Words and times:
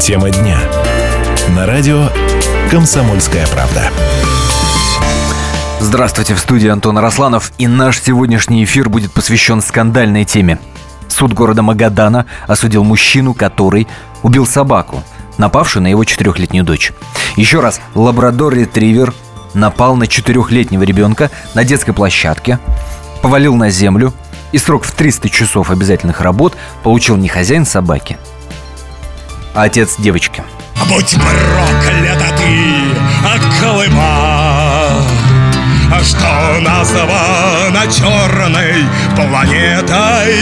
Тема 0.00 0.30
дня. 0.30 0.58
На 1.56 1.64
радио 1.64 2.08
«Комсомольская 2.70 3.46
правда». 3.46 3.90
Здравствуйте, 5.80 6.34
в 6.34 6.38
студии 6.38 6.68
Антон 6.68 6.98
Арасланов, 6.98 7.52
и 7.58 7.66
наш 7.66 8.00
сегодняшний 8.00 8.64
эфир 8.64 8.88
будет 8.88 9.12
посвящен 9.12 9.62
скандальной 9.62 10.24
теме. 10.24 10.58
Суд 11.08 11.32
города 11.32 11.62
Магадана 11.62 12.26
осудил 12.46 12.84
мужчину, 12.84 13.32
который 13.32 13.86
убил 14.22 14.46
собаку, 14.46 15.02
напавшую 15.38 15.82
на 15.82 15.88
его 15.88 16.04
четырехлетнюю 16.04 16.64
дочь. 16.64 16.92
Еще 17.36 17.60
раз, 17.60 17.80
лабрадор-ретривер 17.94 19.14
напал 19.54 19.96
на 19.96 20.06
четырехлетнего 20.06 20.82
ребенка 20.82 21.30
на 21.54 21.64
детской 21.64 21.92
площадке, 21.92 22.58
повалил 23.22 23.54
на 23.54 23.70
землю 23.70 24.12
и 24.52 24.58
срок 24.58 24.84
в 24.84 24.92
300 24.92 25.28
часов 25.28 25.70
обязательных 25.70 26.20
работ 26.20 26.56
получил 26.82 27.16
не 27.16 27.28
хозяин 27.28 27.66
собаки, 27.66 28.18
а 29.54 29.62
отец 29.64 29.96
девочки. 29.98 30.44
Будь 30.88 31.14
проклята 31.14 32.36
ты, 32.36 32.82
Колыма, 33.60 35.02
что 36.02 36.60
названа 36.60 37.86
черной 37.90 38.84
планетой, 39.14 40.34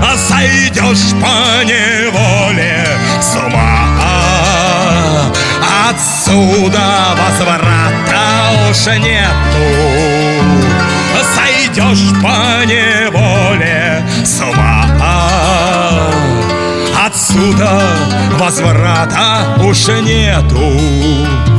а 0.00 0.16
сойдешь 0.16 1.10
по 1.20 1.64
неволе 1.64 2.86
с 3.20 3.36
ума. 3.36 3.72
Отсюда 5.88 7.16
возврата 7.16 8.70
уж 8.70 8.86
нету, 8.98 10.31
сойдешь 11.34 12.08
по 12.22 12.64
неволе 12.64 14.04
с 14.24 14.40
ума. 14.40 14.84
Отсюда 17.06 17.80
возврата 18.38 19.56
уж 19.64 19.88
нету. 19.88 21.51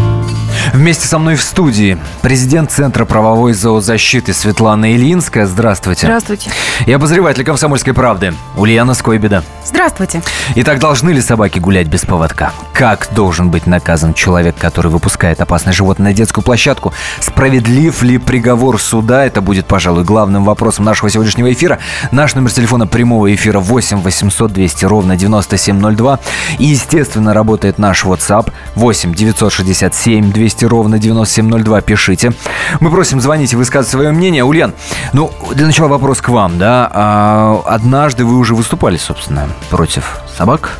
Вместе 0.73 1.07
со 1.07 1.19
мной 1.19 1.35
в 1.35 1.43
студии 1.43 1.99
президент 2.23 2.71
Центра 2.71 3.05
правовой 3.05 3.53
зоозащиты 3.53 4.33
Светлана 4.33 4.95
Ильинская. 4.95 5.45
Здравствуйте. 5.45 6.07
Здравствуйте. 6.07 6.49
И 6.87 6.91
обозреватель 6.91 7.45
«Комсомольской 7.45 7.93
правды» 7.93 8.33
Ульяна 8.57 8.95
Скойбеда. 8.95 9.43
Здравствуйте. 9.63 10.23
Итак, 10.55 10.79
должны 10.79 11.11
ли 11.11 11.21
собаки 11.21 11.59
гулять 11.59 11.87
без 11.87 12.01
поводка? 12.01 12.53
Как 12.73 13.07
должен 13.13 13.51
быть 13.51 13.67
наказан 13.67 14.15
человек, 14.15 14.55
который 14.57 14.91
выпускает 14.91 15.41
опасное 15.41 15.73
животное 15.73 16.07
на 16.07 16.13
детскую 16.13 16.43
площадку? 16.43 16.91
Справедлив 17.19 18.01
ли 18.01 18.17
приговор 18.17 18.81
суда? 18.81 19.25
Это 19.25 19.41
будет, 19.41 19.67
пожалуй, 19.67 20.03
главным 20.03 20.43
вопросом 20.43 20.85
нашего 20.85 21.07
сегодняшнего 21.11 21.53
эфира. 21.53 21.77
Наш 22.11 22.33
номер 22.33 22.51
телефона 22.51 22.87
прямого 22.87 23.33
эфира 23.33 23.59
8 23.59 24.01
800 24.01 24.51
200 24.51 24.85
ровно 24.85 25.15
9702. 25.15 26.19
И, 26.57 26.65
естественно, 26.65 27.35
работает 27.35 27.77
наш 27.77 28.05
WhatsApp 28.05 28.51
8 28.73 29.13
967 29.13 30.31
200 30.31 30.62
ровно 30.65 30.99
9702. 30.99 31.81
Пишите. 31.81 32.33
Мы 32.79 32.89
просим 32.91 33.19
звонить 33.21 33.53
и 33.53 33.55
высказывать 33.55 33.91
свое 33.91 34.11
мнение. 34.11 34.43
Ульян, 34.43 34.73
ну, 35.13 35.31
для 35.53 35.65
начала 35.65 35.87
вопрос 35.87 36.21
к 36.21 36.29
вам, 36.29 36.57
да? 36.57 36.89
А, 36.93 37.61
однажды 37.65 38.25
вы 38.25 38.37
уже 38.37 38.55
выступали, 38.55 38.97
собственно, 38.97 39.47
против 39.69 40.21
собак 40.37 40.77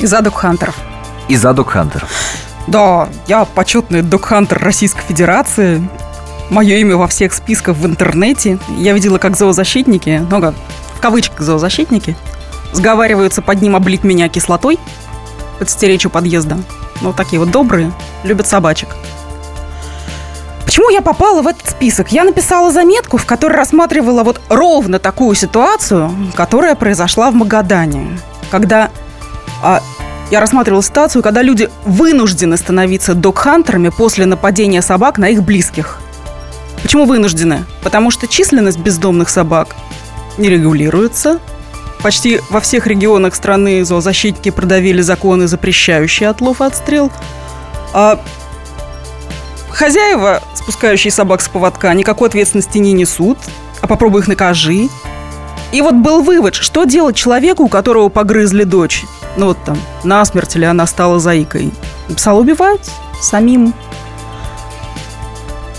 За 0.00 0.20
докхантеров. 0.20 0.76
и 1.28 1.36
за 1.36 1.52
докхантеров. 1.52 2.08
Да, 2.66 3.08
я 3.26 3.44
почетный 3.44 4.02
докхантер 4.02 4.58
Российской 4.58 5.02
Федерации. 5.02 5.86
Мое 6.50 6.76
имя 6.76 6.96
во 6.96 7.06
всех 7.06 7.32
списках 7.32 7.76
в 7.76 7.86
интернете. 7.86 8.58
Я 8.78 8.92
видела, 8.92 9.18
как 9.18 9.36
зоозащитники, 9.36 10.26
ну 10.30 10.40
как, 10.40 10.54
в 10.96 11.00
кавычках 11.00 11.40
зоозащитники, 11.40 12.16
сговариваются 12.72 13.42
под 13.42 13.60
ним 13.62 13.76
облить 13.76 14.04
меня 14.04 14.28
кислотой, 14.28 14.78
подстеречь 15.58 16.06
у 16.06 16.10
подъезда. 16.10 16.58
Ну, 17.00 17.12
такие 17.12 17.38
вот 17.38 17.50
добрые, 17.50 17.92
любят 18.24 18.46
собачек. 18.46 18.88
Почему 20.64 20.90
я 20.90 21.00
попала 21.00 21.42
в 21.42 21.46
этот 21.46 21.68
список? 21.68 22.12
Я 22.12 22.24
написала 22.24 22.70
заметку, 22.70 23.16
в 23.16 23.26
которой 23.26 23.54
рассматривала 23.54 24.22
вот 24.22 24.40
ровно 24.48 24.98
такую 24.98 25.34
ситуацию, 25.34 26.10
которая 26.34 26.74
произошла 26.74 27.30
в 27.30 27.34
Магадане. 27.34 28.18
Когда 28.50 28.90
а, 29.62 29.80
я 30.30 30.40
рассматривала 30.40 30.82
ситуацию, 30.82 31.22
когда 31.22 31.40
люди 31.40 31.70
вынуждены 31.86 32.56
становиться 32.58 33.14
док-хантерами 33.14 33.88
после 33.88 34.26
нападения 34.26 34.82
собак 34.82 35.16
на 35.16 35.30
их 35.30 35.42
близких. 35.42 36.00
Почему 36.82 37.06
вынуждены? 37.06 37.64
Потому 37.82 38.10
что 38.10 38.26
численность 38.26 38.78
бездомных 38.78 39.30
собак 39.30 39.74
не 40.36 40.50
регулируется. 40.50 41.40
Почти 42.02 42.40
во 42.50 42.60
всех 42.60 42.86
регионах 42.86 43.34
страны 43.34 43.84
зоозащитники 43.84 44.50
продавили 44.50 45.00
законы, 45.00 45.48
запрещающие 45.48 46.28
отлов 46.28 46.60
и 46.60 46.64
отстрел. 46.64 47.10
А 47.92 48.20
хозяева, 49.70 50.42
спускающие 50.54 51.10
собак 51.10 51.40
с 51.40 51.48
поводка, 51.48 51.92
никакой 51.94 52.28
ответственности 52.28 52.78
не 52.78 52.92
несут. 52.92 53.38
А 53.80 53.86
попробуй 53.86 54.22
их 54.22 54.28
накажи. 54.28 54.88
И 55.72 55.82
вот 55.82 55.94
был 55.94 56.22
вывод, 56.22 56.54
что 56.54 56.84
делать 56.84 57.16
человеку, 57.16 57.64
у 57.64 57.68
которого 57.68 58.08
погрызли 58.08 58.64
дочь? 58.64 59.04
Ну 59.36 59.46
вот 59.46 59.58
там, 59.64 59.78
насмерть 60.02 60.56
или 60.56 60.64
она 60.64 60.86
стала 60.86 61.20
заикой. 61.20 61.72
Написал 62.08 62.38
убивать 62.38 62.90
самим. 63.20 63.74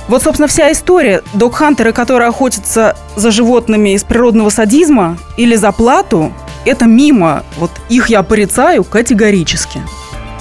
Вот, 0.09 0.23
собственно, 0.23 0.47
вся 0.47 0.71
история. 0.71 1.21
Док-хантеры, 1.35 1.93
которые 1.93 2.29
охотятся 2.29 2.97
за 3.15 3.29
животными 3.29 3.93
из 3.93 4.03
природного 4.03 4.49
садизма 4.49 5.19
или 5.37 5.55
за 5.55 5.71
плату, 5.71 6.33
это 6.65 6.85
мимо. 6.85 7.43
Вот 7.57 7.69
их 7.89 8.09
я 8.09 8.23
порицаю 8.23 8.83
категорически. 8.83 9.81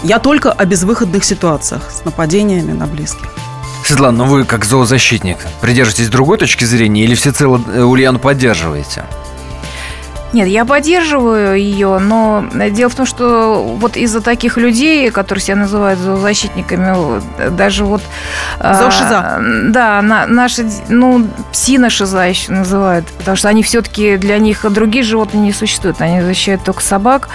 Я 0.03 0.21
только 0.21 0.51
о 0.53 0.65
безвыходных 0.65 1.23
ситуациях 1.23 1.91
с 1.91 2.03
нападениями 2.03 2.73
на 2.73 2.87
близких. 2.87 3.29
Светлана, 3.85 4.25
ну 4.25 4.25
вы 4.25 4.45
как 4.45 4.65
зоозащитник 4.65 5.37
придерживаетесь 5.61 6.09
другой 6.09 6.39
точки 6.39 6.65
зрения 6.65 7.05
или 7.05 7.15
всецело 7.15 7.61
э, 7.71 7.83
Ульяну 7.83 8.19
поддерживаете? 8.19 9.05
Нет, 10.33 10.47
я 10.49 10.67
поддерживаю 10.67 11.59
ее, 11.59 11.99
но 11.99 12.45
дело 12.71 12.91
в 12.91 12.95
том, 12.95 13.07
что 13.07 13.63
вот 13.79 13.97
из-за 13.97 14.21
таких 14.21 14.59
людей, 14.59 15.11
которые 15.11 15.43
себя 15.43 15.57
называют 15.57 15.99
зоозащитниками, 15.99 16.95
вот, 16.95 17.57
даже 17.57 17.85
вот... 17.85 18.03
а, 18.59 18.75
Зоошиза. 18.75 19.41
Да, 19.71 20.03
на, 20.03 20.27
наши, 20.27 20.69
ну, 20.89 21.27
псина-шиза 21.53 22.29
еще 22.29 22.53
называют, 22.53 23.07
потому 23.07 23.37
что 23.37 23.49
они 23.49 23.63
все-таки, 23.63 24.17
для 24.19 24.39
них 24.39 24.71
другие 24.71 25.03
животные 25.03 25.41
не 25.41 25.53
существуют, 25.53 26.03
они 26.03 26.21
защищают 26.21 26.63
только 26.63 26.83
собак, 26.83 27.31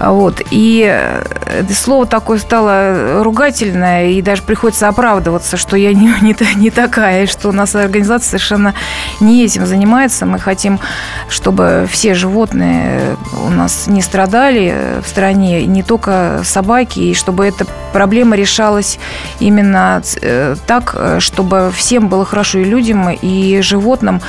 вот, 0.00 0.40
и 0.50 0.86
э, 0.90 1.64
слово 1.74 2.06
такое 2.06 2.38
стало 2.38 3.22
ругательное, 3.22 4.06
и 4.06 4.22
даже 4.22 4.42
приходится 4.42 4.88
оправдываться, 4.88 5.58
что 5.58 5.76
я 5.76 5.92
не, 5.92 6.12
не, 6.22 6.34
не 6.56 6.70
такая, 6.70 7.26
что 7.26 7.52
наша 7.52 7.82
организация 7.82 8.30
совершенно 8.30 8.74
не 9.20 9.44
этим 9.44 9.66
занимается, 9.66 10.24
мы 10.24 10.38
хотим, 10.38 10.80
чтобы 11.28 11.86
все 11.90 12.14
животные 12.22 13.16
у 13.46 13.50
нас 13.50 13.86
не 13.88 14.02
страдали 14.02 14.74
в 15.04 15.08
стране, 15.08 15.66
не 15.66 15.82
только 15.82 16.40
собаки, 16.44 17.00
и 17.00 17.14
чтобы 17.14 17.46
эта 17.46 17.66
проблема 17.92 18.36
решалась 18.36 18.98
именно 19.40 20.02
э, 20.22 20.54
так, 20.66 20.94
э, 20.96 21.20
чтобы 21.20 21.72
всем 21.74 22.08
было 22.08 22.24
хорошо 22.24 22.58
и 22.58 22.64
людям, 22.64 23.10
и 23.10 23.60
животным. 23.60 24.20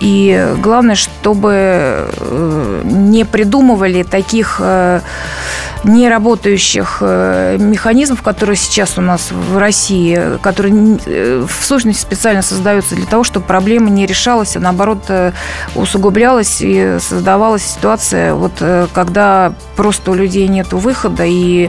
И 0.00 0.48
главное, 0.62 0.96
чтобы 0.96 1.52
э, 1.52 2.82
не 2.84 3.24
придумывали 3.24 4.02
таких 4.02 4.56
э, 4.58 5.00
неработающих 5.84 6.98
э, 7.00 7.56
механизмов, 7.58 8.22
которые 8.22 8.56
сейчас 8.56 8.98
у 8.98 9.00
нас 9.00 9.30
в 9.30 9.58
России, 9.58 10.38
которые 10.42 10.98
э, 11.04 11.46
в 11.46 11.64
сущности 11.64 12.00
специально 12.02 12.42
создаются 12.42 12.94
для 12.94 13.06
того, 13.06 13.24
чтобы 13.24 13.46
проблема 13.46 13.90
не 13.90 14.06
решалась, 14.06 14.56
а 14.56 14.60
наоборот 14.60 15.04
э, 15.08 15.32
усугублялась 15.74 16.58
и 16.60 16.96
создавалась 17.00 17.62
ситуация, 17.62 18.34
вот 18.34 18.52
когда 18.92 19.52
просто 19.76 20.10
у 20.12 20.14
людей 20.14 20.48
нет 20.48 20.72
выхода 20.72 21.24
и 21.24 21.68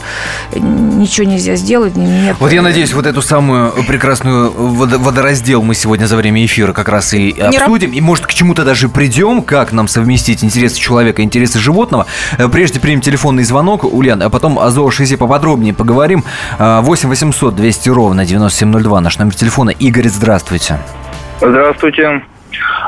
ничего 0.54 1.28
нельзя 1.28 1.56
сделать. 1.56 1.96
Нет, 1.96 2.36
Вот 2.40 2.52
я 2.52 2.62
надеюсь, 2.62 2.94
вот 2.94 3.06
эту 3.06 3.22
самую 3.22 3.72
прекрасную 3.88 4.52
водо- 4.52 4.98
водораздел 4.98 5.62
мы 5.64 5.76
сегодня 5.76 6.06
за 6.06 6.16
время 6.16 6.46
эфира 6.46 6.74
как 6.74 6.90
раз 6.90 7.14
и 7.14 7.32
обсудим. 7.32 7.92
И, 7.92 8.02
может, 8.02 8.28
к 8.28 8.34
чему-то 8.34 8.64
даже 8.64 8.90
придем, 8.90 9.42
как 9.42 9.72
нам 9.72 9.88
совместить 9.88 10.44
интересы 10.44 10.80
человека 10.80 11.22
и 11.22 11.26
интересы 11.26 11.60
животного. 11.60 12.06
Прежде 12.52 12.80
примем 12.80 13.02
телефонный 13.02 13.44
звонок, 13.44 13.84
Ульян, 14.06 14.22
а 14.22 14.30
потом 14.30 14.60
о 14.60 14.70
зоошизе 14.70 15.18
поподробнее 15.18 15.74
поговорим. 15.74 16.24
А, 16.60 16.82
8 16.82 17.10
800 17.10 17.56
200 17.56 17.90
ровно 17.90 18.26
9702 18.26 19.02
наш 19.02 19.18
номер 19.18 19.34
телефона. 19.34 19.72
Игорь, 19.72 20.08
здравствуйте. 20.08 20.78
Здравствуйте. 21.42 22.22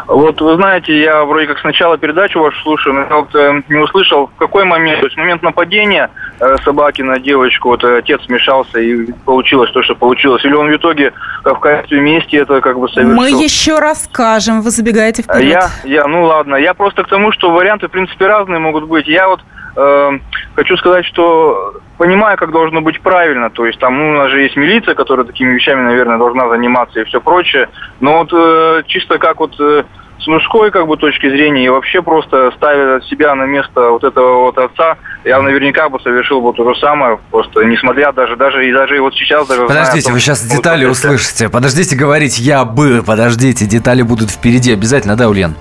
Вот 0.08 0.40
вы 0.40 0.56
знаете, 0.56 0.98
я 0.98 1.26
вроде 1.26 1.48
как 1.48 1.60
сначала 1.60 1.98
передачу 1.98 2.40
вашу 2.40 2.58
слушаю, 2.62 2.96
но 2.96 3.02
я 3.02 3.16
вот 3.18 3.36
э, 3.36 3.62
не 3.68 3.78
услышал, 3.78 4.28
в 4.28 4.40
какой 4.40 4.64
момент, 4.64 5.02
то 5.02 5.08
есть 5.08 5.18
в 5.18 5.20
момент 5.20 5.42
нападения 5.44 6.10
э, 6.40 6.56
собаки 6.64 7.02
на 7.02 7.20
девочку, 7.20 7.70
вот 7.70 7.84
э, 7.84 7.98
отец 7.98 8.22
смешался 8.24 8.80
и 8.80 9.12
получилось 9.26 9.70
то, 9.72 9.84
что 9.84 9.96
получилось. 9.96 10.46
Или 10.46 10.54
он 10.54 10.70
в 10.70 10.76
итоге 10.78 11.12
э, 11.44 11.50
в 11.50 11.60
качестве 11.60 12.00
мести 12.00 12.38
это 12.38 12.62
как 12.62 12.80
бы 12.80 12.88
совершил. 12.88 13.18
Мы 13.18 13.30
еще 13.32 13.80
расскажем, 13.80 14.62
вы 14.62 14.70
забегаете 14.70 15.24
вперед. 15.24 15.44
Я, 15.44 15.70
я, 15.84 16.08
ну 16.08 16.24
ладно, 16.24 16.56
я 16.56 16.74
просто 16.74 17.04
к 17.04 17.10
тому, 17.10 17.34
что 17.34 17.52
варианты, 17.52 17.90
в 17.90 17.92
принципе, 17.92 18.28
разные 18.28 18.60
могут 18.60 18.86
быть. 18.86 19.08
Я 19.08 19.28
вот 19.28 19.42
э, 19.78 20.20
хочу 20.56 20.76
сказать, 20.78 21.06
что 21.06 21.76
понимаю, 21.98 22.38
как 22.38 22.52
должно 22.52 22.82
быть 22.82 23.00
правильно. 23.02 23.50
То 23.50 23.66
есть 23.66 23.80
там, 23.80 23.98
ну, 23.98 24.10
у 24.10 24.14
нас 24.14 24.32
же 24.32 24.42
есть 24.42 24.56
милиция, 24.56 24.96
которая 24.96 25.26
такими 25.26 25.54
вещами, 25.54 25.82
наверное, 25.82 26.18
должна 26.18 26.50
заниматься 26.50 27.00
и 27.00 27.06
все 27.06 27.22
прочее. 27.22 27.70
Но 28.00 28.20
вот 28.20 28.30
э, 28.34 28.84
чисто 28.88 29.18
как 29.18 29.40
вот 29.40 29.56
э, 29.60 29.84
с 30.20 30.28
мужской 30.28 30.72
как 30.72 30.88
бы 30.88 30.98
точки 30.98 31.30
зрения 31.30 31.66
и 31.66 31.70
вообще 31.70 32.02
просто 32.02 32.52
ставя 32.58 33.02
себя 33.02 33.36
на 33.36 33.44
место 33.44 33.90
вот 33.92 34.04
этого 34.04 34.46
вот 34.46 34.58
отца, 34.58 34.98
я 35.24 35.42
наверняка 35.42 35.90
бы 35.90 36.00
совершил 36.00 36.42
бы 36.42 36.54
то 36.54 36.74
же 36.74 36.80
самое, 36.80 37.20
просто 37.32 37.64
несмотря 37.64 38.12
даже, 38.12 38.36
даже 38.36 38.68
и 38.68 38.74
даже 38.74 38.98
и 38.98 39.00
вот 39.00 39.14
сейчас 39.14 39.48
даже 39.48 39.66
Подождите, 39.68 40.06
том, 40.06 40.14
вы 40.14 40.20
сейчас 40.20 40.44
вот 40.44 40.58
детали 40.58 40.86
услышите. 40.86 41.50
Подождите 41.50 41.96
говорить 41.96 42.40
«я 42.40 42.66
бы», 42.66 43.04
подождите, 43.06 43.66
детали 43.66 44.02
будут 44.02 44.30
впереди 44.32 44.74
обязательно, 44.74 45.16
да, 45.16 45.30
Ульян? 45.30 45.56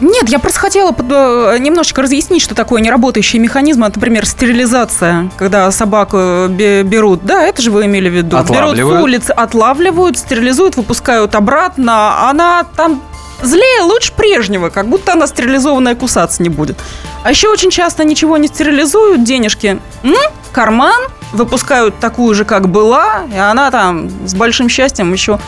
Нет, 0.00 0.28
я 0.28 0.38
просто 0.38 0.58
хотела 0.58 0.90
э, 0.98 1.58
немножечко 1.58 2.02
разъяснить, 2.02 2.42
что 2.42 2.54
такое 2.54 2.80
неработающий 2.80 3.38
механизм. 3.38 3.84
Это, 3.84 3.96
например, 3.98 4.26
стерилизация, 4.26 5.30
когда 5.36 5.70
собаку 5.70 6.16
э, 6.18 6.48
бе- 6.48 6.82
берут. 6.82 7.24
Да, 7.24 7.42
это 7.42 7.62
же 7.62 7.70
вы 7.70 7.84
имели 7.86 8.08
в 8.08 8.12
виду. 8.12 8.36
Берут 8.52 8.76
с 8.98 9.02
улицы, 9.02 9.30
отлавливают, 9.30 10.18
стерилизуют, 10.18 10.76
выпускают 10.76 11.34
обратно. 11.34 12.28
Она 12.30 12.64
там 12.76 13.00
злее, 13.42 13.82
лучше 13.82 14.12
прежнего, 14.12 14.68
как 14.70 14.88
будто 14.88 15.12
она 15.12 15.26
стерилизованная 15.26 15.94
кусаться 15.94 16.42
не 16.42 16.48
будет. 16.48 16.78
А 17.22 17.30
еще 17.30 17.48
очень 17.48 17.70
часто 17.70 18.04
ничего 18.04 18.36
не 18.38 18.48
стерилизуют, 18.48 19.22
денежки 19.24 19.78
м, 20.02 20.14
карман, 20.52 21.00
выпускают 21.32 21.98
такую 22.00 22.34
же, 22.34 22.44
как 22.44 22.68
была, 22.68 23.22
и 23.32 23.38
она 23.38 23.70
там 23.70 24.10
с 24.26 24.34
большим 24.34 24.68
счастьем 24.68 25.12
еще 25.12 25.38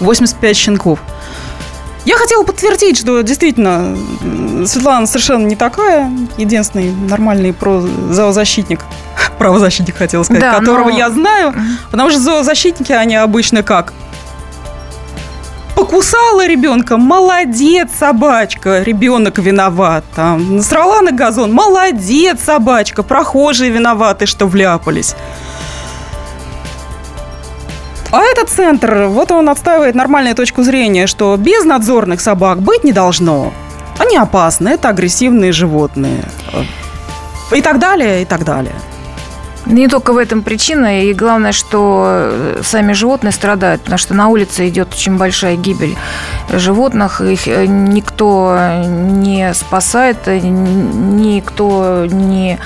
85 0.00 0.56
щенков. 0.56 0.98
Я 2.04 2.16
хотела 2.16 2.42
подтвердить, 2.44 2.98
что 2.98 3.20
действительно 3.22 3.96
Светлана 4.66 5.06
совершенно 5.06 5.46
не 5.46 5.56
такая. 5.56 6.10
Единственный 6.36 6.92
нормальный 6.92 7.52
про 7.54 7.80
зоозащитник, 7.80 8.80
правозащитник 9.38 9.96
хотела 9.96 10.22
сказать, 10.22 10.42
Да, 10.42 10.58
которого 10.58 10.90
но- 10.90 10.98
я 10.98 11.10
знаю. 11.10 11.54
Потому 11.90 12.10
что 12.10 12.20
зоозащитники, 12.20 12.92
они 12.92 13.16
обычно 13.16 13.62
как? 13.62 13.92
Покусала 15.74 16.46
ребенка, 16.46 16.96
молодец, 16.98 17.88
собачка, 17.98 18.82
ребенок 18.82 19.38
виноват. 19.38 20.04
Там, 20.14 20.56
насрала 20.56 21.00
на 21.00 21.10
газон, 21.10 21.52
молодец, 21.52 22.38
собачка, 22.44 23.02
прохожие 23.02 23.70
виноваты, 23.70 24.26
что 24.26 24.46
вляпались. 24.46 25.16
А 28.14 28.22
этот 28.22 28.48
центр, 28.48 29.06
вот 29.08 29.32
он 29.32 29.48
отстаивает 29.48 29.96
нормальную 29.96 30.36
точку 30.36 30.62
зрения, 30.62 31.08
что 31.08 31.36
без 31.36 31.64
надзорных 31.64 32.20
собак 32.20 32.62
быть 32.62 32.84
не 32.84 32.92
должно. 32.92 33.52
Они 33.98 34.16
опасны, 34.16 34.68
это 34.68 34.88
агрессивные 34.88 35.50
животные. 35.50 36.22
И 37.50 37.60
так 37.60 37.80
далее, 37.80 38.22
и 38.22 38.24
так 38.24 38.44
далее. 38.44 38.76
Не 39.66 39.88
только 39.88 40.12
в 40.12 40.18
этом 40.18 40.42
причина, 40.42 41.02
и 41.04 41.14
главное, 41.14 41.52
что 41.52 42.04
э, 42.06 42.60
сами 42.62 42.92
животные 42.92 43.32
страдают, 43.32 43.80
потому 43.82 43.96
что 43.98 44.12
на 44.12 44.28
улице 44.28 44.68
идет 44.68 44.92
очень 44.92 45.16
большая 45.16 45.56
гибель 45.56 45.96
животных, 46.52 47.22
их 47.22 47.48
э, 47.48 47.64
никто 47.66 48.58
не 48.86 49.54
спасает, 49.54 50.18
э, 50.26 50.38
никто 50.40 52.06
не 52.10 52.58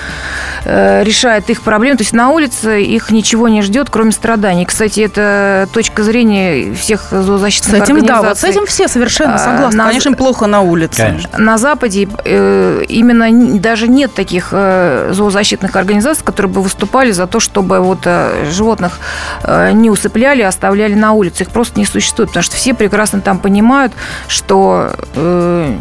решает 0.65 1.49
их 1.49 1.61
проблем. 1.61 1.95
То 1.95 2.03
есть 2.03 2.11
на 2.13 2.29
улице 2.29 2.83
их 2.83 3.11
ничего 3.11 3.47
не 3.47 3.61
ждет, 3.61 3.89
кроме 3.89 4.11
страданий. 4.11 4.65
Кстати, 4.65 4.99
это 4.99 5.69
точка 5.71 6.03
зрения 6.03 6.73
всех 6.73 7.01
С 7.11 7.23
зоозащитных 7.23 7.83
этим, 7.83 8.05
да, 8.05 8.17
вот 8.21 8.37
с 8.37 8.43
организаций. 8.43 8.49
этим 8.49 8.65
все 8.65 8.87
совершенно 8.89 9.35
А, 9.35 9.37
согласны. 9.37 9.77
на- 9.77 9.87
Конечно, 9.87 10.13
плохо 10.13 10.47
на 10.47 10.61
улице. 10.61 10.97
Конечно. 11.01 11.29
На 11.39 11.57
Западе 11.57 12.01
именно 12.03 13.59
даже 13.59 13.87
нет 13.87 14.13
таких 14.13 14.49
зоозащитных 14.51 15.75
организаций, 15.77 16.23
которые 16.25 16.51
бы 16.51 16.61
выступали 16.61 16.88
за 17.11 17.27
то, 17.27 17.39
чтобы 17.39 17.79
вот 17.79 17.99
э, 18.05 18.45
животных 18.51 18.99
э, 19.43 19.71
не 19.71 19.89
усыпляли, 19.89 20.41
а 20.41 20.49
оставляли 20.49 20.93
на 20.93 21.13
улице. 21.13 21.43
Их 21.43 21.51
просто 21.51 21.79
не 21.79 21.85
существует, 21.85 22.29
потому 22.29 22.43
что 22.43 22.55
все 22.55 22.73
прекрасно 22.73 23.21
там 23.21 23.39
понимают, 23.39 23.93
что 24.27 24.91
э, 25.15 25.77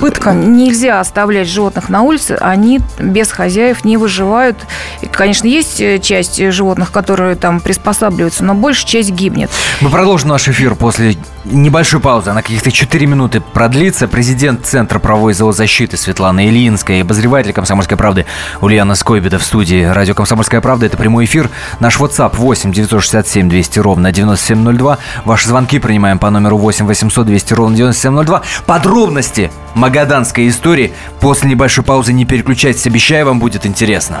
Пытка. 0.00 0.32
нельзя 0.32 1.00
оставлять 1.00 1.48
животных 1.48 1.88
на 1.88 2.02
улице, 2.02 2.36
они 2.40 2.80
без 2.98 3.30
хозяев 3.30 3.84
не 3.84 3.96
выживают. 3.96 4.56
И, 5.00 5.06
конечно, 5.06 5.46
есть 5.46 5.80
э, 5.80 5.98
часть 5.98 6.42
животных, 6.52 6.92
которые 6.92 7.36
там 7.36 7.60
приспосабливаются, 7.60 8.44
но 8.44 8.54
большая 8.54 8.86
часть 8.86 9.10
гибнет. 9.10 9.50
Мы 9.80 9.90
продолжим 9.90 10.30
наш 10.30 10.48
эфир 10.48 10.74
после 10.74 11.16
небольшой 11.44 12.00
паузы. 12.00 12.30
Она 12.30 12.42
каких-то 12.42 12.70
4 12.70 13.06
минуты 13.06 13.40
продлится. 13.40 14.08
Президент 14.08 14.66
Центра 14.66 14.98
правовой 14.98 15.32
зоозащиты 15.32 15.96
Светлана 15.96 16.48
Ильинская 16.48 16.98
и 16.98 17.00
обозреватель 17.02 17.52
«Комсомольской 17.52 17.96
правды» 17.96 18.26
Ульяна 18.60 18.94
Скойбеда 18.94 19.38
в 19.38 19.44
студии 19.44 19.84
радио 19.84 20.14
«Комсомольская 20.14 20.60
правда». 20.60 20.86
Это 20.86 20.96
прямой 20.96 21.24
эфир. 21.24 21.50
Наш 21.80 21.98
WhatsApp 21.98 22.36
8 22.36 22.72
967 22.72 23.48
200 23.48 23.78
ровно 23.78 24.12
9702. 24.12 24.98
Ваши 25.24 25.48
звонки 25.48 25.78
принимаем 25.78 26.18
по 26.18 26.30
номеру 26.30 26.58
8 26.58 26.86
800 26.86 27.26
200 27.26 27.54
ровно 27.54 27.76
9702. 27.76 28.42
Подробности 28.66 29.50
магаданской 29.74 30.48
истории 30.48 30.92
после 31.20 31.50
небольшой 31.50 31.84
паузы. 31.84 32.12
Не 32.12 32.24
переключайтесь, 32.24 32.86
обещаю, 32.86 33.26
вам 33.26 33.38
будет 33.38 33.66
интересно. 33.66 34.20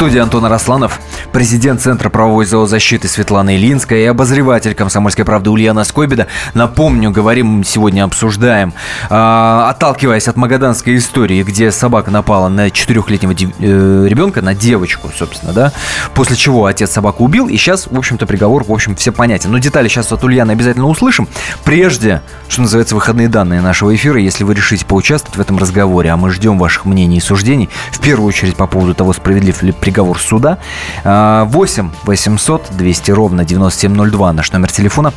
Студии 0.00 0.18
Антон 0.18 0.46
Арасланов, 0.46 0.98
президент 1.30 1.82
Центра 1.82 2.08
правовой 2.08 2.46
зоозащиты 2.46 3.06
Светлана 3.06 3.54
Ильинская 3.54 3.98
и 3.98 4.06
обозреватель 4.06 4.74
«Комсомольской 4.74 5.26
правды» 5.26 5.50
Ульяна 5.50 5.84
Скойбеда. 5.84 6.26
Напомню, 6.54 7.10
говорим, 7.10 7.62
сегодня 7.64 8.04
обсуждаем, 8.04 8.72
а, 9.10 9.68
отталкиваясь 9.68 10.26
от 10.26 10.36
магаданской 10.36 10.96
истории, 10.96 11.42
где 11.42 11.70
собака 11.70 12.10
напала 12.10 12.48
на 12.48 12.70
четырехлетнего 12.70 13.32
э, 13.32 14.06
ребенка, 14.08 14.40
на 14.40 14.54
девочку, 14.54 15.10
собственно, 15.14 15.52
да, 15.52 15.70
после 16.14 16.34
чего 16.34 16.64
отец 16.64 16.90
собаку 16.92 17.22
убил, 17.22 17.48
и 17.48 17.58
сейчас, 17.58 17.86
в 17.86 17.98
общем-то, 17.98 18.24
приговор, 18.24 18.64
в 18.64 18.72
общем, 18.72 18.96
все 18.96 19.12
понятен. 19.12 19.50
Но 19.50 19.58
детали 19.58 19.88
сейчас 19.88 20.10
от 20.12 20.24
Ульяны 20.24 20.52
обязательно 20.52 20.86
услышим. 20.86 21.28
Прежде, 21.62 22.22
что 22.48 22.62
называется, 22.62 22.94
выходные 22.94 23.28
данные 23.28 23.60
нашего 23.60 23.94
эфира, 23.94 24.18
если 24.18 24.44
вы 24.44 24.54
решите 24.54 24.86
поучаствовать 24.86 25.36
в 25.36 25.40
этом 25.42 25.58
разговоре, 25.58 26.08
а 26.08 26.16
мы 26.16 26.30
ждем 26.30 26.58
ваших 26.58 26.86
мнений 26.86 27.18
и 27.18 27.20
суждений, 27.20 27.68
в 27.90 28.00
первую 28.00 28.28
очередь 28.28 28.56
по 28.56 28.66
поводу 28.66 28.94
того, 28.94 29.12
справедлив 29.12 29.62
ли 29.62 29.72
приговор 29.90 30.20
суда, 30.20 30.58
а, 31.02 31.44
8 31.46 31.90
800 32.04 32.68
200 32.70 33.10
ровно 33.10 33.44
9702 33.44 34.32
наш 34.32 34.52
номер 34.52 34.70
телефона, 34.70 35.12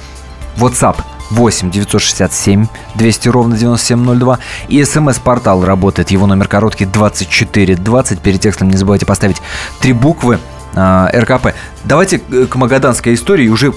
WhatsApp 0.57 0.97
8 1.29 1.69
967 1.69 2.67
200 2.95 3.29
ровно 3.29 3.55
9702 3.55 4.39
и 4.67 4.83
смс-портал 4.83 5.63
работает, 5.63 6.09
его 6.09 6.25
номер 6.25 6.47
короткий. 6.47 6.85
2420, 6.85 8.19
перед 8.19 8.41
текстом 8.41 8.69
не 8.69 8.77
забывайте 8.77 9.05
поставить 9.05 9.37
три 9.79 9.93
буквы 9.93 10.39
а, 10.75 11.07
РКП. 11.13 11.53
Давайте 11.83 12.19
э, 12.31 12.45
к 12.45 12.55
магаданской 12.55 13.13
истории 13.13 13.49
уже, 13.49 13.73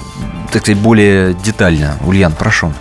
так 0.51 0.63
сказать, 0.63 0.81
более 0.81 1.35
детально. 1.35 1.97
Ульян, 2.07 2.33
прошу. 2.33 2.73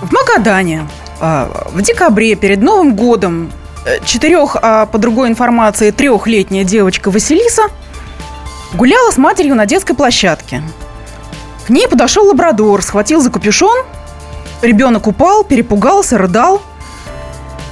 В 0.00 0.12
Магадане 0.12 0.86
а, 1.20 1.68
в 1.72 1.82
декабре 1.82 2.36
перед 2.36 2.62
Новым 2.62 2.94
годом 2.94 3.50
э, 3.50 3.63
четырех, 4.04 4.56
а 4.60 4.86
по 4.86 4.98
другой 4.98 5.28
информации, 5.28 5.90
трехлетняя 5.90 6.64
девочка 6.64 7.10
Василиса 7.10 7.62
гуляла 8.74 9.10
с 9.10 9.18
матерью 9.18 9.54
на 9.54 9.66
детской 9.66 9.94
площадке. 9.94 10.62
К 11.66 11.70
ней 11.70 11.88
подошел 11.88 12.26
лабрадор, 12.26 12.82
схватил 12.82 13.20
за 13.20 13.30
капюшон. 13.30 13.84
Ребенок 14.62 15.06
упал, 15.06 15.44
перепугался, 15.44 16.18
рыдал. 16.18 16.60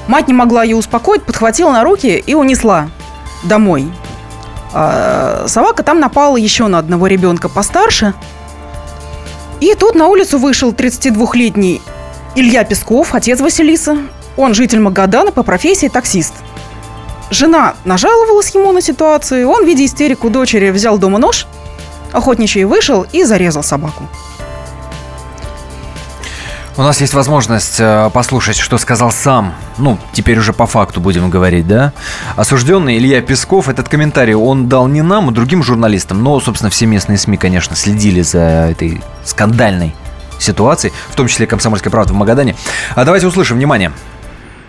Мать 0.09 0.28
не 0.28 0.35
могла 0.35 0.62
ее 0.62 0.76
успокоить, 0.76 1.23
подхватила 1.23 1.73
на 1.73 1.85
руки 1.85 2.23
и 2.26 2.35
унесла 2.35 2.88
домой. 3.45 3.90
А, 4.73 5.45
собака 5.47 5.83
там 5.83 6.00
напала 6.00 6.37
еще 6.37 6.66
на 6.66 6.78
одного 6.78 7.07
ребенка 7.07 7.49
постарше. 7.49 8.14
И 9.61 9.75
тут 9.75 9.95
на 9.95 10.09
улицу 10.09 10.38
вышел 10.38 10.73
32-летний 10.73 11.83
Илья 12.35 12.64
Песков, 12.64 13.14
отец 13.14 13.40
Василиса. 13.40 13.99
Он 14.36 14.54
житель 14.54 14.80
Магадана 14.80 15.32
по 15.32 15.42
профессии 15.42 15.88
таксист. 15.88 16.34
Жена 17.30 17.74
нажаловалась 17.84 18.54
ему 18.54 18.72
на 18.72 18.82
ситуацию, 18.82 19.48
он, 19.48 19.64
видя 19.64 19.84
истерику 19.84 20.30
дочери, 20.30 20.70
взял 20.70 20.98
дома 20.98 21.18
нож, 21.18 21.46
охотничий 22.12 22.64
вышел 22.64 23.06
и 23.12 23.24
зарезал 23.24 23.62
собаку. 23.62 24.08
У 26.74 26.82
нас 26.82 27.02
есть 27.02 27.12
возможность 27.12 27.76
э, 27.80 28.10
послушать, 28.14 28.56
что 28.56 28.78
сказал 28.78 29.10
сам, 29.10 29.54
ну, 29.76 29.98
теперь 30.14 30.38
уже 30.38 30.54
по 30.54 30.66
факту 30.66 31.02
будем 31.02 31.28
говорить, 31.28 31.68
да? 31.68 31.92
Осужденный 32.34 32.96
Илья 32.96 33.20
Песков, 33.20 33.68
этот 33.68 33.90
комментарий 33.90 34.32
он 34.32 34.68
дал 34.68 34.88
не 34.88 35.02
нам, 35.02 35.28
а 35.28 35.32
другим 35.32 35.62
журналистам, 35.62 36.22
но, 36.22 36.40
собственно, 36.40 36.70
все 36.70 36.86
местные 36.86 37.18
СМИ, 37.18 37.36
конечно, 37.36 37.76
следили 37.76 38.22
за 38.22 38.70
этой 38.70 39.02
скандальной 39.22 39.94
ситуацией, 40.38 40.94
в 41.10 41.14
том 41.14 41.28
числе 41.28 41.46
«Комсомольская 41.46 41.90
правда» 41.90 42.14
в 42.14 42.16
Магадане. 42.16 42.56
А 42.94 43.04
давайте 43.04 43.26
услышим, 43.26 43.58
внимание. 43.58 43.92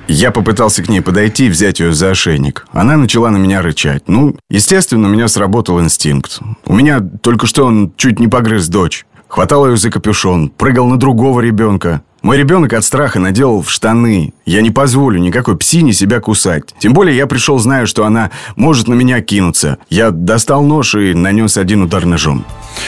Я 0.07 0.31
попытался 0.31 0.83
к 0.83 0.89
ней 0.89 1.01
подойти 1.01 1.45
и 1.45 1.49
взять 1.49 1.79
ее 1.79 1.93
за 1.93 2.11
ошейник. 2.11 2.65
Она 2.71 2.97
начала 2.97 3.29
на 3.29 3.37
меня 3.37 3.61
рычать. 3.61 4.03
Ну, 4.07 4.35
естественно, 4.49 5.07
у 5.07 5.11
меня 5.11 5.27
сработал 5.27 5.79
инстинкт. 5.79 6.39
У 6.65 6.73
меня 6.73 6.99
только 6.99 7.47
что 7.47 7.65
он 7.65 7.93
чуть 7.95 8.19
не 8.19 8.27
погрыз 8.27 8.67
дочь. 8.67 9.05
Хватал 9.33 9.65
ее 9.67 9.77
за 9.77 9.89
капюшон, 9.89 10.49
прыгал 10.49 10.85
на 10.85 10.95
другого 10.99 11.39
ребенка. 11.39 12.03
Мой 12.21 12.37
ребенок 12.37 12.71
от 12.73 12.83
страха 12.85 13.17
наделал 13.19 13.63
в 13.63 13.71
штаны. 13.71 14.31
Я 14.45 14.61
не 14.61 14.69
позволю 14.69 15.19
никакой 15.19 15.57
псине 15.57 15.91
себя 15.91 16.19
кусать. 16.19 16.75
Тем 16.77 16.93
более 16.93 17.17
я 17.17 17.25
пришел, 17.25 17.57
зная, 17.57 17.87
что 17.87 18.05
она 18.05 18.29
может 18.55 18.87
на 18.87 18.93
меня 18.93 19.21
кинуться. 19.21 19.79
Я 19.89 20.11
достал 20.11 20.61
нож 20.63 20.93
и 20.93 21.15
нанес 21.15 21.57
один 21.57 21.81
удар 21.81 22.05
ножом. 22.05 22.45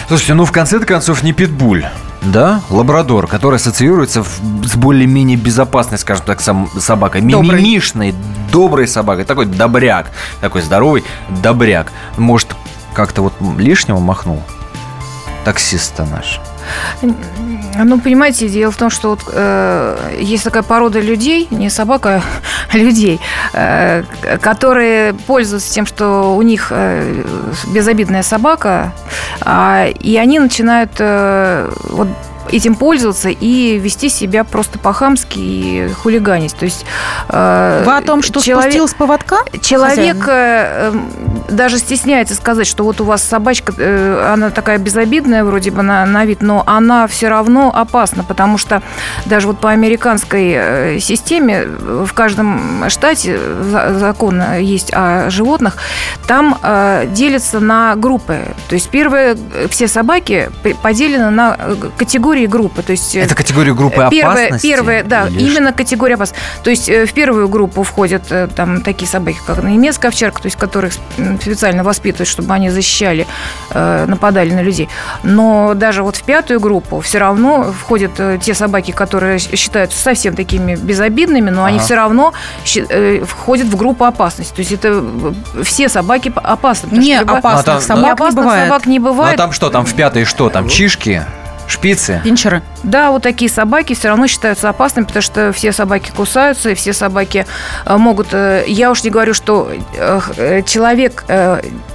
Слушайте, 0.08 0.36
ну 0.36 0.46
в 0.46 0.52
конце 0.52 0.78
концов 0.82 1.24
не 1.24 1.34
питбуль, 1.34 1.84
да? 2.22 2.62
Лабрадор, 2.70 3.26
который 3.26 3.56
ассоциируется 3.56 4.22
в- 4.22 4.68
с 4.68 4.76
более-менее 4.76 5.38
безопасной, 5.38 5.98
скажем 5.98 6.26
так, 6.28 6.42
сам- 6.42 6.70
собакой. 6.78 7.22
Доброй. 7.22 7.60
Мимимишной, 7.60 8.14
доброй 8.52 8.88
собакой. 8.88 9.26
Такой 9.26 9.48
добряк. 9.48 10.12
Такой 10.42 10.62
здоровый 10.62 11.04
добряк. 11.42 11.92
Может, 12.18 12.56
как-то 12.94 13.24
вот 13.24 13.34
лишнего 13.58 13.98
махнул? 13.98 14.44
Таксист-то 15.46 16.06
наш. 16.06 16.42
Ну, 17.78 18.00
понимаете, 18.00 18.50
дело 18.50 18.72
в 18.72 18.78
том, 18.78 18.90
что 18.90 19.12
вот, 19.12 19.22
э, 19.32 20.18
есть 20.20 20.44
такая 20.44 20.64
порода 20.64 21.00
людей, 21.00 21.48
не 21.52 21.70
собака, 21.70 22.24
а 22.74 22.78
людей, 22.78 23.20
э, 23.54 24.04
которые 24.42 25.14
пользуются 25.14 25.72
тем, 25.72 25.86
что 25.86 26.36
у 26.36 26.42
них 26.42 26.68
э, 26.72 27.24
безобидная 27.68 28.24
собака, 28.24 28.92
а, 29.42 29.88
и 29.88 30.16
они 30.18 30.40
начинают 30.40 30.92
э, 31.00 31.72
вот 31.90 32.08
этим 32.52 32.76
пользоваться 32.76 33.30
и 33.30 33.78
вести 33.80 34.10
себя 34.10 34.44
просто 34.44 34.80
по-хамски 34.80 35.40
и 35.40 35.90
хулиганить. 36.02 36.56
То 36.56 36.66
есть 36.66 36.86
э, 37.30 37.84
Вы 37.86 37.96
о 37.98 38.02
том, 38.02 38.22
что 38.22 38.40
человек- 38.42 38.64
спустил 38.72 38.88
с 38.88 38.94
поводка? 38.94 39.38
Человек 39.62 40.18
э, 40.28 40.94
даже 41.50 41.78
стесняется 41.78 42.36
сказать, 42.36 42.68
что 42.68 42.84
вот 42.84 43.02
у 43.02 43.04
вас 43.06 43.24
собачка, 43.24 43.74
э, 43.78 44.32
она 44.34 44.50
такая 44.50 44.78
безобидная 44.78 45.44
вроде 45.44 45.72
бы 45.72 45.82
на, 45.82 46.06
на 46.06 46.26
вид, 46.26 46.42
но 46.42 46.64
она 46.66 47.08
все 47.08 47.30
равно 47.30 47.72
опасна, 47.76 48.24
потому 48.24 48.58
что 48.58 48.82
даже 49.26 49.48
вот 49.48 49.60
по 49.60 49.72
американской 49.72 50.52
э, 50.56 51.00
системе 51.00 51.64
э, 51.66 52.06
в 52.08 52.14
каждом 52.14 52.84
штате 52.90 53.40
за- 53.72 53.94
закон 53.98 54.42
есть 54.60 54.92
о 54.94 55.30
животных, 55.30 55.78
там 56.28 56.58
э, 56.62 57.08
делятся 57.10 57.60
на 57.60 57.96
группы. 57.96 58.40
То 58.70 58.76
есть 58.76 58.90
первые, 58.90 59.36
э, 59.54 59.68
все 59.70 59.88
собаки 59.88 60.50
поделены 60.82 61.30
на 61.30 61.56
э, 61.58 61.76
категории 62.36 62.48
группы. 62.48 62.82
То 62.84 62.92
есть, 62.92 63.16
э, 63.16 63.22
Это 63.22 63.36
категория 63.36 63.74
группы 63.74 64.08
Первая, 64.12 64.48
опасности? 64.48 64.68
первая, 64.68 65.04
да, 65.04 65.28
Или 65.28 65.52
именно 65.52 65.72
категория 65.72 66.16
опасности. 66.16 66.42
То 66.64 66.70
есть 66.70 66.90
э, 66.90 67.06
в 67.06 67.14
первую 67.14 67.48
группу 67.48 67.84
входят 67.84 68.24
э, 68.30 68.48
там 68.54 68.82
такие 68.82 69.08
собаки, 69.08 69.38
как 69.46 69.64
немецкая 69.64 70.10
овчарка, 70.10 70.42
то 70.42 70.48
есть 70.48 70.58
которых 70.58 70.94
специально 71.42 71.84
воспитывают, 71.84 72.28
чтобы 72.28 72.54
они 72.54 72.70
защищали, 72.70 73.26
нападали 73.74 74.52
на 74.54 74.62
людей. 74.62 74.90
Но 75.24 75.74
даже 75.76 76.04
вот 76.04 76.16
в 76.18 76.24
пятую 76.24 76.60
группу 76.60 77.00
все 77.00 77.20
равно 77.20 77.74
входят 77.80 78.12
те 78.42 78.54
собаки, 78.54 78.92
которые 78.92 79.40
считаются 79.40 79.98
совсем 80.02 80.36
такими 80.36 80.76
безобидными, 80.76 81.50
но 81.50 81.64
они 81.64 81.78
Ага. 81.78 81.86
все 81.86 81.96
равно 81.96 82.34
входят 83.26 83.68
в 83.68 83.76
группу 83.76 84.04
опасности. 84.06 84.54
То 84.54 84.60
есть 84.62 84.72
это 84.72 85.04
все 85.64 85.88
собаки 85.90 86.32
опасны. 86.36 86.90
потому 86.90 87.02
Не 87.02 87.16
что 87.16 87.22
любая- 87.24 87.40
опасных 87.40 87.66
Ну, 87.66 87.72
а 87.72 87.76
там- 87.76 87.82
собак 87.82 87.98
не 88.04 88.08
Неопасных 88.10 88.44
бывает. 88.44 88.66
собак 88.68 88.86
не 88.86 89.00
Ну, 89.00 89.06
а 89.08 89.12
бывает. 89.12 89.38
там 89.38 89.52
что? 89.52 89.70
Там 89.70 89.86
в 89.86 89.94
пятой 89.94 90.26
что? 90.26 90.50
Там 90.50 90.68
чишки? 90.68 91.24
Шпицы? 91.68 92.22
Пинчеры. 92.24 92.62
Да, 92.84 93.12
вот 93.12 93.24
такие 93.24 93.50
собаки 93.50 93.94
все 93.96 94.10
равно 94.10 94.28
считаются 94.28 94.70
опасными, 94.70 95.06
потому 95.06 95.24
что 95.24 95.52
все 95.52 95.72
собаки 95.72 96.12
кусаются, 96.16 96.70
и 96.70 96.76
все 96.76 96.94
собаки 96.94 97.46
э, 97.86 97.98
могут... 97.98 98.28
э, 98.34 98.64
Я 98.68 98.92
уж 98.92 99.04
не 99.04 99.10
говорю, 99.10 99.34
что 99.34 99.72
э, 99.98 100.62
человек 100.66 101.26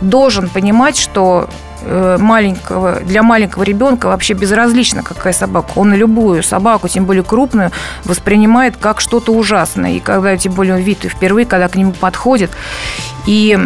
должен 0.00 0.48
понимать, 0.48 0.96
что 0.98 1.48
маленького, 1.82 3.00
для 3.00 3.22
маленького 3.22 3.62
ребенка 3.62 4.06
вообще 4.06 4.34
безразлично, 4.34 5.02
какая 5.02 5.32
собака. 5.32 5.70
Он 5.76 5.94
любую 5.94 6.42
собаку, 6.42 6.88
тем 6.88 7.06
более 7.06 7.22
крупную, 7.22 7.70
воспринимает 8.04 8.76
как 8.76 9.00
что-то 9.00 9.32
ужасное. 9.32 9.92
И 9.92 10.00
когда, 10.00 10.36
тем 10.36 10.52
более, 10.52 10.74
он 10.74 10.80
видит 10.80 11.10
впервые, 11.10 11.46
когда 11.46 11.68
к 11.68 11.76
нему 11.76 11.92
подходит. 11.92 12.50
И 13.24 13.58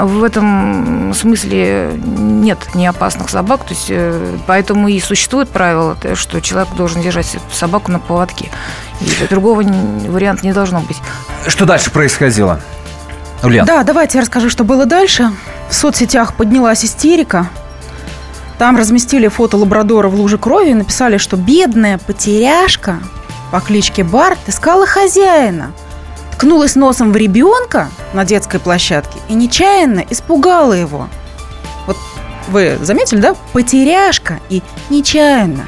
в 0.00 0.22
этом 0.22 1.12
смысле 1.14 1.92
нет 2.04 2.58
неопасных 2.74 3.30
собак, 3.30 3.64
то 3.64 3.74
есть 3.74 3.86
э, 3.88 4.36
поэтому 4.46 4.88
и 4.88 5.00
существует 5.00 5.48
правило, 5.48 5.96
то, 6.00 6.14
что 6.16 6.40
человек 6.40 6.74
должен 6.74 7.02
держать 7.02 7.36
собаку 7.52 7.92
на 7.92 7.98
поводке. 7.98 8.50
И 9.00 9.26
другого 9.28 9.62
варианта 9.62 10.46
не 10.46 10.52
должно 10.52 10.80
быть. 10.80 10.98
Что 11.46 11.64
дальше 11.64 11.90
происходило? 11.90 12.60
Ульян. 13.42 13.66
Да, 13.66 13.82
давайте 13.82 14.18
я 14.18 14.22
расскажу, 14.22 14.50
что 14.50 14.64
было 14.64 14.86
дальше. 14.86 15.32
В 15.68 15.74
соцсетях 15.74 16.34
поднялась 16.34 16.84
истерика. 16.84 17.48
Там 18.58 18.76
разместили 18.76 19.28
фото 19.28 19.56
лабрадора 19.56 20.08
в 20.08 20.14
луже 20.14 20.38
крови 20.38 20.70
и 20.70 20.74
написали, 20.74 21.18
что 21.18 21.36
бедная 21.36 21.98
потеряшка 21.98 23.00
по 23.50 23.60
кличке 23.60 24.02
Барт 24.02 24.38
искала 24.46 24.86
хозяина. 24.86 25.72
Ткнулась 26.36 26.74
носом 26.74 27.12
в 27.12 27.16
ребенка 27.16 27.88
на 28.12 28.26
детской 28.26 28.60
площадке 28.60 29.18
и 29.30 29.32
нечаянно 29.32 30.04
испугала 30.10 30.74
его. 30.74 31.08
Вот 31.86 31.96
вы 32.48 32.78
заметили, 32.82 33.20
да? 33.20 33.34
Потеряшка 33.54 34.40
и 34.50 34.62
нечаянно. 34.90 35.66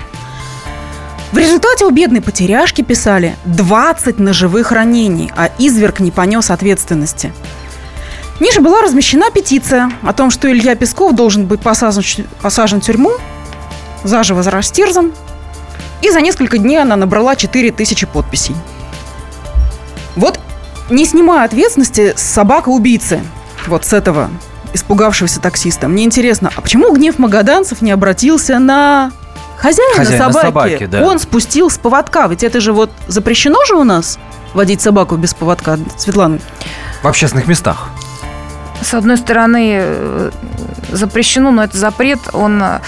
В 1.33 1.39
результате 1.39 1.87
у 1.87 1.91
бедной 1.91 2.21
потеряшки 2.21 2.83
писали 2.83 3.35
20 3.47 4.19
ножевых 4.19 4.71
ранений, 4.71 5.33
а 5.35 5.51
изверг 5.59 6.01
не 6.01 6.11
понес 6.11 6.51
ответственности. 6.51 7.33
Ниже 8.39 8.61
была 8.61 8.83
размещена 8.83 9.31
петиция 9.31 9.91
о 10.03 10.13
том, 10.13 10.31
что 10.31 10.53
Илья 10.53 10.75
Песков 10.75 11.15
должен 11.15 11.47
быть 11.47 11.61
посажен, 11.61 12.03
посажен 12.43 12.83
в 12.83 12.85
тюрьму, 12.85 13.13
заживо 14.05 14.43
растерзан. 14.43 15.13
И 16.03 16.11
за 16.11 16.21
несколько 16.21 16.59
дней 16.59 16.77
она 16.77 16.95
набрала 16.95 17.37
4000 17.37 18.07
подписей. 18.07 18.55
Вот 20.15 20.39
не 20.91 21.05
снимая 21.05 21.45
ответственности 21.45 22.15
с 22.17 22.23
собака-убийцы, 22.23 23.21
вот 23.67 23.85
с 23.85 23.93
этого 23.93 24.31
испугавшегося 24.75 25.41
таксиста, 25.41 25.89
мне 25.89 26.05
интересно, 26.05 26.51
а 26.55 26.61
почему 26.61 26.93
гнев 26.93 27.19
магаданцев 27.19 27.83
не 27.83 27.91
обратился 27.91 28.59
на 28.59 29.13
хозяина, 29.57 29.97
Хозяина 29.97 30.33
собаки? 30.33 30.47
собаки, 30.47 30.87
да. 30.87 31.07
Он 31.07 31.19
спустил 31.19 31.71
с 31.71 31.79
поводка, 31.79 32.27
ведь 32.27 32.45
это 32.45 32.61
же 32.61 32.73
вот 32.73 32.91
запрещено 33.07 33.65
же 33.65 33.75
у 33.75 33.85
нас 33.85 34.19
водить 34.55 34.81
собаку 34.81 35.17
без 35.17 35.35
поводка, 35.35 35.79
Светлана? 35.97 36.39
В 37.03 37.07
общественных 37.09 37.47
местах. 37.47 37.89
С 38.81 38.95
одной 38.95 39.17
стороны, 39.17 39.79
э, 39.81 40.31
запрещено, 40.91 41.51
но 41.51 41.65
это 41.65 41.77
запрет, 41.77 42.19
он 42.33 42.63
э, 42.63 42.81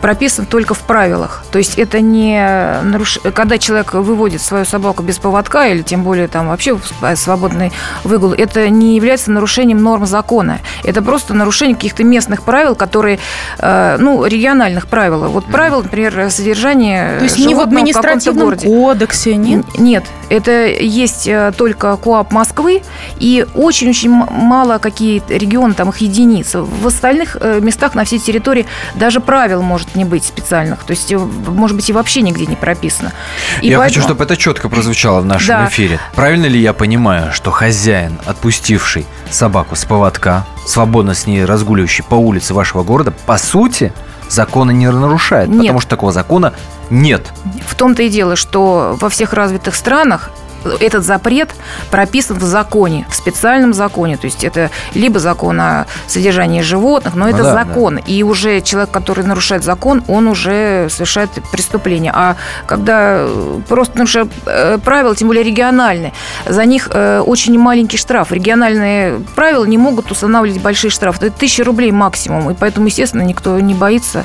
прописан 0.00 0.46
только 0.46 0.74
в 0.74 0.80
правилах. 0.80 1.44
То 1.50 1.58
есть 1.58 1.78
это 1.78 2.00
не 2.00 2.80
наруш... 2.82 3.18
когда 3.34 3.58
человек 3.58 3.94
выводит 3.94 4.42
свою 4.42 4.64
собаку 4.64 5.02
без 5.02 5.18
поводка 5.18 5.68
или 5.68 5.82
тем 5.82 6.02
более 6.02 6.28
там 6.28 6.48
вообще 6.48 6.74
в 6.74 6.84
св- 6.84 7.18
свободный 7.18 7.72
выгул, 8.04 8.32
это 8.32 8.68
не 8.68 8.96
является 8.96 9.30
нарушением 9.30 9.82
норм 9.82 10.06
закона. 10.06 10.58
Это 10.84 11.00
просто 11.02 11.32
нарушение 11.34 11.76
каких-то 11.76 12.04
местных 12.04 12.42
правил, 12.42 12.74
которые, 12.74 13.18
э, 13.58 13.96
ну, 13.98 14.24
региональных 14.24 14.88
правил. 14.88 15.28
Вот 15.28 15.46
правила, 15.46 15.82
например, 15.82 16.30
содержания 16.30 17.18
То 17.18 17.24
есть 17.24 17.38
не 17.38 17.54
в 17.54 17.58
в 17.58 17.60
административном 17.60 18.44
городе. 18.44 18.66
кодексе, 18.68 19.36
нет? 19.36 19.64
Нет, 19.78 20.04
это 20.28 20.66
есть 20.66 21.28
только 21.56 21.96
КОАП 21.96 22.32
Москвы 22.32 22.82
и 23.18 23.46
очень-очень 23.54 24.10
мало 24.10 24.78
какие 24.78 25.22
региона 25.38 25.74
там 25.74 25.90
их 25.90 25.98
единицы. 25.98 26.60
В 26.60 26.86
остальных 26.86 27.36
э, 27.40 27.60
местах 27.60 27.94
на 27.94 28.04
всей 28.04 28.18
территории 28.18 28.66
даже 28.94 29.20
правил 29.20 29.62
может 29.62 29.94
не 29.94 30.04
быть 30.04 30.24
специальных. 30.24 30.84
То 30.84 30.92
есть, 30.92 31.12
э, 31.12 31.18
может 31.18 31.76
быть, 31.76 31.88
и 31.90 31.92
вообще 31.92 32.22
нигде 32.22 32.46
не 32.46 32.56
прописано. 32.56 33.12
И 33.60 33.68
я 33.68 33.78
поэтому... 33.78 33.82
хочу, 33.82 34.00
чтобы 34.00 34.24
это 34.24 34.36
четко 34.36 34.68
прозвучало 34.68 35.20
в 35.20 35.26
нашем 35.26 35.48
да. 35.48 35.68
эфире. 35.68 36.00
Правильно 36.14 36.46
ли 36.46 36.60
я 36.60 36.72
понимаю, 36.72 37.32
что 37.32 37.50
хозяин, 37.50 38.18
отпустивший 38.24 39.06
собаку 39.30 39.76
с 39.76 39.84
поводка, 39.84 40.46
свободно 40.66 41.14
с 41.14 41.26
ней 41.26 41.44
разгуливающий 41.44 42.04
по 42.04 42.14
улице 42.14 42.54
вашего 42.54 42.82
города, 42.82 43.12
по 43.26 43.38
сути, 43.38 43.92
закона 44.28 44.70
не 44.70 44.90
нарушает, 44.90 45.48
нет. 45.48 45.60
потому 45.60 45.80
что 45.80 45.90
такого 45.90 46.12
закона 46.12 46.52
нет. 46.90 47.32
В 47.66 47.74
том-то 47.74 48.02
и 48.02 48.08
дело, 48.08 48.36
что 48.36 48.96
во 49.00 49.08
всех 49.08 49.32
развитых 49.32 49.74
странах 49.74 50.30
этот 50.80 51.04
запрет 51.04 51.50
прописан 51.90 52.38
в 52.38 52.42
законе, 52.42 53.06
в 53.08 53.14
специальном 53.14 53.72
законе. 53.72 54.16
То 54.16 54.26
есть 54.26 54.44
это 54.44 54.70
либо 54.94 55.18
закон 55.18 55.60
о 55.60 55.86
содержании 56.06 56.60
животных, 56.60 57.14
но 57.14 57.24
ну, 57.24 57.30
это 57.30 57.42
да, 57.42 57.52
закон. 57.52 57.96
Да. 57.96 58.02
И 58.06 58.22
уже 58.22 58.60
человек, 58.60 58.90
который 58.90 59.24
нарушает 59.24 59.64
закон, 59.64 60.02
он 60.08 60.28
уже 60.28 60.88
совершает 60.90 61.30
преступление. 61.52 62.12
А 62.14 62.36
когда 62.66 63.18
э, 63.20 63.60
просто 63.68 63.98
нарушают 63.98 64.32
э, 64.46 64.78
правила, 64.78 65.14
тем 65.14 65.28
более 65.28 65.44
региональные, 65.44 66.12
за 66.46 66.64
них 66.64 66.88
э, 66.92 67.20
очень 67.20 67.58
маленький 67.58 67.96
штраф. 67.96 68.32
Региональные 68.32 69.20
правила 69.34 69.64
не 69.64 69.78
могут 69.78 70.10
устанавливать 70.10 70.60
большие 70.60 70.90
штрафы. 70.90 71.26
Это 71.26 71.38
тысяча 71.38 71.64
рублей 71.64 71.92
максимум. 71.92 72.50
И 72.50 72.54
поэтому, 72.54 72.86
естественно, 72.86 73.22
никто 73.22 73.58
не 73.60 73.74
боится 73.74 74.24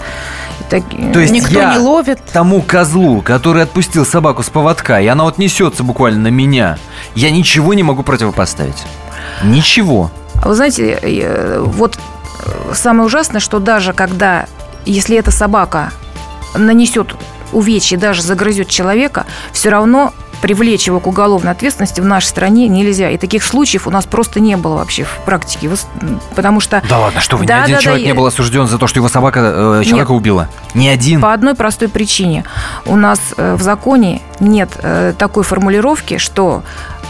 так... 0.71 0.83
То 1.11 1.19
есть 1.19 1.33
Никто 1.33 1.59
я 1.59 1.73
не 1.73 1.79
ловит. 1.79 2.19
тому 2.31 2.61
козлу, 2.61 3.21
который 3.21 3.63
отпустил 3.63 4.05
собаку 4.05 4.41
с 4.41 4.49
поводка, 4.49 5.01
и 5.01 5.07
она 5.07 5.25
вот 5.25 5.37
несется 5.37 5.83
буквально 5.83 6.21
на 6.21 6.27
меня, 6.29 6.77
я 7.13 7.29
ничего 7.29 7.73
не 7.73 7.83
могу 7.83 8.03
противопоставить. 8.03 8.81
Ничего. 9.43 10.09
А 10.41 10.47
вы 10.47 10.55
знаете, 10.55 11.59
вот 11.59 11.97
э, 12.45 12.73
самое 12.73 13.05
ужасное, 13.05 13.41
что 13.41 13.59
даже 13.59 13.91
когда, 13.91 14.45
если 14.85 15.17
эта 15.17 15.29
собака 15.29 15.91
нанесет 16.55 17.15
увечье, 17.51 17.97
даже 17.97 18.21
загрызет 18.21 18.69
человека, 18.69 19.25
все 19.51 19.69
равно 19.71 20.13
привлечь 20.41 20.87
его 20.87 20.99
к 20.99 21.07
уголовной 21.07 21.51
ответственности 21.51 22.01
в 22.01 22.05
нашей 22.05 22.27
стране 22.27 22.67
нельзя. 22.67 23.09
И 23.09 23.17
таких 23.17 23.43
случаев 23.43 23.87
у 23.87 23.91
нас 23.91 24.05
просто 24.05 24.39
не 24.39 24.57
было 24.57 24.75
вообще 24.75 25.03
в 25.03 25.19
практике. 25.25 25.69
Потому 26.35 26.59
что... 26.59 26.81
Да 26.89 26.99
ладно, 26.99 27.21
что 27.21 27.37
вы, 27.37 27.45
да, 27.45 27.59
ни 27.59 27.63
один 27.63 27.75
да, 27.75 27.81
человек 27.81 28.03
да, 28.03 28.07
не 28.07 28.13
был 28.13 28.25
осужден 28.25 28.67
за 28.67 28.77
то, 28.77 28.87
что 28.87 28.99
его 28.99 29.07
собака 29.07 29.39
э, 29.39 29.83
человека 29.85 30.11
нет, 30.11 30.17
убила? 30.17 30.49
Ни 30.73 30.87
один? 30.87 31.21
По 31.21 31.33
одной 31.33 31.55
простой 31.55 31.87
причине. 31.87 32.43
У 32.85 32.95
нас 32.95 33.19
э, 33.37 33.55
в 33.55 33.61
законе 33.61 34.21
нет 34.39 34.71
э, 34.81 35.13
такой 35.17 35.43
формулировки, 35.43 36.17
что 36.17 36.63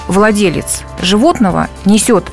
владелец 0.08 0.82
животного 1.02 1.70
несет 1.86 2.32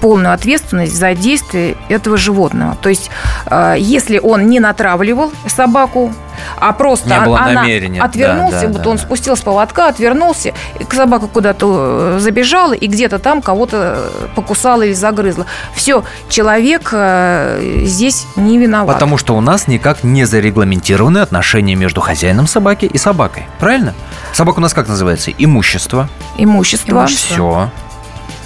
полную 0.00 0.32
ответственность 0.32 0.96
за 0.96 1.14
действия 1.14 1.76
этого 1.88 2.16
животного. 2.16 2.76
То 2.80 2.88
есть, 2.88 3.10
э, 3.46 3.76
если 3.78 4.18
он 4.18 4.48
не 4.48 4.60
натравливал 4.60 5.32
собаку, 5.46 6.12
а 6.58 6.72
просто 6.72 7.08
не 7.08 7.20
было 7.20 7.38
она 7.38 7.62
намерения. 7.62 8.00
отвернулся, 8.00 8.62
да, 8.62 8.66
да, 8.66 8.72
вот 8.72 8.82
да, 8.82 8.90
он 8.90 8.96
да. 8.96 9.02
спустил 9.02 9.36
с 9.36 9.40
поводка, 9.40 9.88
отвернулся, 9.88 10.52
собака 10.92 11.26
куда-то 11.26 12.16
э, 12.16 12.18
забежала 12.20 12.72
и 12.72 12.86
где-то 12.86 13.18
там 13.18 13.42
кого-то 13.42 14.10
покусала 14.34 14.82
или 14.82 14.92
загрызла. 14.92 15.46
Все, 15.74 16.04
человек 16.28 16.90
э, 16.92 17.82
здесь 17.84 18.26
не 18.36 18.58
виноват. 18.58 18.94
Потому 18.94 19.18
что 19.18 19.36
у 19.36 19.40
нас 19.40 19.66
никак 19.66 20.04
не 20.04 20.24
зарегламентированы 20.24 21.18
отношения 21.18 21.74
между 21.74 22.00
хозяином 22.00 22.46
собаки 22.46 22.84
и 22.86 22.98
собакой. 22.98 23.46
Правильно? 23.58 23.94
Собака 24.32 24.58
у 24.58 24.62
нас 24.62 24.74
как 24.74 24.88
называется? 24.88 25.30
Имущество. 25.30 26.08
Имущество. 26.36 26.92
Имущество. 26.92 27.34
Все. 27.34 27.70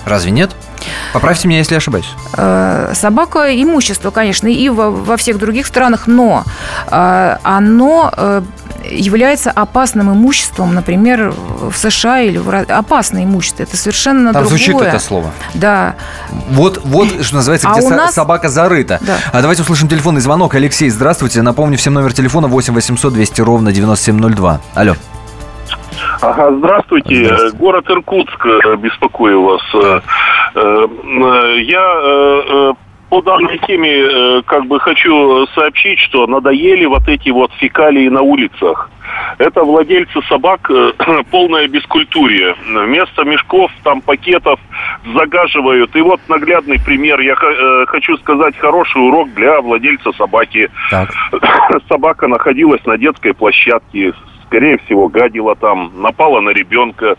Разве 0.04 0.30
нет? 0.30 0.50
Поправьте 1.12 1.48
меня, 1.48 1.58
если 1.58 1.74
ошибаюсь. 1.74 2.08
Э, 2.34 2.92
собака– 2.94 3.52
имущество, 3.62 4.10
конечно, 4.10 4.48
и 4.48 4.68
во, 4.68 4.90
во 4.90 5.16
всех 5.16 5.38
других 5.38 5.66
странах, 5.66 6.06
но 6.06 6.44
э, 6.90 7.36
оно 7.42 8.12
э, 8.16 8.42
является 8.88 9.50
опасным 9.50 10.12
имуществом, 10.12 10.74
например, 10.74 11.32
в 11.60 11.76
США 11.76 12.20
или 12.20 12.38
в... 12.38 12.48
опасное 12.68 13.24
имущество. 13.24 13.62
Это 13.62 13.76
совершенно 13.76 14.32
Там 14.32 14.42
другое. 14.42 14.48
звучит 14.48 14.80
это 14.80 14.98
слово. 14.98 15.30
Да. 15.54 15.96
Вот, 16.50 16.80
вот 16.84 17.24
что 17.24 17.36
называется, 17.36 17.68
а 17.68 17.78
где 17.78 17.88
со- 17.88 17.94
нас... 17.94 18.14
собака 18.14 18.48
зарыта. 18.48 18.98
Да. 19.02 19.16
А 19.32 19.40
давайте 19.40 19.62
услышим 19.62 19.88
телефонный 19.88 20.20
звонок. 20.20 20.54
Алексей, 20.54 20.90
здравствуйте. 20.90 21.42
Напомню 21.42 21.76
всем 21.76 21.94
номер 21.94 22.12
телефона 22.12 22.48
8 22.48 22.74
800 22.74 23.12
200 23.12 23.40
ровно 23.42 23.72
9702. 23.72 24.60
Алло. 24.74 24.96
Ага, 26.22 26.52
здравствуйте. 26.52 27.24
здравствуйте. 27.24 27.56
Город 27.56 27.90
Иркутск, 27.90 28.46
э, 28.46 28.76
беспокою 28.76 29.42
вас. 29.42 29.62
Э, 29.74 30.00
э, 30.54 31.60
я 31.62 32.74
по 33.08 33.22
данной 33.22 33.58
теме 33.66 34.42
как 34.46 34.66
бы 34.66 34.78
хочу 34.78 35.44
сообщить, 35.48 35.98
что 35.98 36.28
надоели 36.28 36.84
вот 36.84 37.08
эти 37.08 37.30
вот 37.30 37.52
фекалии 37.54 38.08
на 38.08 38.22
улицах. 38.22 38.88
Это 39.38 39.64
владельцы 39.64 40.22
собак 40.28 40.70
полное 41.32 41.66
бескультурие. 41.66 42.54
Вместо 42.64 43.24
мешков, 43.24 43.72
там, 43.82 44.00
пакетов 44.00 44.60
загаживают. 45.12 45.96
И 45.96 46.00
вот 46.02 46.20
наглядный 46.28 46.78
пример. 46.78 47.18
Я 47.18 47.34
хочу 47.86 48.16
сказать 48.18 48.56
хороший 48.58 48.98
урок 48.98 49.34
для 49.34 49.60
владельца 49.60 50.12
собаки. 50.12 50.70
Так. 50.90 51.10
Собака 51.88 52.28
находилась 52.28 52.84
на 52.86 52.96
детской 52.96 53.34
площадке 53.34 54.12
скорее 54.50 54.78
всего, 54.78 55.08
гадила 55.08 55.54
там, 55.54 55.92
напала 56.02 56.40
на 56.40 56.50
ребенка. 56.50 57.16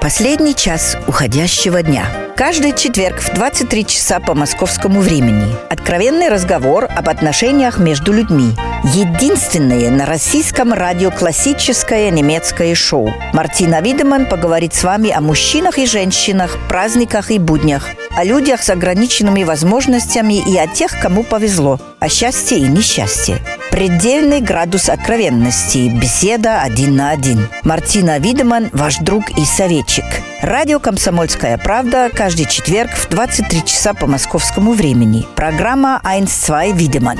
Последний 0.00 0.54
час 0.54 0.98
уходящего 1.06 1.82
дня. 1.82 2.04
Каждый 2.36 2.72
четверг 2.72 3.20
в 3.20 3.32
23 3.32 3.86
часа 3.86 4.18
по 4.18 4.34
московскому 4.34 5.00
времени. 5.00 5.54
Откровенный 5.70 6.28
разговор 6.28 6.84
об 6.84 7.08
отношениях 7.08 7.78
между 7.78 8.12
людьми– 8.12 8.54
Единственное 8.92 9.90
на 9.90 10.04
российском 10.04 10.74
радио 10.74 11.10
классическое 11.10 12.10
немецкое 12.10 12.74
шоу. 12.74 13.10
Мартина 13.32 13.80
Видеман 13.80 14.26
поговорит 14.26 14.74
с 14.74 14.84
вами 14.84 15.10
о 15.10 15.22
мужчинах 15.22 15.78
и 15.78 15.86
женщинах, 15.86 16.58
праздниках 16.68 17.30
и 17.30 17.38
буднях, 17.38 17.88
о 18.14 18.24
людях 18.24 18.62
с 18.62 18.68
ограниченными 18.68 19.42
возможностями 19.42 20.34
и 20.34 20.58
о 20.58 20.66
тех, 20.66 21.00
кому 21.00 21.22
повезло, 21.22 21.80
о 21.98 22.10
счастье 22.10 22.58
и 22.58 22.68
несчастье. 22.68 23.38
Предельный 23.70 24.42
градус 24.42 24.90
откровенности. 24.90 25.88
Беседа 25.88 26.60
один 26.60 26.94
на 26.94 27.08
один. 27.08 27.48
Мартина 27.62 28.18
Видеман, 28.18 28.68
ваш 28.74 28.98
друг 28.98 29.30
и 29.30 29.46
советчик. 29.46 30.04
Радио 30.42 30.78
«Комсомольская 30.78 31.56
правда» 31.58 32.10
каждый 32.14 32.46
четверг 32.46 32.90
в 32.92 33.08
23 33.08 33.64
часа 33.64 33.94
по 33.94 34.06
московскому 34.06 34.72
времени. 34.72 35.26
Программа 35.34 36.00
«1-2 36.04 36.72
Видеман». 36.76 37.18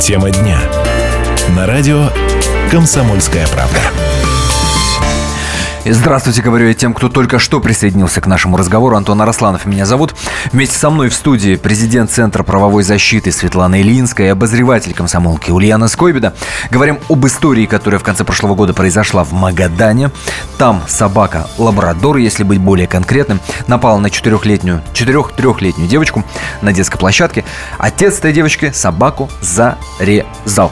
Тема 0.00 0.30
дня. 0.30 0.58
На 1.54 1.66
радио 1.66 2.08
«Комсомольская 2.70 3.46
правда». 3.48 4.07
Здравствуйте, 5.90 6.42
говорю 6.42 6.68
я 6.68 6.74
тем, 6.74 6.92
кто 6.92 7.08
только 7.08 7.38
что 7.38 7.60
присоединился 7.60 8.20
к 8.20 8.26
нашему 8.26 8.58
разговору. 8.58 8.94
Антон 8.94 9.22
Арасланов 9.22 9.64
меня 9.64 9.86
зовут. 9.86 10.14
Вместе 10.52 10.76
со 10.76 10.90
мной 10.90 11.08
в 11.08 11.14
студии 11.14 11.56
президент 11.56 12.10
Центра 12.10 12.42
правовой 12.42 12.82
защиты 12.82 13.32
Светлана 13.32 13.80
Ильинская 13.80 14.26
и 14.26 14.30
обозреватель 14.30 14.92
комсомолки 14.92 15.50
Ульяна 15.50 15.88
Скойбеда. 15.88 16.34
Говорим 16.70 16.98
об 17.08 17.26
истории, 17.26 17.64
которая 17.64 17.98
в 17.98 18.02
конце 18.02 18.22
прошлого 18.24 18.54
года 18.54 18.74
произошла 18.74 19.24
в 19.24 19.32
Магадане. 19.32 20.10
Там 20.58 20.82
собака 20.86 21.48
лабрадор, 21.56 22.18
если 22.18 22.42
быть 22.42 22.58
более 22.58 22.86
конкретным, 22.86 23.40
напала 23.66 23.98
на 23.98 24.10
четырехлетнюю, 24.10 24.82
четырех-трехлетнюю 24.92 25.88
девочку 25.88 26.22
на 26.60 26.74
детской 26.74 26.98
площадке. 26.98 27.44
Отец 27.78 28.18
этой 28.18 28.34
девочки 28.34 28.72
собаку 28.74 29.30
зарезал. 29.40 30.70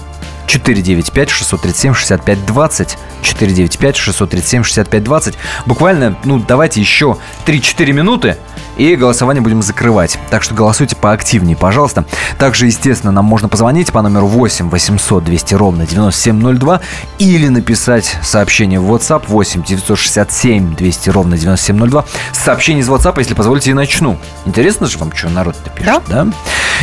495-637-65-20. 0.46 2.96
495-637-65-20. 3.22 5.34
Буквально, 5.66 6.16
ну, 6.24 6.40
давайте 6.40 6.80
еще 6.80 7.18
3-4 7.46 7.92
минуты, 7.92 8.36
и 8.76 8.96
голосование 8.96 9.42
будем 9.42 9.62
закрывать. 9.62 10.18
Так 10.30 10.42
что 10.42 10.54
голосуйте 10.54 10.96
поактивнее, 10.96 11.56
пожалуйста. 11.56 12.04
Также, 12.38 12.66
естественно, 12.66 13.12
нам 13.12 13.24
можно 13.24 13.48
позвонить 13.48 13.92
по 13.92 14.02
номеру 14.02 14.26
8 14.26 14.70
800 14.70 15.24
200 15.24 15.54
ровно 15.54 15.86
9702 15.86 16.80
или 17.18 17.48
написать 17.48 18.16
сообщение 18.22 18.80
в 18.80 18.92
WhatsApp 18.92 19.24
8 19.28 19.62
967 19.62 20.74
200 20.74 21.10
ровно 21.10 21.36
9702. 21.36 22.04
Сообщение 22.32 22.82
из 22.82 22.88
WhatsApp, 22.88 23.14
если 23.18 23.34
позволите, 23.34 23.70
и 23.70 23.74
начну. 23.74 24.18
Интересно 24.46 24.86
же 24.86 24.98
вам, 24.98 25.14
что 25.14 25.28
народ-то 25.28 25.70
пишет, 25.70 26.02
да? 26.08 26.24
да? 26.24 26.32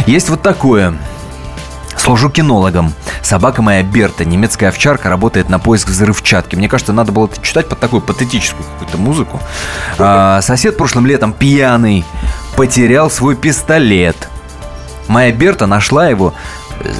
Есть 0.05 0.29
вот 0.29 0.41
такое. 0.41 0.97
Служу 1.99 2.29
кинологом. 2.29 2.93
Собака 3.21 3.61
моя 3.61 3.83
Берта, 3.83 4.23
немецкая 4.23 4.69
овчарка, 4.69 5.09
работает 5.09 5.49
на 5.49 5.59
поиск 5.59 5.89
взрывчатки. 5.89 6.55
Мне 6.55 6.69
кажется, 6.69 6.93
надо 6.93 7.11
было 7.11 7.25
это 7.25 7.41
читать 7.41 7.67
под 7.67 7.79
такую 7.81 8.01
патетическую 8.01 8.63
какую-то 8.63 8.97
музыку. 8.97 9.41
А, 9.97 10.41
сосед 10.41 10.77
прошлым 10.77 11.05
летом 11.05 11.33
пьяный 11.33 12.05
потерял 12.55 13.11
свой 13.11 13.35
пистолет. 13.35 14.15
Моя 15.09 15.33
Берта 15.33 15.65
нашла 15.67 16.07
его 16.07 16.33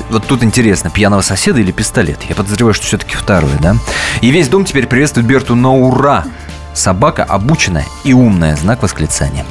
вот 0.10 0.28
тут 0.28 0.44
интересно, 0.44 0.90
пьяного 0.90 1.22
соседа 1.22 1.62
или 1.62 1.72
пистолет? 1.72 2.20
Я 2.28 2.36
подозреваю, 2.36 2.74
что 2.74 2.86
все-таки 2.86 3.16
второе, 3.16 3.58
да? 3.62 3.78
И 4.20 4.30
весь 4.32 4.50
дом 4.50 4.66
теперь 4.66 4.86
приветствует 4.86 5.26
Берту 5.26 5.56
на 5.56 5.74
ура. 5.74 6.26
Собака 6.74 7.24
обученная 7.24 7.86
и 8.04 8.12
умная. 8.12 8.58
Знак 8.58 8.84
восклицания. 8.84 9.46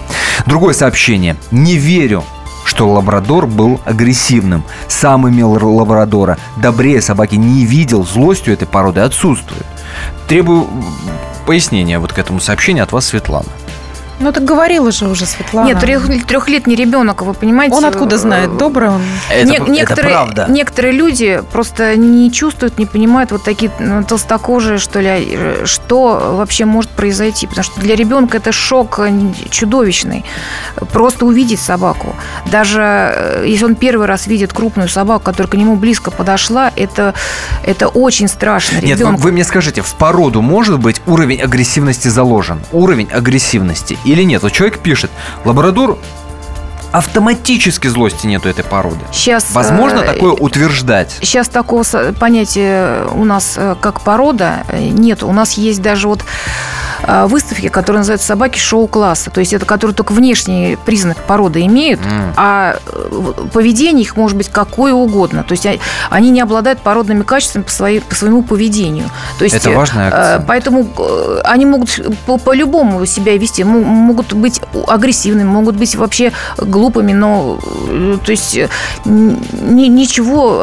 Другое 0.44 0.74
сообщение. 0.74 1.36
Не 1.50 1.76
верю 1.76 2.22
что 2.68 2.88
лабрадор 2.88 3.46
был 3.46 3.80
агрессивным. 3.84 4.62
Сам 4.88 5.28
имел 5.28 5.52
лабрадора. 5.52 6.36
Добрее 6.56 7.00
собаки 7.00 7.36
не 7.36 7.64
видел, 7.64 8.04
злостью 8.04 8.52
этой 8.52 8.68
породы 8.68 9.00
отсутствует. 9.00 9.66
Требую 10.28 10.66
пояснения 11.46 11.98
вот 11.98 12.12
к 12.12 12.18
этому 12.18 12.40
сообщению 12.40 12.84
от 12.84 12.92
вас, 12.92 13.06
Светлана. 13.06 13.48
Ну, 14.20 14.32
так 14.32 14.44
говорила 14.44 14.90
же 14.90 15.08
уже 15.08 15.26
Светлана. 15.26 15.66
Нет, 15.66 15.80
трех, 15.80 16.06
трехлетний 16.26 16.74
ребенок, 16.74 17.22
вы 17.22 17.34
понимаете. 17.34 17.76
Он 17.76 17.84
откуда 17.84 18.18
знает, 18.18 18.56
добрый 18.56 18.90
он? 18.90 19.02
Это, 19.30 19.46
Не, 19.46 19.58
некоторые, 19.58 19.82
это 19.82 19.94
правда. 19.94 20.46
Некоторые 20.48 20.92
люди 20.92 21.42
просто 21.52 21.96
не 21.96 22.30
чувствуют, 22.32 22.78
не 22.78 22.86
понимают, 22.86 23.30
вот 23.30 23.44
такие 23.44 23.70
ну, 23.78 24.02
толстокожие, 24.02 24.78
что 24.78 25.00
ли, 25.00 25.38
что 25.64 26.34
вообще 26.36 26.64
может 26.64 26.90
произойти. 26.90 27.46
Потому 27.46 27.64
что 27.64 27.80
для 27.80 27.94
ребенка 27.94 28.38
это 28.38 28.52
шок 28.52 29.00
чудовищный. 29.50 30.24
Просто 30.92 31.24
увидеть 31.24 31.60
собаку. 31.60 32.16
Даже 32.50 32.80
э, 32.80 33.44
если 33.46 33.64
он 33.64 33.74
первый 33.74 34.06
раз 34.06 34.26
видит 34.26 34.52
крупную 34.52 34.88
собаку, 34.88 35.24
которая 35.24 35.50
к 35.50 35.54
нему 35.54 35.76
близко 35.76 36.10
подошла, 36.10 36.72
это, 36.74 37.14
это 37.64 37.88
очень 37.88 38.28
страшно. 38.28 38.78
Нет, 38.80 39.00
вы, 39.00 39.16
вы 39.16 39.32
мне 39.32 39.44
скажите, 39.44 39.82
в 39.82 39.94
породу 39.94 40.42
может 40.42 40.78
быть 40.78 41.00
уровень 41.06 41.40
агрессивности 41.40 42.08
заложен? 42.08 42.60
Уровень 42.72 43.08
агрессивности 43.12 43.98
или 44.08 44.22
нет? 44.22 44.42
Вот 44.42 44.52
человек 44.52 44.78
пишет, 44.78 45.10
лабрадор 45.44 45.98
автоматически 46.92 47.88
злости 47.88 48.26
нету 48.26 48.48
этой 48.48 48.64
породы. 48.64 49.00
Сейчас, 49.12 49.50
Возможно 49.52 49.98
э, 49.98 50.06
такое 50.14 50.32
утверждать? 50.32 51.16
Сейчас 51.20 51.48
такого 51.48 51.84
понятия 52.18 53.04
у 53.12 53.24
нас 53.24 53.54
э, 53.56 53.76
как 53.80 54.00
порода 54.00 54.64
э, 54.68 54.88
нет. 54.88 55.22
У 55.22 55.32
нас 55.32 55.54
есть 55.54 55.82
даже 55.82 56.08
вот 56.08 56.24
а, 57.10 57.26
выставки, 57.26 57.68
которые 57.68 58.00
называются 58.00 58.26
собаки 58.26 58.58
шоу-класса. 58.58 59.30
То 59.30 59.40
есть 59.40 59.54
это 59.54 59.64
которые 59.64 59.94
только 59.94 60.12
внешний 60.12 60.76
признак 60.84 61.16
породы 61.24 61.64
имеют, 61.64 62.00
mm. 62.00 62.34
а 62.36 62.76
э, 62.86 63.32
поведение 63.50 64.02
их 64.02 64.14
может 64.14 64.36
быть 64.36 64.50
какое 64.50 64.92
угодно. 64.92 65.42
То 65.42 65.52
есть 65.52 65.66
они 66.10 66.28
не 66.28 66.42
обладают 66.42 66.80
породными 66.80 67.22
качествами 67.22 67.62
по, 67.62 67.70
своей, 67.70 68.00
по 68.00 68.14
своему 68.14 68.42
поведению. 68.42 69.08
То 69.38 69.44
есть, 69.44 69.56
это 69.56 69.70
важная 69.70 70.10
э, 70.10 70.12
акция. 70.12 70.44
Поэтому 70.46 70.86
э, 70.98 71.40
они 71.44 71.64
могут 71.64 71.98
по-любому 72.44 72.98
по 72.98 73.06
себя 73.06 73.38
вести. 73.38 73.64
Могут 73.64 74.34
быть 74.34 74.60
агрессивными, 74.86 75.48
могут 75.48 75.76
быть 75.76 75.96
вообще 75.96 76.32
глупыми, 76.58 77.14
но 77.14 77.58
то 78.22 78.30
есть 78.30 78.58
ни, 79.06 79.86
ничего, 79.86 80.62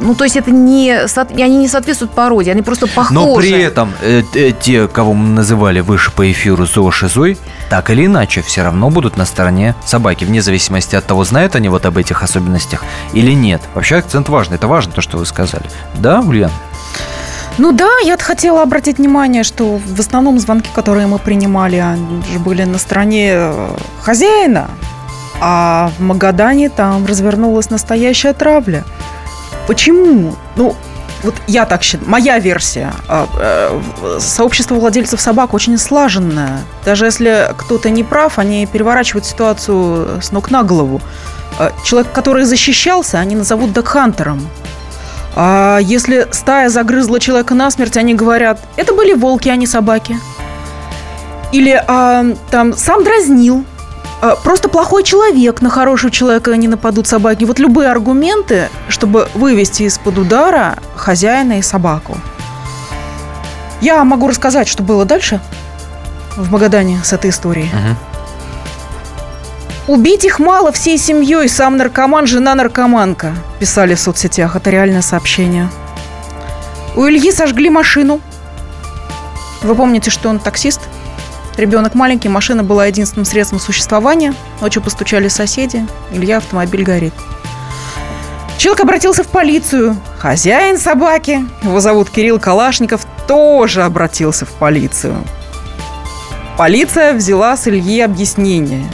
ну 0.00 0.14
то 0.14 0.22
есть 0.22 0.36
это 0.36 0.52
не, 0.52 0.96
они 1.42 1.56
не 1.56 1.66
соответствуют 1.66 2.12
породе, 2.12 2.52
они 2.52 2.62
просто 2.62 2.86
похожи. 2.86 3.14
Но 3.14 3.34
при 3.34 3.50
этом 3.50 3.92
э, 4.00 4.22
те, 4.60 4.86
кого 4.86 5.12
мы 5.12 5.23
называли 5.24 5.80
выше 5.80 6.10
по 6.10 6.30
эфиру 6.30 6.66
зоошизой, 6.66 7.38
так 7.70 7.90
или 7.90 8.06
иначе 8.06 8.42
все 8.42 8.62
равно 8.62 8.90
будут 8.90 9.16
на 9.16 9.24
стороне 9.24 9.74
собаки, 9.84 10.24
вне 10.24 10.42
зависимости 10.42 10.96
от 10.96 11.06
того, 11.06 11.24
знают 11.24 11.54
они 11.54 11.68
вот 11.68 11.86
об 11.86 11.98
этих 11.98 12.22
особенностях 12.22 12.84
или 13.12 13.32
нет. 13.32 13.62
Вообще 13.74 13.96
акцент 13.96 14.28
важный, 14.28 14.56
это 14.56 14.66
важно 14.66 14.92
то, 14.92 15.00
что 15.00 15.18
вы 15.18 15.26
сказали. 15.26 15.64
Да, 15.94 16.20
Ульян? 16.20 16.50
Ну 17.56 17.72
да, 17.72 17.88
я 18.04 18.16
хотела 18.18 18.62
обратить 18.62 18.98
внимание, 18.98 19.44
что 19.44 19.78
в 19.78 20.00
основном 20.00 20.40
звонки, 20.40 20.68
которые 20.74 21.06
мы 21.06 21.18
принимали, 21.18 21.84
же 22.32 22.38
были 22.40 22.64
на 22.64 22.78
стороне 22.78 23.30
э, 23.32 23.76
хозяина, 24.02 24.68
а 25.40 25.92
в 25.96 26.02
Магадане 26.02 26.68
там 26.68 27.06
развернулась 27.06 27.70
настоящая 27.70 28.32
травля. 28.32 28.84
Почему? 29.68 30.34
Ну, 30.56 30.74
вот 31.24 31.34
я 31.46 31.64
так 31.64 31.82
считаю, 31.82 32.08
моя 32.08 32.38
версия. 32.38 32.92
А, 33.08 33.26
э, 33.38 34.18
сообщество 34.20 34.74
владельцев 34.74 35.20
собак 35.20 35.54
очень 35.54 35.78
слаженное. 35.78 36.60
Даже 36.84 37.06
если 37.06 37.52
кто-то 37.56 37.90
не 37.90 38.04
прав, 38.04 38.38
они 38.38 38.66
переворачивают 38.66 39.24
ситуацию 39.24 40.22
с 40.22 40.30
ног 40.32 40.50
на 40.50 40.62
голову. 40.62 41.00
А, 41.58 41.72
человек, 41.84 42.12
который 42.12 42.44
защищался, 42.44 43.18
они 43.18 43.36
назовут 43.36 43.72
докхантером. 43.72 44.46
А 45.34 45.78
если 45.80 46.28
стая 46.30 46.68
загрызла 46.68 47.18
человека 47.18 47.54
насмерть, 47.54 47.96
они 47.96 48.14
говорят, 48.14 48.60
это 48.76 48.94
были 48.94 49.14
волки, 49.14 49.48
а 49.48 49.56
не 49.56 49.66
собаки. 49.66 50.18
Или 51.52 51.82
а, 51.86 52.24
там 52.50 52.76
сам 52.76 53.02
дразнил, 53.02 53.64
просто 54.42 54.68
плохой 54.68 55.02
человек, 55.02 55.60
на 55.60 55.70
хорошего 55.70 56.10
человека 56.10 56.56
не 56.56 56.68
нападут 56.68 57.06
собаки. 57.06 57.44
Вот 57.44 57.58
любые 57.58 57.90
аргументы, 57.90 58.68
чтобы 58.88 59.28
вывести 59.34 59.84
из-под 59.84 60.18
удара 60.18 60.78
хозяина 60.96 61.58
и 61.58 61.62
собаку. 61.62 62.16
Я 63.80 64.02
могу 64.04 64.28
рассказать, 64.28 64.68
что 64.68 64.82
было 64.82 65.04
дальше 65.04 65.40
в 66.36 66.50
Магадане 66.50 67.00
с 67.04 67.12
этой 67.12 67.30
историей. 67.30 67.68
Угу. 67.68 67.96
Убить 69.94 70.24
их 70.24 70.38
мало 70.38 70.72
всей 70.72 70.96
семьей, 70.96 71.48
сам 71.48 71.76
наркоман, 71.76 72.26
жена 72.26 72.54
наркоманка, 72.54 73.34
писали 73.58 73.94
в 73.94 74.00
соцсетях. 74.00 74.56
Это 74.56 74.70
реальное 74.70 75.02
сообщение. 75.02 75.68
У 76.96 77.06
Ильи 77.06 77.30
сожгли 77.30 77.68
машину. 77.68 78.20
Вы 79.62 79.74
помните, 79.74 80.10
что 80.10 80.30
он 80.30 80.38
таксист? 80.38 80.80
Ребенок 81.56 81.94
маленький, 81.94 82.28
машина 82.28 82.64
была 82.64 82.86
единственным 82.86 83.24
средством 83.24 83.60
существования. 83.60 84.34
Ночью 84.60 84.82
постучали 84.82 85.28
соседи. 85.28 85.86
Илья, 86.10 86.38
автомобиль 86.38 86.82
горит. 86.82 87.14
Человек 88.58 88.80
обратился 88.80 89.22
в 89.22 89.28
полицию. 89.28 89.96
Хозяин 90.18 90.78
собаки, 90.78 91.44
его 91.62 91.80
зовут 91.80 92.10
Кирилл 92.10 92.40
Калашников, 92.40 93.06
тоже 93.28 93.82
обратился 93.82 94.46
в 94.46 94.50
полицию. 94.52 95.16
Полиция 96.56 97.12
взяла 97.14 97.56
с 97.56 97.68
Ильи 97.68 98.00
объяснение. 98.00 98.84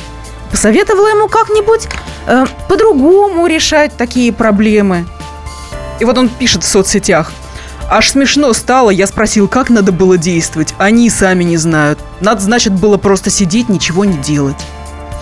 Посоветовала 0.50 1.08
ему 1.08 1.28
как-нибудь 1.28 1.88
э, 2.26 2.46
по-другому 2.68 3.46
решать 3.46 3.96
такие 3.96 4.32
проблемы. 4.32 5.06
И 6.00 6.04
вот 6.04 6.18
он 6.18 6.28
пишет 6.28 6.64
в 6.64 6.66
соцсетях. 6.66 7.32
Аж 7.90 8.10
смешно 8.10 8.52
стало, 8.52 8.90
я 8.90 9.06
спросил, 9.08 9.48
как 9.48 9.68
надо 9.68 9.90
было 9.90 10.16
действовать. 10.16 10.74
Они 10.78 11.10
сами 11.10 11.42
не 11.42 11.56
знают. 11.56 11.98
Надо, 12.20 12.40
значит, 12.40 12.72
было 12.72 12.98
просто 12.98 13.30
сидеть, 13.30 13.68
ничего 13.68 14.04
не 14.04 14.16
делать. 14.16 14.64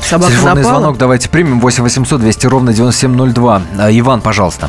Собака 0.03 0.33
Телефонный 0.33 0.63
напала. 0.63 0.79
звонок 0.79 0.99
давайте 0.99 1.31
примем. 1.31 1.61
8 1.61 1.83
800 1.83 2.21
200 2.21 2.47
ровно 2.47 2.75
9702. 2.75 3.63
А, 3.81 3.91
Иван, 3.91 4.21
пожалуйста. 4.21 4.69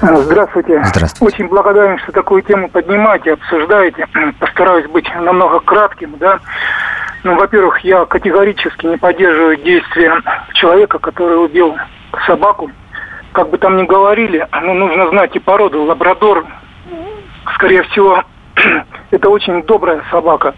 Здравствуйте. 0.00 0.82
Здравствуйте. 0.86 1.34
Очень 1.34 1.48
благодарен, 1.48 1.98
что 1.98 2.12
такую 2.12 2.40
тему 2.40 2.70
поднимаете, 2.70 3.34
обсуждаете. 3.34 4.06
Постараюсь 4.38 4.90
быть 4.90 5.06
намного 5.14 5.60
кратким, 5.60 6.16
да. 6.18 6.40
Ну, 7.22 7.36
во-первых, 7.36 7.80
я 7.84 8.06
категорически 8.06 8.86
не 8.86 8.96
поддерживаю 8.96 9.58
действия 9.58 10.22
человека, 10.54 10.98
который 10.98 11.44
убил 11.44 11.76
собаку. 12.26 12.70
Как 13.32 13.50
бы 13.50 13.58
там 13.58 13.76
ни 13.76 13.84
говорили, 13.84 14.48
ну, 14.62 14.72
нужно 14.72 15.10
знать 15.10 15.36
и 15.36 15.38
породу. 15.38 15.82
Лабрадор, 15.84 16.46
скорее 17.54 17.82
всего, 17.84 18.22
это 19.10 19.28
очень 19.28 19.62
добрая 19.64 20.02
собака. 20.10 20.54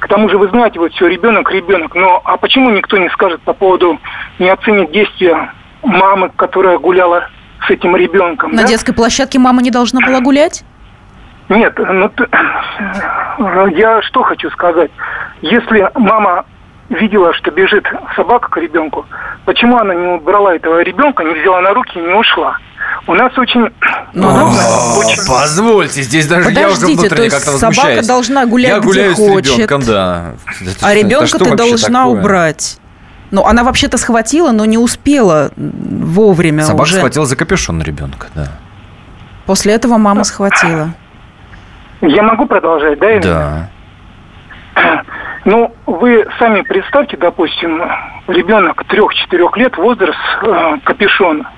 К 0.00 0.08
тому 0.08 0.28
же, 0.28 0.36
вы 0.36 0.48
знаете, 0.48 0.80
вот 0.80 0.92
все, 0.92 1.06
ребенок, 1.06 1.50
ребенок. 1.52 1.94
Но 1.94 2.20
а 2.24 2.36
почему 2.36 2.70
никто 2.70 2.98
не 2.98 3.08
скажет 3.10 3.40
по 3.42 3.52
поводу, 3.52 3.98
не 4.38 4.48
оценит 4.48 4.90
действия 4.90 5.52
мамы, 5.82 6.30
которая 6.34 6.78
гуляла 6.78 7.28
с 7.66 7.70
этим 7.70 7.94
ребенком? 7.96 8.52
На 8.52 8.62
да? 8.62 8.68
детской 8.68 8.92
площадке 8.92 9.38
мама 9.38 9.62
не 9.62 9.70
должна 9.70 10.00
была 10.04 10.20
гулять? 10.20 10.64
Нет, 11.48 11.78
ну 11.78 12.10
я 13.76 14.02
что 14.02 14.22
хочу 14.22 14.50
сказать. 14.50 14.90
Если 15.40 15.88
мама 15.94 16.46
видела, 16.88 17.32
что 17.34 17.50
бежит 17.50 17.86
собака 18.16 18.50
к 18.50 18.56
ребенку, 18.56 19.06
почему 19.44 19.78
она 19.78 19.94
не 19.94 20.06
убрала 20.06 20.54
этого 20.54 20.82
ребенка, 20.82 21.24
не 21.24 21.34
взяла 21.34 21.60
на 21.60 21.74
руки 21.74 21.98
и 21.98 22.02
не 22.02 22.14
ушла? 22.14 22.58
У 23.06 23.14
нас 23.14 23.36
очень... 23.36 23.68
Ну, 24.14 24.28
О, 24.28 24.98
очень... 24.98 25.26
Позвольте, 25.26 26.02
здесь 26.02 26.26
даже 26.26 26.50
Подождите, 26.50 26.60
я 26.60 26.68
уже 26.68 26.86
внутренне 27.00 27.30
как-то 27.30 27.52
собака 27.52 28.06
должна 28.06 28.44
гулять 28.44 28.68
я 28.68 28.78
где 28.78 28.86
гуляю 28.86 29.14
хочет. 29.14 29.46
с 29.46 29.56
ребенком, 29.56 29.82
да. 29.86 30.32
а 30.82 30.94
ребенка 30.94 31.38
ты 31.38 31.56
должна 31.56 32.00
такое? 32.00 32.20
убрать. 32.20 32.78
Ну, 33.30 33.46
она 33.46 33.64
вообще-то 33.64 33.96
схватила, 33.96 34.52
но 34.52 34.66
не 34.66 34.76
успела 34.76 35.50
вовремя 35.56 36.64
Собака 36.64 36.82
уже. 36.82 36.96
схватила 36.96 37.24
за 37.24 37.36
капюшон 37.36 37.80
ребенка, 37.80 38.26
да. 38.34 38.48
После 39.46 39.72
этого 39.72 39.96
мама 39.96 40.24
схватила. 40.24 40.92
Я 42.02 42.22
могу 42.22 42.44
продолжать, 42.46 42.98
да? 42.98 43.18
Да. 43.20 43.70
Ну, 45.44 45.74
вы 45.86 46.24
сами 46.38 46.60
представьте, 46.60 47.16
допустим, 47.16 47.82
ребенок 48.28 48.84
трех-четырех 48.84 49.56
лет, 49.56 49.76
возраст 49.76 50.16
э, 50.40 50.76
капюшона 50.84 51.50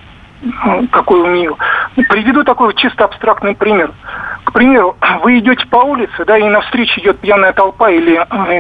какой 0.91 1.21
у 1.21 1.27
нее. 1.27 1.55
Приведу 2.09 2.45
такой 2.45 2.75
чисто 2.75 3.05
абстрактный 3.05 3.55
пример. 3.55 3.93
К 4.45 4.53
примеру, 4.53 4.97
вы 5.23 5.39
идете 5.39 5.67
по 5.67 5.79
улице, 5.79 6.25
да, 6.27 6.39
и 6.39 6.45
навстречу 6.45 7.01
идет 7.01 7.21
пьяная 7.21 7.53
толпа 7.53 7.91
или 7.91 8.17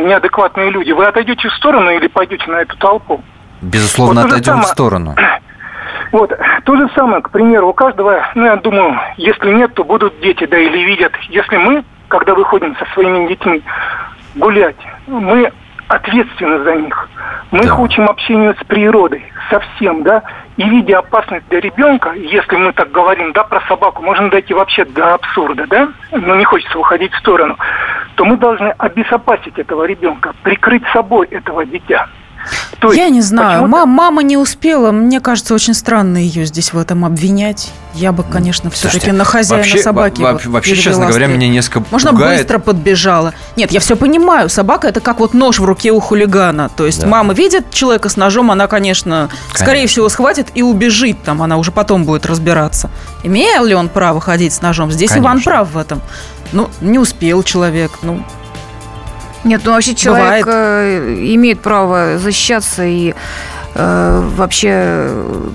неадекватные 0.06 0.70
люди. 0.70 0.92
Вы 0.92 1.06
отойдете 1.06 1.48
в 1.48 1.54
сторону 1.54 1.90
или 1.90 2.06
пойдете 2.08 2.50
на 2.50 2.56
эту 2.56 2.76
толпу? 2.78 3.22
Безусловно, 3.62 4.22
вот 4.22 4.28
отойдем 4.28 4.54
самое, 4.54 4.66
в 4.66 4.68
сторону. 4.68 5.14
Вот, 6.12 6.30
то 6.64 6.76
же 6.76 6.88
самое, 6.94 7.22
к 7.22 7.30
примеру, 7.30 7.70
у 7.70 7.72
каждого, 7.72 8.24
ну, 8.36 8.44
я 8.44 8.54
думаю, 8.54 8.96
если 9.16 9.52
нет, 9.52 9.74
то 9.74 9.82
будут 9.82 10.20
дети, 10.20 10.46
да, 10.46 10.56
или 10.56 10.84
видят. 10.84 11.12
Если 11.28 11.56
мы, 11.56 11.82
когда 12.06 12.34
выходим 12.34 12.76
со 12.76 12.84
своими 12.92 13.26
детьми 13.26 13.62
гулять, 14.36 14.76
мы 15.08 15.52
ответственны 15.88 16.64
за 16.64 16.76
них. 16.76 17.08
Мы 17.50 17.60
да. 17.60 17.66
их 17.66 17.78
учим 17.78 18.08
общению 18.08 18.54
с 18.60 18.64
природой, 18.64 19.24
совсем, 19.50 20.02
да, 20.02 20.22
и 20.56 20.68
видя 20.68 20.98
опасность 20.98 21.48
для 21.48 21.60
ребенка, 21.60 22.12
если 22.12 22.56
мы 22.56 22.72
так 22.72 22.90
говорим, 22.90 23.32
да, 23.32 23.44
про 23.44 23.60
собаку, 23.68 24.02
можно 24.02 24.30
дойти 24.30 24.54
вообще 24.54 24.84
до 24.84 25.14
абсурда, 25.14 25.66
да, 25.66 25.88
но 26.12 26.36
не 26.36 26.44
хочется 26.44 26.78
уходить 26.78 27.12
в 27.12 27.18
сторону, 27.18 27.56
то 28.14 28.24
мы 28.24 28.36
должны 28.36 28.74
обезопасить 28.78 29.58
этого 29.58 29.84
ребенка, 29.84 30.32
прикрыть 30.42 30.84
собой 30.92 31.26
этого 31.28 31.64
дитя. 31.64 32.08
То 32.80 32.92
я 32.92 33.08
не 33.08 33.20
знаю. 33.20 33.66
Мам, 33.66 33.88
мама 33.88 34.22
не 34.22 34.36
успела. 34.36 34.90
Мне 34.90 35.20
кажется, 35.20 35.54
очень 35.54 35.74
странно 35.74 36.18
ее 36.18 36.44
здесь 36.44 36.72
в 36.72 36.78
этом 36.78 37.04
обвинять. 37.04 37.70
Я 37.94 38.10
бы, 38.12 38.24
конечно, 38.24 38.70
все-таки 38.70 39.12
на 39.12 39.24
хозяина 39.24 39.62
вообще, 39.62 39.82
собаки. 39.82 40.20
Во- 40.20 40.32
вот 40.32 40.46
вообще, 40.46 40.76
честно 40.76 41.06
говоря, 41.06 41.26
меня 41.28 41.48
несколько 41.48 41.84
Можно 41.90 42.10
пугает. 42.10 42.40
быстро 42.40 42.58
подбежала. 42.58 43.34
Нет, 43.56 43.70
я 43.70 43.80
все 43.80 43.96
понимаю. 43.96 44.48
Собака 44.48 44.88
это 44.88 45.00
как 45.00 45.20
вот 45.20 45.34
нож 45.34 45.60
в 45.60 45.64
руке 45.64 45.92
у 45.92 46.00
хулигана. 46.00 46.68
То 46.68 46.86
есть 46.86 47.02
да. 47.02 47.06
мама 47.06 47.32
видит 47.34 47.70
человека 47.70 48.08
с 48.08 48.16
ножом, 48.16 48.50
она, 48.50 48.66
конечно, 48.66 48.84
конечно, 48.84 49.28
скорее 49.54 49.86
всего, 49.86 50.08
схватит 50.08 50.48
и 50.54 50.62
убежит. 50.62 51.22
Там 51.22 51.42
она 51.42 51.56
уже 51.56 51.72
потом 51.72 52.04
будет 52.04 52.26
разбираться. 52.26 52.90
Имея 53.22 53.62
ли 53.62 53.74
он 53.74 53.88
право 53.88 54.20
ходить 54.20 54.52
с 54.52 54.62
ножом? 54.62 54.90
Здесь 54.90 55.10
конечно. 55.10 55.26
Иван 55.26 55.42
прав 55.42 55.70
в 55.72 55.78
этом. 55.78 56.00
Ну, 56.52 56.70
не 56.80 56.98
успел 56.98 57.42
человек. 57.42 57.92
Ну, 58.02 58.24
нет, 59.44 59.62
ну 59.64 59.72
вообще 59.72 59.94
человек 59.94 60.46
Бывает. 60.46 60.46
Э, 60.48 61.16
имеет 61.34 61.60
право 61.60 62.18
защищаться 62.18 62.84
и 62.84 63.14
э, 63.74 64.30
вообще 64.36 64.68
э, 64.70 65.50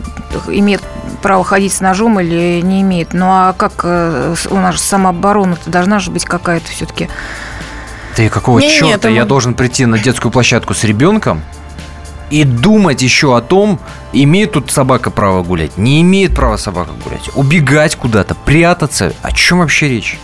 имеет 0.47 0.81
право 1.21 1.43
ходить 1.43 1.73
с 1.73 1.81
ножом 1.81 2.19
или 2.19 2.61
не 2.61 2.81
имеет. 2.81 3.13
Ну 3.13 3.25
а 3.27 3.53
как 3.53 3.81
э, 3.83 4.35
у 4.49 4.55
нас 4.55 4.75
же 4.75 4.81
самооборона-то 4.81 5.69
должна 5.69 5.99
же 5.99 6.11
быть 6.11 6.25
какая-то 6.25 6.69
все-таки. 6.69 7.09
Да 8.15 8.23
и 8.23 8.29
какого 8.29 8.59
не, 8.59 8.69
черта 8.69 9.09
нет, 9.09 9.17
я 9.17 9.25
должен 9.25 9.53
прийти 9.53 9.85
на 9.85 9.97
детскую 9.97 10.31
площадку 10.31 10.73
с 10.73 10.83
ребенком 10.83 11.41
и 12.29 12.43
думать 12.43 13.01
еще 13.01 13.35
о 13.35 13.41
том, 13.41 13.79
имеет 14.13 14.53
тут 14.53 14.71
собака 14.71 15.09
право 15.09 15.43
гулять, 15.43 15.77
не 15.77 16.01
имеет 16.01 16.35
права 16.35 16.57
собака 16.57 16.91
гулять, 17.03 17.29
убегать 17.35 17.95
куда-то, 17.95 18.35
прятаться. 18.35 19.13
О 19.21 19.31
чем 19.31 19.59
вообще 19.59 19.89
речь? 19.89 20.19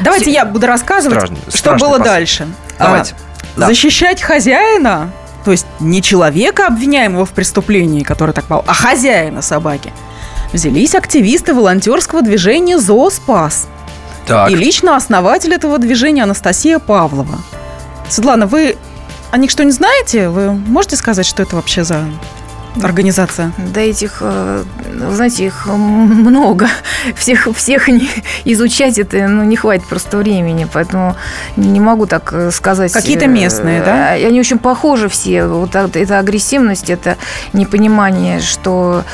Давайте 0.00 0.30
я 0.30 0.44
буду 0.44 0.66
рассказывать, 0.66 1.18
страшный, 1.18 1.38
что 1.48 1.58
страшный 1.58 1.88
было 1.88 1.98
пас. 1.98 2.06
дальше. 2.06 2.48
Давайте. 2.78 3.14
А, 3.14 3.60
да. 3.60 3.66
Защищать 3.66 4.22
хозяина, 4.22 5.10
то 5.44 5.50
есть 5.50 5.66
не 5.80 6.02
человека, 6.02 6.66
обвиняемого 6.66 7.26
в 7.26 7.30
преступлении, 7.30 8.02
который 8.02 8.32
так 8.32 8.44
пал, 8.44 8.64
а 8.66 8.72
хозяина 8.72 9.42
собаки, 9.42 9.92
взялись 10.52 10.94
активисты 10.94 11.54
волонтерского 11.54 12.22
движения 12.22 12.78
«Зооспас». 12.78 13.68
Так. 14.26 14.50
И 14.50 14.54
лично 14.54 14.96
основатель 14.96 15.52
этого 15.52 15.78
движения 15.78 16.22
Анастасия 16.22 16.78
Павлова. 16.78 17.40
Светлана, 18.08 18.46
вы 18.46 18.76
о 19.32 19.38
них 19.38 19.50
что, 19.50 19.64
не 19.64 19.72
знаете? 19.72 20.28
Вы 20.28 20.52
можете 20.52 20.96
сказать, 20.96 21.26
что 21.26 21.42
это 21.42 21.56
вообще 21.56 21.84
за 21.84 22.04
организация? 22.80 23.52
Да 23.58 23.80
этих, 23.80 24.18
э, 24.20 24.64
знаете, 25.10 25.46
их 25.46 25.66
много. 25.66 26.68
Всех, 27.16 27.48
всех 27.54 27.88
не 27.88 28.08
изучать 28.44 28.98
это 28.98 29.28
ну, 29.28 29.42
не 29.42 29.56
хватит 29.56 29.86
просто 29.86 30.16
времени, 30.16 30.66
поэтому 30.72 31.16
не 31.56 31.80
могу 31.80 32.06
так 32.06 32.32
э, 32.32 32.50
сказать. 32.50 32.92
Какие-то 32.92 33.26
местные, 33.26 33.82
да? 33.82 34.10
Они 34.12 34.38
очень 34.40 34.58
похожи 34.58 35.08
все. 35.08 35.46
Вот 35.46 35.74
это 35.74 36.18
агрессивность, 36.18 36.90
это 36.90 37.16
непонимание, 37.52 38.40
что 38.40 39.04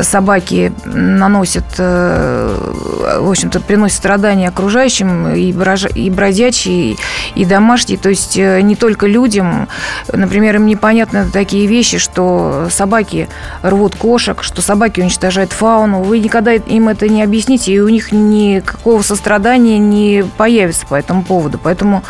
собаки 0.00 0.72
наносят, 0.84 1.64
э, 1.78 3.18
в 3.20 3.30
общем-то, 3.30 3.60
приносят 3.60 3.98
страдания 3.98 4.48
окружающим, 4.48 5.34
и, 5.34 5.52
бродячие, 5.52 6.96
и 7.34 7.44
домашние, 7.44 7.98
то 7.98 8.08
есть 8.08 8.36
не 8.36 8.76
только 8.76 9.06
людям. 9.06 9.68
Например, 10.12 10.56
им 10.56 10.66
непонятны 10.66 11.26
такие 11.30 11.66
вещи, 11.66 11.98
что 11.98 12.68
собаки 12.70 13.03
собаки 13.04 13.28
рвут 13.62 13.94
кошек, 13.96 14.42
что 14.42 14.62
собаки 14.62 15.00
уничтожают 15.00 15.52
фауну. 15.52 16.02
Вы 16.02 16.18
никогда 16.18 16.52
им 16.54 16.88
это 16.88 17.08
не 17.08 17.22
объясните, 17.22 17.72
и 17.72 17.80
у 17.80 17.88
них 17.88 18.12
никакого 18.12 19.02
сострадания 19.02 19.78
не 19.78 20.24
появится 20.36 20.86
по 20.86 20.94
этому 20.94 21.22
поводу. 21.22 21.58
Поэтому, 21.62 22.02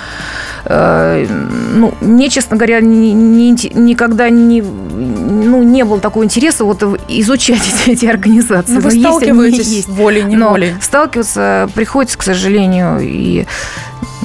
э, 0.65 1.27
ну, 1.75 1.95
мне, 2.01 2.29
честно 2.29 2.57
говоря, 2.57 2.81
ни, 2.81 3.11
ни, 3.11 3.75
никогда 3.75 4.31
не, 4.31 4.63
ну, 4.63 5.63
не 5.63 5.85
было 5.85 6.01
такого 6.01 6.25
интереса 6.25 6.65
вот 6.65 6.83
изучать 7.09 7.63
эти, 7.87 7.91
эти 7.91 8.07
организации. 8.07 8.75
Но 8.75 8.81
вы 8.81 8.95
Но 8.95 9.01
сталкиваетесь 9.01 9.67
есть, 9.67 9.89
волей-неволей. 9.89 10.73
Но 10.75 10.81
сталкиваться 10.81 11.69
приходится, 11.75 12.19
к 12.19 12.23
сожалению, 12.23 12.99
и, 13.01 13.47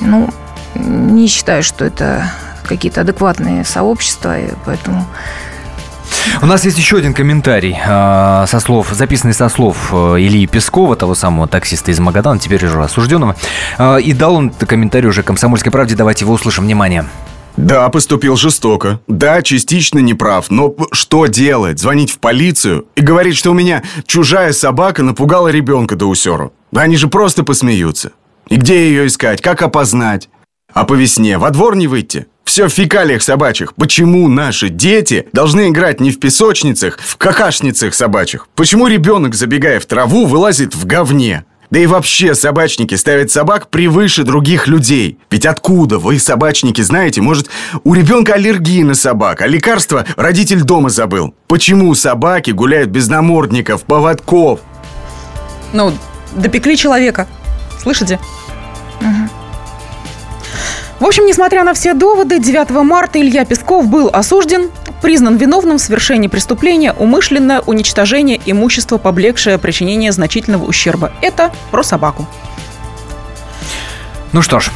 ну, 0.02 0.30
не 0.76 1.28
считаю, 1.28 1.64
что 1.64 1.86
это 1.86 2.32
какие-то 2.64 3.02
адекватные 3.02 3.66
сообщества, 3.66 4.40
и 4.40 4.50
поэтому 4.66 5.06
у 6.42 6.46
нас 6.46 6.66
есть 6.66 6.78
еще 6.78 6.98
один 6.98 7.14
комментарий 7.14 7.78
э, 7.80 8.46
со 8.48 8.60
слов, 8.60 8.90
записанный 8.92 9.34
со 9.34 9.50
слов 9.50 9.90
э, 9.92 10.16
Ильи 10.20 10.48
Пескова, 10.48 10.96
того 10.96 11.16
самого 11.16 11.48
таксиста 11.48 11.92
из 11.92 12.00
Магадана, 12.00 12.40
теперь 12.40 12.66
уже 12.66 12.82
осужденного. 12.84 13.36
Э, 13.78 14.00
и 14.02 14.14
дал 14.14 14.36
он 14.36 14.52
комментарий 14.52 15.10
уже 15.10 15.24
«Комсомольской 15.24 15.72
правде». 15.72 15.96
Давайте 15.96 16.26
его 16.26 16.34
услышим. 16.34 16.64
Внимание. 16.64 17.06
Да, 17.58 17.90
поступил 17.90 18.38
жестоко. 18.38 19.02
Да, 19.08 19.42
частично 19.42 20.00
неправ. 20.00 20.50
Но 20.50 20.76
что 20.92 21.26
делать? 21.26 21.80
Звонить 21.80 22.12
в 22.12 22.20
полицию 22.20 22.86
и 22.96 23.02
говорить, 23.02 23.36
что 23.36 23.52
у 23.52 23.54
меня 23.54 23.84
чужая 24.06 24.54
собака 24.54 25.04
напугала 25.04 25.50
ребенка 25.50 25.96
до 25.96 26.06
усеру? 26.06 26.54
Они 26.74 26.96
же 26.96 27.08
просто 27.08 27.44
посмеются. 27.44 28.12
И 28.48 28.56
где 28.56 28.90
ее 28.90 29.08
искать? 29.08 29.42
Как 29.42 29.62
опознать? 29.62 30.30
А 30.74 30.86
по 30.86 30.94
весне 30.94 31.38
во 31.38 31.50
двор 31.50 31.76
не 31.76 31.88
выйти? 31.88 32.28
Все 32.50 32.68
в 32.68 32.72
фекалиях 32.72 33.22
собачьих. 33.22 33.76
Почему 33.76 34.28
наши 34.28 34.70
дети 34.70 35.28
должны 35.34 35.70
играть 35.70 36.00
не 36.00 36.10
в 36.10 36.20
песочницах, 36.20 36.98
в 36.98 37.16
какашницах 37.16 37.94
собачьих? 37.94 38.48
Почему 38.56 38.88
ребенок, 38.88 39.36
забегая 39.36 39.80
в 39.80 39.86
траву, 39.86 40.26
вылазит 40.26 40.74
в 40.74 40.88
говне? 40.88 41.46
Да 41.70 41.78
и 41.78 41.86
вообще 41.86 42.34
собачники 42.34 42.96
ставят 42.96 43.30
собак 43.30 43.70
превыше 43.70 44.24
других 44.24 44.66
людей. 44.66 45.20
Ведь 45.30 45.46
откуда 45.46 46.00
вы, 46.00 46.18
собачники, 46.18 46.82
знаете, 46.82 47.22
может, 47.22 47.52
у 47.84 47.94
ребенка 47.94 48.34
аллергия 48.34 48.84
на 48.84 48.96
собак, 48.96 49.42
а 49.42 49.48
лекарство 49.48 50.08
родитель 50.18 50.64
дома 50.64 50.90
забыл? 50.90 51.36
Почему 51.46 51.94
собаки 51.94 52.50
гуляют 52.50 52.90
без 52.90 53.10
намордников, 53.10 53.84
поводков? 53.84 54.62
Ну, 55.72 55.94
допекли 56.36 56.76
человека. 56.76 57.28
Слышите? 57.80 58.20
В 61.00 61.06
общем, 61.06 61.26
несмотря 61.26 61.64
на 61.64 61.74
все 61.74 61.94
доводы, 61.94 62.40
9 62.40 62.72
марта 62.84 63.22
Илья 63.22 63.46
Песков 63.46 63.88
был 63.88 64.10
осужден, 64.12 64.70
признан 65.02 65.38
виновным 65.38 65.78
в 65.78 65.82
совершении 65.82 66.28
преступления 66.28 66.92
умышленное 66.92 67.62
уничтожение 67.62 68.40
имущества, 68.46 68.98
поблекшее 68.98 69.58
причинение 69.58 70.12
значительного 70.12 70.66
ущерба. 70.66 71.14
Это 71.22 71.54
про 71.72 71.84
собаку. 71.84 72.28
Ну 74.34 74.42
что 74.42 74.60
ж, 74.60 74.72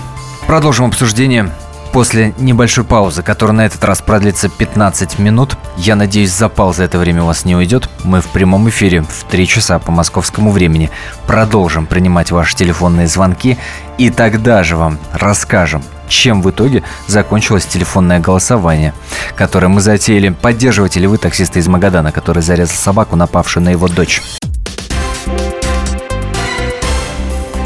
продолжим 0.47 0.85
обсуждение 0.85 1.51
после 1.91 2.33
небольшой 2.39 2.85
паузы, 2.85 3.21
которая 3.21 3.55
на 3.57 3.65
этот 3.65 3.83
раз 3.83 4.01
продлится 4.01 4.47
15 4.47 5.19
минут. 5.19 5.57
Я 5.75 5.95
надеюсь, 5.95 6.31
запал 6.31 6.73
за 6.73 6.85
это 6.85 6.97
время 6.99 7.23
у 7.23 7.27
вас 7.27 7.43
не 7.43 7.55
уйдет. 7.55 7.89
Мы 8.05 8.21
в 8.21 8.27
прямом 8.27 8.67
эфире 8.69 9.01
в 9.01 9.25
3 9.29 9.45
часа 9.45 9.77
по 9.77 9.91
московскому 9.91 10.51
времени 10.51 10.89
продолжим 11.27 11.85
принимать 11.85 12.31
ваши 12.31 12.55
телефонные 12.55 13.07
звонки 13.07 13.57
и 13.97 14.09
тогда 14.09 14.63
же 14.63 14.75
вам 14.77 14.97
расскажем, 15.11 15.83
чем 16.07 16.41
в 16.41 16.49
итоге 16.49 16.83
закончилось 17.07 17.65
телефонное 17.65 18.19
голосование, 18.19 18.93
которое 19.35 19.67
мы 19.67 19.81
затеяли. 19.81 20.29
Поддерживаете 20.29 20.99
ли 20.99 21.07
вы 21.07 21.17
таксиста 21.17 21.59
из 21.59 21.67
Магадана, 21.67 22.11
который 22.11 22.43
зарезал 22.43 22.75
собаку, 22.75 23.15
напавшую 23.15 23.63
на 23.63 23.69
его 23.69 23.87
дочь? 23.87 24.21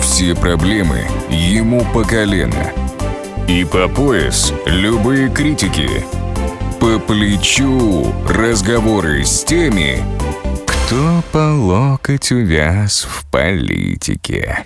Все 0.01 0.33
проблемы 0.33 1.05
ему 1.29 1.85
по 1.93 2.03
колено. 2.03 2.71
И 3.47 3.63
по 3.63 3.87
пояс 3.87 4.53
любые 4.65 5.29
критики. 5.29 6.05
По 6.79 6.99
плечу 6.99 8.13
разговоры 8.27 9.23
с 9.23 9.43
теми, 9.43 10.03
кто 10.65 11.23
по 11.31 11.53
локоть 11.53 12.31
увяз 12.31 13.07
в 13.09 13.25
политике. 13.29 14.65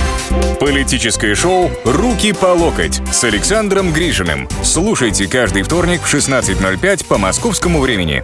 Политическое 0.59 1.35
шоу 1.35 1.71
«Руки 1.83 2.33
по 2.33 2.47
локоть» 2.47 3.01
с 3.11 3.23
Александром 3.23 3.91
Грижиным. 3.91 4.47
Слушайте 4.63 5.27
каждый 5.27 5.63
вторник 5.63 6.01
в 6.01 6.13
16.05 6.13 7.05
по 7.05 7.17
московскому 7.17 7.79
времени. 7.81 8.23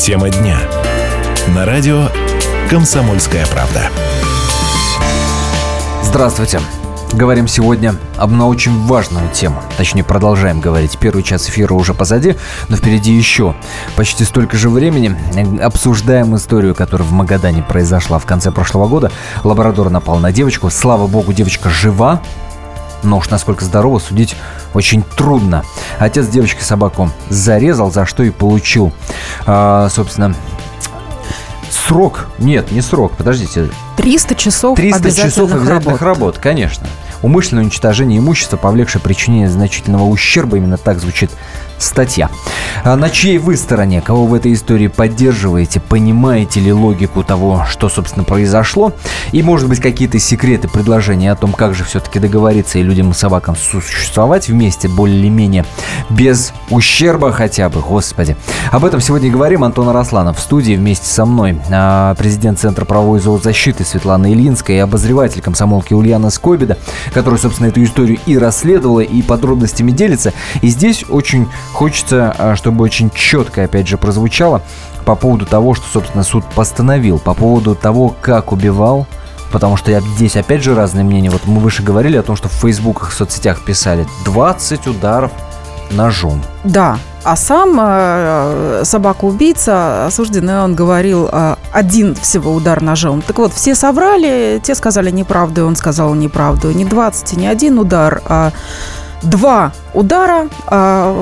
Тема 0.00 0.30
дня. 0.30 0.58
На 1.54 1.64
радио 1.64 2.08
«Комсомольская 2.70 3.46
правда». 3.46 3.90
Здравствуйте. 6.02 6.60
Говорим 7.16 7.48
сегодня 7.48 7.94
об 8.18 8.32
на 8.32 8.46
очень 8.46 8.78
важную 8.86 9.30
тему. 9.32 9.62
Точнее, 9.78 10.04
продолжаем 10.04 10.60
говорить. 10.60 10.98
Первый 10.98 11.22
час 11.22 11.48
эфира 11.48 11.72
уже 11.72 11.94
позади, 11.94 12.36
но 12.68 12.76
впереди 12.76 13.10
еще 13.10 13.56
почти 13.96 14.22
столько 14.24 14.58
же 14.58 14.68
времени. 14.68 15.16
Обсуждаем 15.62 16.36
историю, 16.36 16.74
которая 16.74 17.08
в 17.08 17.12
Магадане 17.12 17.62
произошла 17.62 18.18
в 18.18 18.26
конце 18.26 18.50
прошлого 18.50 18.86
года. 18.86 19.10
Лабрадор 19.44 19.88
напал 19.88 20.18
на 20.18 20.30
девочку. 20.30 20.68
Слава 20.68 21.06
богу, 21.06 21.32
девочка 21.32 21.70
жива. 21.70 22.20
Но 23.02 23.16
уж 23.16 23.30
насколько 23.30 23.64
здорово, 23.64 23.98
судить 23.98 24.36
очень 24.74 25.02
трудно. 25.02 25.64
Отец 25.98 26.26
девочки 26.28 26.62
собаку 26.62 27.10
зарезал, 27.30 27.90
за 27.90 28.04
что 28.04 28.24
и 28.24 28.30
получил, 28.30 28.92
а, 29.46 29.88
собственно, 29.88 30.34
срок. 31.70 32.26
Нет, 32.38 32.72
не 32.72 32.82
срок, 32.82 33.12
подождите. 33.16 33.70
300 33.96 34.34
часов 34.34 34.76
300 34.76 34.98
обязательных 34.98 35.32
часов 35.32 35.50
обязательных 35.52 36.02
работ. 36.02 36.02
работ, 36.02 36.38
конечно. 36.38 36.86
Умышленное 37.22 37.64
уничтожение 37.64 38.18
имущества, 38.18 38.56
повлекшее 38.56 39.02
причинение 39.02 39.48
значительного 39.48 40.04
ущерба, 40.04 40.56
именно 40.56 40.76
так 40.76 41.00
звучит 41.00 41.30
статья. 41.78 42.30
А 42.84 42.96
на 42.96 43.10
чьей 43.10 43.38
вы 43.38 43.56
стороне? 43.56 44.00
Кого 44.00 44.26
в 44.26 44.34
этой 44.34 44.52
истории 44.52 44.86
поддерживаете? 44.88 45.80
Понимаете 45.80 46.60
ли 46.60 46.72
логику 46.72 47.22
того, 47.22 47.64
что, 47.68 47.88
собственно, 47.88 48.24
произошло? 48.24 48.92
И, 49.32 49.42
может 49.42 49.68
быть, 49.68 49.80
какие-то 49.80 50.18
секреты, 50.18 50.68
предложения 50.68 51.32
о 51.32 51.36
том, 51.36 51.52
как 51.52 51.74
же 51.74 51.84
все-таки 51.84 52.18
договориться 52.18 52.78
и 52.78 52.82
людям 52.82 53.10
и 53.10 53.14
собакам 53.14 53.56
существовать 53.56 54.48
вместе 54.48 54.88
более-менее 54.88 55.64
без 56.10 56.52
ущерба 56.70 57.32
хотя 57.32 57.68
бы, 57.68 57.80
господи. 57.80 58.36
Об 58.70 58.84
этом 58.84 59.00
сегодня 59.00 59.30
говорим. 59.30 59.64
Антон 59.64 59.88
Арасланов 59.88 60.38
в 60.38 60.40
студии 60.40 60.74
вместе 60.74 61.06
со 61.06 61.24
мной. 61.24 61.58
а, 61.70 62.14
Президент 62.14 62.58
Центра 62.58 62.84
правовой 62.84 63.20
зоозащиты 63.20 63.84
Светлана 63.84 64.32
Ильинская 64.32 64.76
и 64.76 64.80
обозреватель 64.80 65.42
комсомолки 65.42 65.94
Ульяна 65.94 66.30
Скобида, 66.30 66.78
которая, 67.12 67.40
собственно, 67.40 67.68
эту 67.68 67.82
историю 67.82 68.18
и 68.26 68.38
расследовала, 68.38 69.00
и 69.00 69.22
подробностями 69.22 69.90
делится. 69.90 70.32
И 70.62 70.68
здесь 70.68 71.04
очень 71.08 71.48
хочется, 71.72 72.34
а, 72.38 72.56
чтобы 72.56 72.84
очень 72.84 73.10
четко, 73.10 73.64
опять 73.64 73.88
же, 73.88 73.98
прозвучало 73.98 74.62
по 75.04 75.14
поводу 75.14 75.46
того, 75.46 75.74
что, 75.74 75.84
собственно, 75.92 76.24
суд 76.24 76.44
постановил, 76.54 77.18
по 77.18 77.34
поводу 77.34 77.74
того, 77.74 78.14
как 78.20 78.52
убивал 78.52 79.06
Потому 79.52 79.76
что 79.76 79.90
я- 79.90 80.00
здесь 80.00 80.36
опять 80.36 80.62
же 80.62 80.74
разные 80.74 81.04
мнения. 81.04 81.30
Вот 81.30 81.42
мы 81.46 81.60
выше 81.60 81.82
говорили 81.82 82.16
о 82.16 82.22
том, 82.22 82.36
что 82.36 82.48
в 82.48 82.52
фейсбуках, 82.52 83.10
в 83.10 83.14
соцсетях 83.14 83.60
писали 83.64 84.06
20 84.24 84.86
ударов 84.86 85.30
ножом. 85.90 86.42
Да. 86.64 86.98
А 87.22 87.36
сам 87.36 87.76
э, 87.80 88.82
собака-убийца, 88.84 90.06
осужденный, 90.06 90.62
он 90.62 90.74
говорил 90.74 91.28
э, 91.30 91.56
один 91.72 92.14
всего 92.14 92.52
удар 92.52 92.80
ножом. 92.82 93.22
Так 93.22 93.38
вот, 93.38 93.52
все 93.52 93.74
соврали, 93.74 94.60
те 94.62 94.74
сказали 94.74 95.10
неправду, 95.10 95.62
и 95.62 95.64
он 95.64 95.74
сказал 95.74 96.14
неправду. 96.14 96.70
Не 96.70 96.84
20, 96.84 97.32
и 97.32 97.36
не 97.36 97.48
один 97.48 97.78
удар, 97.78 98.22
а 98.26 98.52
два 99.26 99.72
удара. 99.94 100.48
А, 100.66 101.12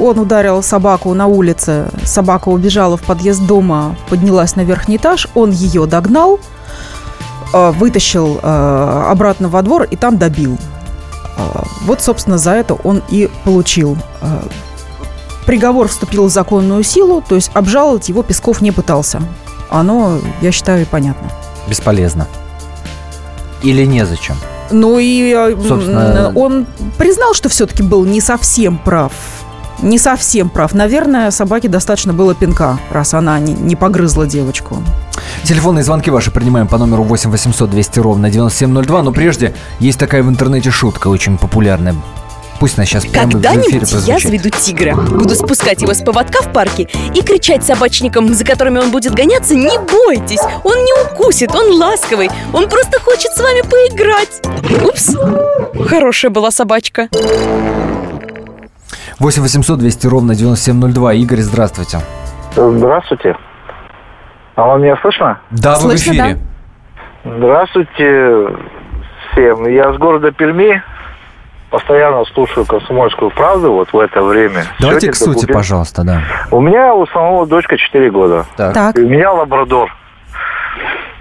Он 0.00 0.18
ударил 0.18 0.62
собаку 0.62 1.14
на 1.14 1.26
улице. 1.26 1.88
Собака 2.04 2.48
убежала 2.48 2.96
в 2.96 3.02
подъезд 3.02 3.46
дома, 3.46 3.96
поднялась 4.08 4.56
на 4.56 4.62
верхний 4.62 4.96
этаж. 4.96 5.28
Он 5.34 5.50
ее 5.50 5.86
догнал, 5.86 6.40
э, 7.52 7.70
вытащил 7.72 8.40
э, 8.42 9.04
обратно 9.08 9.48
во 9.48 9.62
двор 9.62 9.84
и 9.84 9.96
там 9.96 10.18
добил. 10.18 10.58
Вот, 11.82 12.02
собственно, 12.02 12.36
за 12.36 12.52
это 12.52 12.74
он 12.74 13.02
и 13.08 13.30
получил. 13.44 13.96
Приговор 15.46 15.88
вступил 15.88 16.26
в 16.26 16.30
законную 16.30 16.82
силу, 16.82 17.22
то 17.26 17.34
есть 17.34 17.50
обжаловать 17.54 18.08
его 18.10 18.22
Песков 18.22 18.60
не 18.60 18.70
пытался. 18.70 19.22
Оно, 19.70 20.18
я 20.42 20.52
считаю, 20.52 20.86
понятно. 20.86 21.30
Бесполезно. 21.66 22.26
Или 23.62 23.86
незачем. 23.86 24.36
Ну 24.70 24.98
и 24.98 25.32
э, 25.36 25.56
Собственно- 25.66 26.32
он 26.34 26.66
признал, 26.98 27.34
что 27.34 27.48
все-таки 27.48 27.82
был 27.82 28.04
не 28.04 28.20
совсем 28.20 28.78
прав. 28.78 29.12
Не 29.82 29.98
совсем 29.98 30.50
прав. 30.50 30.74
Наверное, 30.74 31.30
собаке 31.30 31.68
достаточно 31.68 32.12
было 32.12 32.34
пинка, 32.34 32.78
раз 32.90 33.14
она 33.14 33.38
не, 33.38 33.54
не 33.54 33.76
погрызла 33.76 34.26
девочку. 34.26 34.82
Телефонные 35.44 35.84
звонки 35.84 36.10
ваши 36.10 36.30
принимаем 36.30 36.68
по 36.68 36.76
номеру 36.76 37.02
8 37.02 37.30
800 37.30 37.70
200 37.70 38.00
ровно 38.00 38.30
9702. 38.30 39.02
Но 39.02 39.12
прежде 39.12 39.54
есть 39.78 39.98
такая 39.98 40.22
в 40.22 40.28
интернете 40.28 40.70
шутка, 40.70 41.08
очень 41.08 41.38
популярная. 41.38 41.94
Пусть 42.60 42.76
она 42.76 42.84
сейчас 42.84 43.06
прямо 43.06 43.26
в 43.26 43.30
эфире 43.30 43.80
Когда-нибудь 43.80 43.92
я 44.06 44.18
заведу 44.18 44.50
тигра. 44.50 44.94
Буду 44.94 45.30
спускать 45.30 45.80
его 45.80 45.94
с 45.94 46.02
поводка 46.02 46.42
в 46.42 46.52
парке 46.52 46.82
и 47.14 47.22
кричать 47.22 47.64
собачникам, 47.64 48.28
за 48.34 48.44
которыми 48.44 48.78
он 48.78 48.90
будет 48.90 49.14
гоняться, 49.14 49.54
не 49.54 49.78
бойтесь, 49.78 50.42
он 50.62 50.76
не 50.76 50.92
укусит, 51.02 51.54
он 51.54 51.72
ласковый, 51.80 52.28
он 52.52 52.68
просто 52.68 53.00
хочет 53.00 53.32
с 53.32 53.40
вами 53.40 53.62
поиграть. 53.62 54.42
Упс, 54.86 55.16
хорошая 55.88 56.30
была 56.30 56.50
собачка. 56.50 57.08
8 59.18 59.42
800 59.42 59.78
200 59.78 60.06
ровно 60.06 60.34
9702. 60.34 61.14
Игорь, 61.14 61.40
здравствуйте. 61.40 62.00
Здравствуйте. 62.54 63.36
Алло, 64.56 64.76
меня 64.76 64.98
слышно? 65.00 65.40
Да, 65.50 65.78
вы 65.78 65.92
в 65.92 65.94
эфире. 65.96 66.38
Здравствуйте 67.24 68.58
всем. 69.32 69.66
Я 69.66 69.94
с 69.94 69.96
города 69.96 70.30
Перми. 70.30 70.82
Постоянно 71.70 72.24
слушаю 72.24 72.66
комсомольскую 72.66 73.30
правду 73.30 73.72
вот 73.72 73.92
в 73.92 73.98
это 73.98 74.22
время. 74.22 74.64
Давайте 74.80 75.06
Сегодня 75.06 75.12
к 75.12 75.14
сути, 75.16 75.34
документ- 75.46 75.52
пожалуйста, 75.56 76.02
да. 76.04 76.22
У 76.50 76.60
меня 76.60 76.94
у 76.94 77.06
самого 77.06 77.46
дочка 77.46 77.76
4 77.78 78.10
года. 78.10 78.44
Так. 78.56 78.74
Так. 78.74 78.98
И 78.98 79.02
у 79.02 79.08
меня 79.08 79.30
лабрадор. 79.32 79.94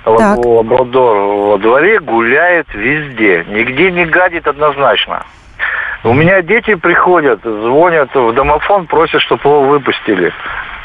Лаб- 0.05 0.17
Так. 0.17 0.37
Лабрадор 0.45 1.17
во 1.17 1.57
дворе 1.59 1.99
гуляет 1.99 2.67
везде. 2.73 3.45
Нигде 3.47 3.91
не 3.91 4.05
гадит 4.05 4.47
однозначно. 4.47 5.23
У 6.03 6.13
меня 6.13 6.41
дети 6.41 6.75
приходят, 6.75 7.41
звонят 7.43 8.09
в 8.15 8.33
домофон, 8.33 8.87
просят, 8.87 9.21
чтобы 9.21 9.41
его 9.43 9.61
выпустили 9.63 10.31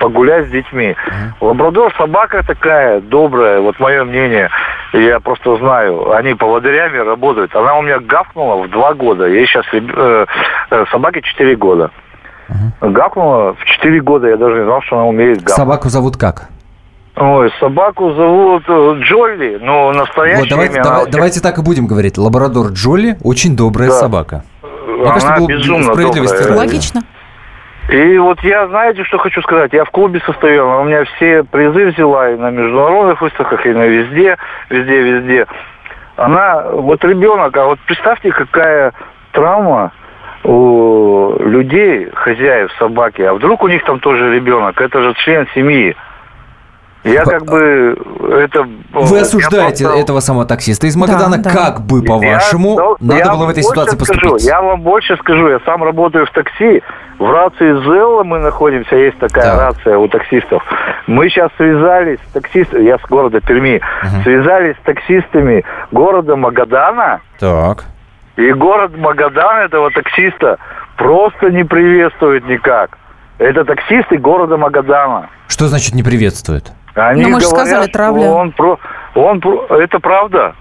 погулять 0.00 0.48
с 0.48 0.50
детьми. 0.50 0.96
Лабрадор 1.40 1.94
собака 1.96 2.42
такая 2.44 3.00
добрая, 3.00 3.60
вот 3.60 3.78
мое 3.78 4.02
мнение, 4.04 4.50
я 4.92 5.20
просто 5.20 5.56
знаю, 5.58 6.12
они 6.12 6.34
поводырями 6.34 6.98
работают. 6.98 7.54
Она 7.54 7.76
у 7.76 7.82
меня 7.82 8.00
гавкнула 8.00 8.64
в 8.64 8.70
два 8.70 8.94
года, 8.94 9.26
ей 9.26 9.46
сейчас 9.46 9.64
э, 9.72 10.26
э, 10.70 10.84
собаке 10.90 11.22
4 11.22 11.54
года. 11.56 11.90
Гавкнула 12.80 13.54
в 13.54 13.64
4 13.64 14.00
года, 14.00 14.28
я 14.28 14.36
даже 14.36 14.56
не 14.58 14.64
знал, 14.64 14.82
что 14.82 14.96
она 14.96 15.06
умеет 15.06 15.38
гавкать. 15.38 15.54
Собаку 15.54 15.88
зовут 15.90 16.16
как? 16.16 16.48
Ой, 17.16 17.52
собаку 17.60 18.12
зовут 18.14 18.64
э, 18.66 18.96
Джолли, 19.04 19.58
но 19.62 19.92
настоящее 19.92 20.40
Вот 20.40 20.48
давайте, 20.50 20.74
имя... 20.74 20.82
давай- 20.82 21.06
давайте 21.10 21.40
так 21.40 21.58
и 21.58 21.62
будем 21.62 21.86
говорить. 21.86 22.18
Лабрадор 22.18 22.72
Джоли 22.72 23.16
очень 23.22 23.56
добрая 23.56 23.90
Да. 23.90 23.94
собака. 23.94 24.42
Мне 24.86 25.02
Она 25.02 25.14
кажется, 25.14 25.46
безумно 25.46 25.92
справедливости 25.92 26.38
добрая. 26.38 26.58
Логично. 26.58 27.00
И 27.88 28.18
вот 28.18 28.40
я, 28.42 28.66
знаете, 28.68 29.04
что 29.04 29.18
хочу 29.18 29.42
сказать? 29.42 29.72
Я 29.72 29.84
в 29.84 29.90
клубе 29.90 30.20
состою, 30.24 30.66
она 30.66 30.80
у 30.80 30.84
меня 30.84 31.04
все 31.04 31.44
призы 31.44 31.86
взяла 31.86 32.30
и 32.30 32.36
на 32.36 32.50
международных 32.50 33.20
выставках, 33.20 33.66
и 33.66 33.74
на 33.74 33.86
везде, 33.86 34.38
везде, 34.70 35.02
везде. 35.02 35.46
Она, 36.16 36.62
вот 36.70 37.04
ребенок, 37.04 37.54
а 37.56 37.66
вот 37.66 37.78
представьте, 37.80 38.32
какая 38.32 38.94
травма 39.32 39.92
у 40.44 41.36
людей, 41.40 42.08
хозяев 42.14 42.72
собаки, 42.78 43.22
а 43.22 43.34
вдруг 43.34 43.62
у 43.62 43.68
них 43.68 43.84
там 43.84 44.00
тоже 44.00 44.34
ребенок, 44.34 44.80
это 44.80 45.02
же 45.02 45.14
член 45.14 45.46
семьи. 45.54 45.94
Я 47.04 47.24
как 47.24 47.44
бы 47.44 47.96
это... 48.42 48.66
Вы 48.92 49.16
я 49.16 49.22
осуждаете 49.22 49.84
просто- 49.84 50.00
этого 50.00 50.20
самого 50.20 50.46
таксиста 50.46 50.86
из 50.86 50.96
Магадана. 50.96 51.36
да. 51.38 51.50
Как 51.50 51.80
бы, 51.82 52.02
по-вашему, 52.02 52.96
надо 53.00 53.18
я 53.18 53.32
было 53.32 53.46
в 53.46 53.50
этой 53.50 53.62
ситуации 53.62 53.96
скажу, 53.96 54.20
поступить? 54.20 54.44
Я 54.46 54.62
вам 54.62 54.80
больше 54.80 55.16
скажу. 55.18 55.48
Я 55.48 55.60
сам 55.66 55.84
работаю 55.84 56.26
в 56.26 56.30
такси. 56.30 56.82
В 57.18 57.30
рации 57.30 57.74
Зелла 57.84 58.24
мы 58.24 58.38
находимся. 58.38 58.96
Есть 58.96 59.18
такая 59.18 59.44
Так. 59.44 59.60
рация 59.76 59.98
у 59.98 60.08
таксистов. 60.08 60.62
Мы 61.06 61.28
сейчас 61.28 61.50
связались 61.58 62.18
с 62.30 62.32
таксистами. 62.32 62.84
Я 62.84 62.96
с 62.98 63.02
города 63.02 63.40
Перми. 63.40 63.80
Связались 64.22 64.76
с 64.76 64.84
таксистами 64.84 65.62
города 65.92 66.36
Магадана. 66.36 67.20
Так. 67.38 67.84
И 68.36 68.50
город 68.52 68.96
Магадан 68.96 69.58
этого 69.58 69.90
таксиста 69.90 70.58
просто 70.96 71.50
не 71.50 71.64
приветствует 71.64 72.48
никак. 72.48 72.96
Это 73.38 73.64
таксисты 73.64 74.16
города 74.16 74.56
Магадана. 74.56 75.28
Что 75.48 75.66
значит 75.68 75.94
не 75.94 76.02
приветствует? 76.02 76.72
Они 76.94 77.24
Ну, 77.24 77.30
мы 77.30 77.40
же 77.40 77.48
говорят, 77.48 77.68
сказали, 77.68 77.90
травля. 77.90 78.30
Он 78.30 78.52
про, 78.52 78.78
он 79.14 79.40
про, 79.40 79.66
это 79.78 79.98
правда. 79.98 80.54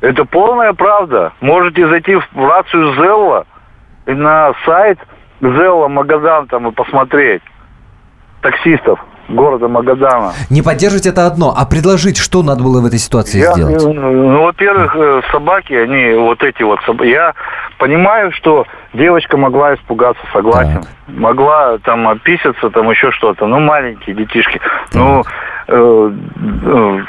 Это 0.00 0.24
полная 0.24 0.72
правда. 0.72 1.32
Можете 1.40 1.88
зайти 1.88 2.16
в 2.16 2.48
рацию 2.48 2.94
Зелла 2.94 3.46
и 4.06 4.12
на 4.12 4.52
сайт 4.64 4.98
Зелла 5.40 5.88
Магадан 5.88 6.46
там 6.48 6.68
и 6.68 6.72
посмотреть 6.72 7.42
таксистов 8.42 9.00
города 9.28 9.68
Магадана. 9.68 10.32
Не 10.50 10.62
поддерживать 10.62 11.06
это 11.06 11.26
одно, 11.26 11.54
а 11.56 11.64
предложить, 11.66 12.16
что 12.16 12.42
надо 12.42 12.62
было 12.62 12.80
в 12.80 12.86
этой 12.86 12.98
ситуации 12.98 13.38
Я, 13.40 13.52
сделать. 13.52 13.84
э, 13.84 13.88
ну, 13.88 14.44
во-первых, 14.44 14.94
э, 14.96 15.22
собаки, 15.30 15.72
они 15.72 16.14
вот 16.14 16.42
эти 16.42 16.62
вот 16.62 16.80
Я 17.02 17.34
понимаю, 17.78 18.32
что 18.32 18.66
девочка 18.94 19.36
могла 19.36 19.74
испугаться, 19.74 20.22
согласен. 20.32 20.84
Могла 21.08 21.78
там 21.78 22.08
описаться, 22.08 22.70
там 22.70 22.90
еще 22.90 23.10
что-то. 23.12 23.46
Ну, 23.46 23.60
маленькие 23.60 24.16
детишки. 24.16 24.60
Ну, 24.94 25.22
э, 25.68 26.12
э, 26.68 27.00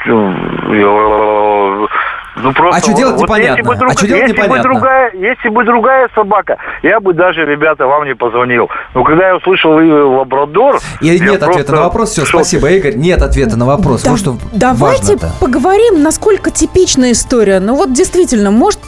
ну, 2.42 2.52
просто 2.52 2.76
А 2.76 2.80
что 2.80 2.92
делать, 2.94 3.14
вот 3.16 3.22
непонятно. 3.24 3.58
Если 3.58 3.62
бы, 3.62 3.74
А 3.86 3.92
что 3.92 4.06
делать, 4.06 4.22
если 4.22 4.36
бы 4.36 4.44
непонятно. 4.46 4.62
другая, 4.72 5.12
если 5.14 5.48
бы 5.48 5.64
другая 5.64 6.08
собака, 6.14 6.56
я 6.82 7.00
бы 7.00 7.12
даже, 7.12 7.44
ребята, 7.44 7.86
вам 7.86 8.04
не 8.04 8.14
позвонил. 8.14 8.68
Но 8.94 9.04
когда 9.04 9.28
я 9.28 9.36
услышал 9.36 9.72
лабрадор... 9.72 10.80
И 11.00 11.06
я 11.06 11.18
нет 11.18 11.42
ответа 11.42 11.46
просто 11.46 11.72
на 11.74 11.82
вопрос. 11.82 12.10
Все, 12.10 12.24
спасибо, 12.24 12.70
Игорь. 12.70 12.94
Нет 12.96 13.22
ответа 13.22 13.56
на 13.56 13.66
вопрос. 13.66 14.02
Да- 14.02 14.10
вот 14.10 14.18
что 14.18 14.36
Давайте 14.52 15.16
важно-то. 15.16 15.32
поговорим, 15.40 16.02
насколько 16.02 16.50
типичная 16.50 17.12
история. 17.12 17.60
Ну 17.60 17.74
вот 17.74 17.92
действительно, 17.92 18.50
может, 18.50 18.80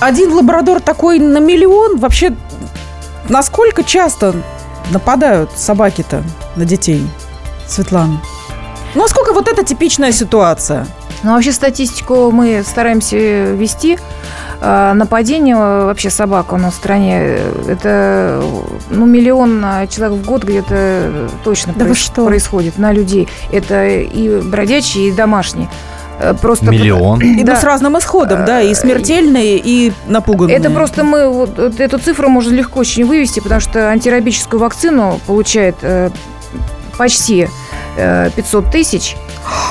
один 0.00 0.32
лабрадор 0.32 0.80
такой 0.80 1.18
на 1.18 1.38
миллион? 1.38 1.98
Вообще, 1.98 2.32
насколько 3.28 3.84
часто 3.84 4.34
нападают 4.90 5.50
собаки-то 5.54 6.22
на 6.56 6.64
детей, 6.64 7.06
Светлана? 7.66 8.20
Ну, 8.94 9.04
а 9.04 9.08
сколько 9.08 9.32
вот 9.32 9.48
эта 9.48 9.64
типичная 9.64 10.12
ситуация? 10.12 10.86
Ну, 11.22 11.34
вообще 11.34 11.52
статистику 11.52 12.30
мы 12.30 12.62
стараемся 12.66 13.16
вести. 13.16 13.98
А, 14.60 14.92
Нападение 14.94 15.56
э, 15.56 15.84
вообще 15.86 16.10
собак 16.10 16.52
у 16.52 16.56
нас 16.56 16.74
в 16.74 16.76
стране, 16.76 17.16
э, 17.20 17.64
это 17.68 18.42
ну, 18.90 19.06
миллион 19.06 19.62
а, 19.64 19.86
человек 19.86 20.18
в 20.18 20.24
год 20.26 20.44
где-то 20.44 21.28
точно 21.44 21.74
Да 21.76 21.84
проис- 21.86 21.94
что? 21.94 22.24
происходит 22.26 22.78
на 22.78 22.92
людей. 22.92 23.28
Это 23.52 23.86
и 23.88 24.40
бродячие, 24.40 25.08
и 25.08 25.12
домашние. 25.12 25.68
Э, 26.20 26.34
Просто 26.40 26.66
Миллион. 26.66 27.20
И 27.20 27.42
Да. 27.44 27.54
ну, 27.54 27.60
с 27.60 27.64
разным 27.64 27.98
исходом, 27.98 28.44
да, 28.44 28.60
и 28.60 28.74
смертельные, 28.74 29.58
и 29.58 29.92
напуганные. 30.06 30.56
Это 30.56 30.70
просто 30.70 31.02
мы, 31.04 31.28
вот, 31.28 31.56
вот 31.58 31.80
эту 31.80 31.98
цифру 31.98 32.28
можно 32.28 32.52
легко 32.54 32.80
очень 32.80 33.04
вывести, 33.04 33.40
потому 33.40 33.60
что 33.60 33.88
антирабическую 33.90 34.60
вакцину 34.60 35.20
получает 35.26 35.76
э, 35.82 36.10
почти 36.98 37.48
э, 37.96 38.30
500 38.36 38.70
тысяч. 38.70 39.16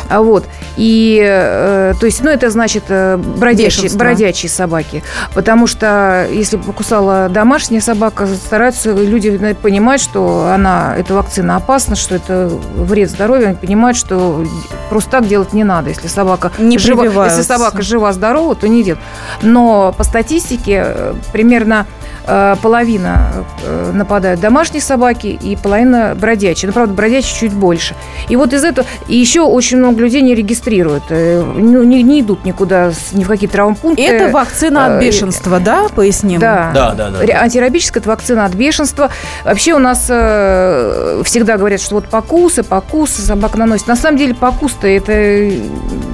А 0.10 0.22
вот. 0.22 0.44
И, 0.78 1.22
э, 1.24 1.94
то 2.00 2.06
есть, 2.06 2.24
ну, 2.24 2.30
это 2.30 2.50
значит 2.50 2.84
э, 2.90 3.18
бродячие, 3.18 3.68
Бешенство. 3.68 4.00
бродячие 4.00 4.50
собаки. 4.50 5.04
Потому 5.34 5.68
что, 5.68 6.28
если 6.32 6.58
покусала 6.58 7.30
домашняя 7.30 7.82
собака, 7.82 8.26
стараются 8.28 8.92
люди 8.94 9.32
понимать, 9.62 10.02
что 10.02 10.52
она, 10.54 10.96
эта 10.98 11.14
вакцина 11.14 11.58
опасна, 11.58 11.96
что 11.96 12.16
это 12.16 12.50
вред 12.76 13.10
здоровью. 13.10 13.48
Они 13.48 13.56
понимают, 13.56 13.98
что 13.98 14.46
просто 14.90 15.12
так 15.12 15.28
делать 15.28 15.54
не 15.54 15.64
надо. 15.64 15.90
Если 15.90 16.08
собака 16.08 16.52
Не 16.58 16.78
жива, 16.78 17.26
если 17.26 17.42
собака 17.42 17.82
жива-здорова, 17.82 18.56
то 18.56 18.68
не 18.68 18.84
делать. 18.84 19.02
Но 19.42 19.94
по 19.98 20.04
статистике 20.04 20.84
э, 20.86 21.14
примерно 21.34 21.86
э, 22.26 22.56
половина 22.62 23.46
э, 23.64 23.92
нападают 23.94 24.40
домашние 24.40 24.82
собаки 24.82 25.28
и 25.28 25.56
половина 25.56 26.16
бродячие. 26.16 26.68
Ну, 26.68 26.74
правда, 26.74 26.94
бродячие 26.94 27.40
чуть 27.40 27.54
больше. 27.54 27.96
И 28.30 28.36
вот 28.36 28.54
из 28.54 28.64
этого... 28.64 28.88
И 29.08 29.18
еще 29.18 29.42
очень 29.42 29.78
много 29.78 30.00
людей 30.02 30.22
не 30.22 30.34
регистрируют. 30.36 30.61
Э, 31.10 31.42
ну, 31.42 31.84
не, 31.84 32.04
не 32.04 32.22
идут 32.22 32.46
никуда, 32.46 32.92
ни 33.14 33.24
в 33.24 33.28
какие 33.28 33.50
травмпункты. 33.50 34.04
Это 34.04 34.32
вакцина 34.32 34.86
от 34.86 34.92
Э, 34.92 35.00
бешенства, 35.00 35.60
да, 35.60 35.88
поясним? 35.94 36.40
Да. 36.40 36.72
Да, 36.74 36.92
да, 36.92 37.10
да. 37.10 37.42
Антирабическая 37.42 38.02
это 38.02 38.10
вакцина 38.10 38.46
от 38.46 38.54
бешенства. 38.54 39.10
Вообще 39.44 39.74
у 39.74 39.80
нас 39.80 40.08
э, 40.10 41.22
всегда 41.26 41.58
говорят, 41.58 41.82
что 41.82 41.96
вот 41.96 42.08
покусы, 42.08 42.64
покусы 42.64 43.22
собака 43.22 43.58
наносит. 43.58 43.88
На 43.88 43.96
самом 43.96 44.18
деле 44.18 44.34
покус-то 44.34 44.88
это 44.88 45.12
э, 45.12 45.60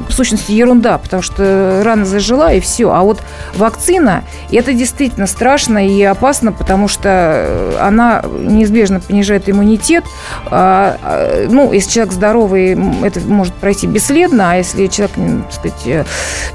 в 0.08 0.14
сущности 0.14 0.52
ерунда, 0.52 0.98
потому 0.98 1.22
что 1.22 1.82
рана 1.84 2.06
зажила 2.06 2.54
и 2.54 2.60
все. 2.60 2.92
А 2.92 3.02
вот 3.02 3.20
вакцина, 3.56 4.24
это 4.52 4.74
действительно 4.74 5.28
страшно 5.28 5.88
и 5.88 6.02
опасно, 6.04 6.52
потому 6.52 6.88
что 6.88 7.10
э, 7.10 7.78
она 7.80 8.24
неизбежно 8.40 9.00
понижает 9.00 9.50
иммунитет. 9.50 10.04
А, 10.50 10.98
а, 11.04 11.48
ну, 11.50 11.72
если 11.72 11.92
человек 11.92 12.14
здоровый, 12.14 12.78
это 13.04 13.20
может 13.22 13.54
пройти 13.56 13.88
бесследно, 13.88 14.37
а 14.42 14.56
если 14.56 14.88
человек, 14.88 15.16
так 15.16 15.54
сказать, 15.54 15.88
э, 15.88 16.06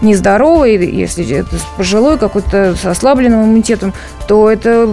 нездоровый, 0.01 0.77
если 0.91 1.29
это 1.31 1.57
пожилой 1.77 2.19
какой-то 2.19 2.75
с 2.77 2.85
ослабленным 2.85 3.45
иммунитетом, 3.45 3.93
то 4.33 4.51
это 4.51 4.89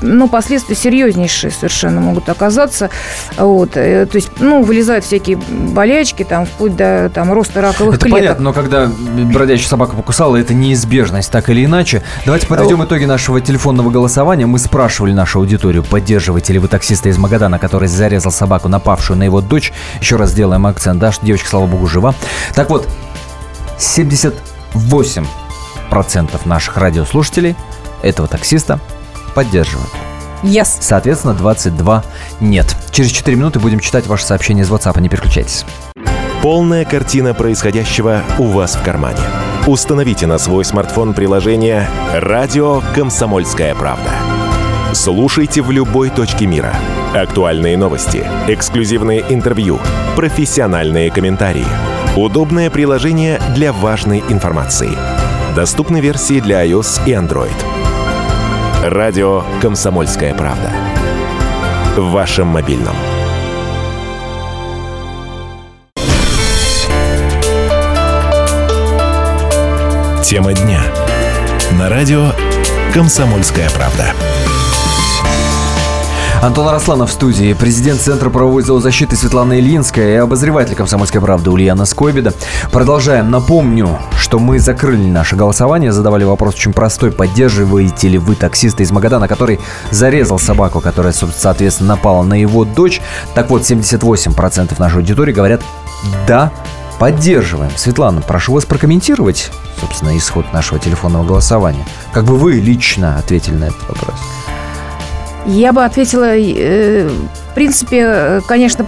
ну, 0.00 0.26
последствия 0.26 0.74
серьезнейшие 0.74 1.52
совершенно 1.52 2.00
могут 2.00 2.28
оказаться. 2.28 2.90
Вот. 3.36 3.76
э, 3.76 4.04
То 4.04 4.16
есть, 4.16 4.30
ну, 4.40 4.64
вылезают 4.64 5.04
всякие 5.04 5.36
болячки, 5.36 6.24
там, 6.24 6.44
вплоть 6.44 6.74
до 6.74 7.08
там, 7.14 7.32
роста 7.32 7.60
раковых 7.60 7.94
Это 7.94 8.06
клеток. 8.06 8.20
понятно, 8.20 8.44
но 8.46 8.52
когда 8.52 8.90
бродячая 9.32 9.68
собака 9.68 9.94
покусала, 9.94 10.34
это 10.34 10.54
неизбежность, 10.54 11.30
так 11.30 11.50
или 11.50 11.64
иначе. 11.64 12.02
Давайте 12.26 12.48
подведем 12.48 12.82
итоги 12.82 13.04
нашего 13.04 13.40
телефонного 13.40 13.90
голосования. 13.90 14.46
Мы 14.46 14.58
спрашивали 14.58 15.12
нашу 15.12 15.38
аудиторию, 15.38 15.84
поддерживаете 15.84 16.54
ли 16.54 16.58
вы 16.58 16.66
таксиста 16.66 17.08
из 17.08 17.16
Магадана, 17.16 17.60
который 17.60 17.86
зарезал 17.86 18.32
собаку, 18.32 18.66
напавшую 18.66 19.20
на 19.20 19.22
его 19.22 19.40
дочь. 19.40 19.72
Еще 20.00 20.16
раз 20.16 20.30
сделаем 20.30 20.66
акцент, 20.66 20.98
да, 20.98 21.12
что 21.12 21.24
девочка, 21.24 21.48
слава 21.48 21.66
богу, 21.66 21.86
жива. 21.86 22.12
Так 22.56 22.70
вот, 22.70 22.88
78% 23.78 25.24
наших 26.44 26.76
радиослушателей 26.76 27.54
этого 28.04 28.28
таксиста 28.28 28.80
поддерживают. 29.34 29.90
Yes. 30.42 30.68
Соответственно, 30.80 31.34
22 31.34 32.04
нет. 32.40 32.76
Через 32.90 33.10
4 33.10 33.36
минуты 33.36 33.60
будем 33.60 33.80
читать 33.80 34.06
ваши 34.06 34.24
сообщения 34.24 34.62
из 34.62 34.70
WhatsApp. 34.70 35.00
Не 35.00 35.08
переключайтесь. 35.08 35.64
Полная 36.42 36.84
картина 36.84 37.32
происходящего 37.32 38.22
у 38.38 38.48
вас 38.48 38.76
в 38.76 38.82
кармане. 38.82 39.20
Установите 39.66 40.26
на 40.26 40.36
свой 40.36 40.62
смартфон 40.66 41.14
приложение 41.14 41.88
«Радио 42.12 42.82
Комсомольская 42.94 43.74
правда». 43.74 44.10
Слушайте 44.92 45.62
в 45.62 45.70
любой 45.70 46.10
точке 46.10 46.46
мира. 46.46 46.74
Актуальные 47.14 47.78
новости, 47.78 48.26
эксклюзивные 48.46 49.24
интервью, 49.30 49.80
профессиональные 50.16 51.10
комментарии. 51.10 51.66
Удобное 52.14 52.68
приложение 52.68 53.40
для 53.54 53.72
важной 53.72 54.22
информации. 54.28 54.90
Доступны 55.56 56.00
версии 56.00 56.40
для 56.40 56.64
iOS 56.66 57.00
и 57.06 57.12
Android. 57.12 57.73
Радио 58.86 59.42
«Комсомольская 59.62 60.34
правда». 60.34 60.70
В 61.96 62.10
вашем 62.10 62.48
мобильном. 62.48 62.94
Тема 70.22 70.52
дня. 70.52 70.82
На 71.78 71.88
радио 71.88 72.32
«Комсомольская 72.92 73.70
правда». 73.70 74.12
Антон 76.42 76.68
Арасланов 76.68 77.10
в 77.10 77.12
студии, 77.12 77.54
президент 77.54 78.00
Центра 78.00 78.28
правовой 78.28 78.62
зоозащиты 78.62 79.16
Светлана 79.16 79.58
Ильинская 79.58 80.14
и 80.14 80.16
обозреватель 80.16 80.74
«Комсомольской 80.74 81.20
правды» 81.20 81.50
Ульяна 81.50 81.86
Скобида. 81.86 82.34
Продолжаем. 82.70 83.30
Напомню, 83.30 83.98
что 84.18 84.38
мы 84.38 84.58
закрыли 84.58 85.08
наше 85.08 85.36
голосование, 85.36 85.92
задавали 85.92 86.24
вопрос 86.24 86.54
очень 86.54 86.72
простой. 86.72 87.12
Поддерживаете 87.12 88.08
ли 88.08 88.18
вы 88.18 88.34
таксиста 88.34 88.82
из 88.82 88.90
Магадана, 88.90 89.26
который 89.26 89.58
зарезал 89.90 90.38
собаку, 90.38 90.80
которая, 90.80 91.12
соответственно, 91.12 91.90
напала 91.90 92.22
на 92.22 92.34
его 92.34 92.64
дочь? 92.64 93.00
Так 93.34 93.50
вот, 93.50 93.62
78% 93.62 94.74
нашей 94.78 94.96
аудитории 94.96 95.32
говорят 95.32 95.62
«да, 96.26 96.52
Поддерживаем. 96.98 97.72
Светлана, 97.76 98.20
прошу 98.20 98.54
вас 98.54 98.64
прокомментировать, 98.64 99.50
собственно, 99.80 100.16
исход 100.16 100.52
нашего 100.52 100.78
телефонного 100.78 101.24
голосования. 101.24 101.84
Как 102.12 102.24
бы 102.24 102.36
вы 102.36 102.52
лично 102.52 103.18
ответили 103.18 103.54
на 103.54 103.64
этот 103.64 103.88
вопрос? 103.88 104.14
Я 105.46 105.72
бы 105.72 105.84
ответила, 105.84 106.36
э, 106.36 107.08
в 107.08 107.54
принципе, 107.54 108.40
конечно, 108.48 108.86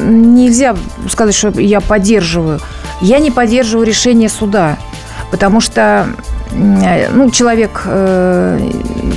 нельзя 0.00 0.76
сказать, 1.08 1.34
что 1.34 1.48
я 1.60 1.80
поддерживаю. 1.80 2.60
Я 3.00 3.18
не 3.18 3.30
поддерживаю 3.30 3.86
решение 3.86 4.28
суда, 4.28 4.76
потому 5.30 5.60
что 5.60 6.06
ну, 6.50 7.30
человек, 7.30 7.82
э, 7.84 8.70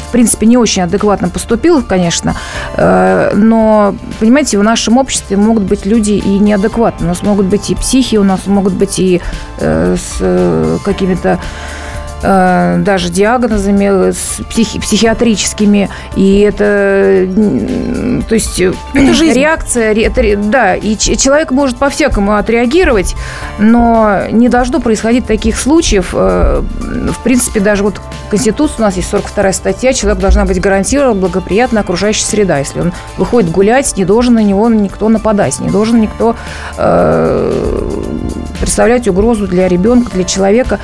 в 0.07 0.11
принципе, 0.11 0.45
не 0.45 0.57
очень 0.57 0.83
адекватно 0.83 1.29
поступил, 1.29 1.81
конечно, 1.81 2.35
э, 2.75 3.31
но, 3.35 3.95
понимаете, 4.19 4.57
в 4.57 4.63
нашем 4.63 4.97
обществе 4.97 5.37
могут 5.37 5.63
быть 5.63 5.85
люди 5.85 6.11
и 6.11 6.39
неадекватные. 6.39 7.05
У 7.05 7.09
нас 7.09 7.23
могут 7.23 7.45
быть 7.45 7.69
и 7.69 7.75
психи, 7.75 8.17
у 8.17 8.23
нас 8.23 8.47
могут 8.47 8.73
быть 8.73 8.99
и 8.99 9.21
с 9.59 10.79
какими-то 10.83 11.39
даже 12.21 13.09
диагнозами 13.09 14.11
с 14.11 14.41
психи, 14.49 14.79
психиатрическими, 14.79 15.89
и 16.15 16.39
это, 16.39 17.27
то 18.27 18.35
есть, 18.35 18.59
это 18.93 19.13
жизнь. 19.13 19.39
реакция, 19.39 19.93
это, 19.93 20.37
да, 20.37 20.75
и 20.75 20.95
человек 20.97 21.51
может 21.51 21.77
по-всякому 21.77 22.35
отреагировать, 22.35 23.15
но 23.59 24.21
не 24.31 24.49
должно 24.49 24.79
происходить 24.79 25.25
таких 25.25 25.57
случаев. 25.57 26.09
Э, 26.13 26.61
в 26.61 27.23
принципе, 27.23 27.59
даже 27.59 27.83
вот 27.83 28.01
Конституция 28.29 28.77
у 28.79 28.81
нас 28.81 28.95
есть 28.95 29.09
42 29.09 29.53
статья, 29.53 29.93
человек 29.93 30.19
должна 30.19 30.45
быть 30.45 30.59
гарантирована 30.59 31.19
благоприятная 31.19 31.81
окружающая 31.81 32.25
среда. 32.25 32.59
Если 32.59 32.79
он 32.79 32.93
выходит 33.17 33.51
гулять, 33.51 33.95
не 33.97 34.05
должен 34.05 34.35
на 34.35 34.43
него 34.43 34.69
никто 34.69 35.09
нападать, 35.09 35.59
не 35.59 35.69
должен 35.69 35.99
никто 35.99 36.35
э, 36.77 38.01
представлять 38.59 39.07
угрозу 39.07 39.47
для 39.47 39.67
ребенка, 39.67 40.11
для 40.11 40.23
человека. 40.23 40.79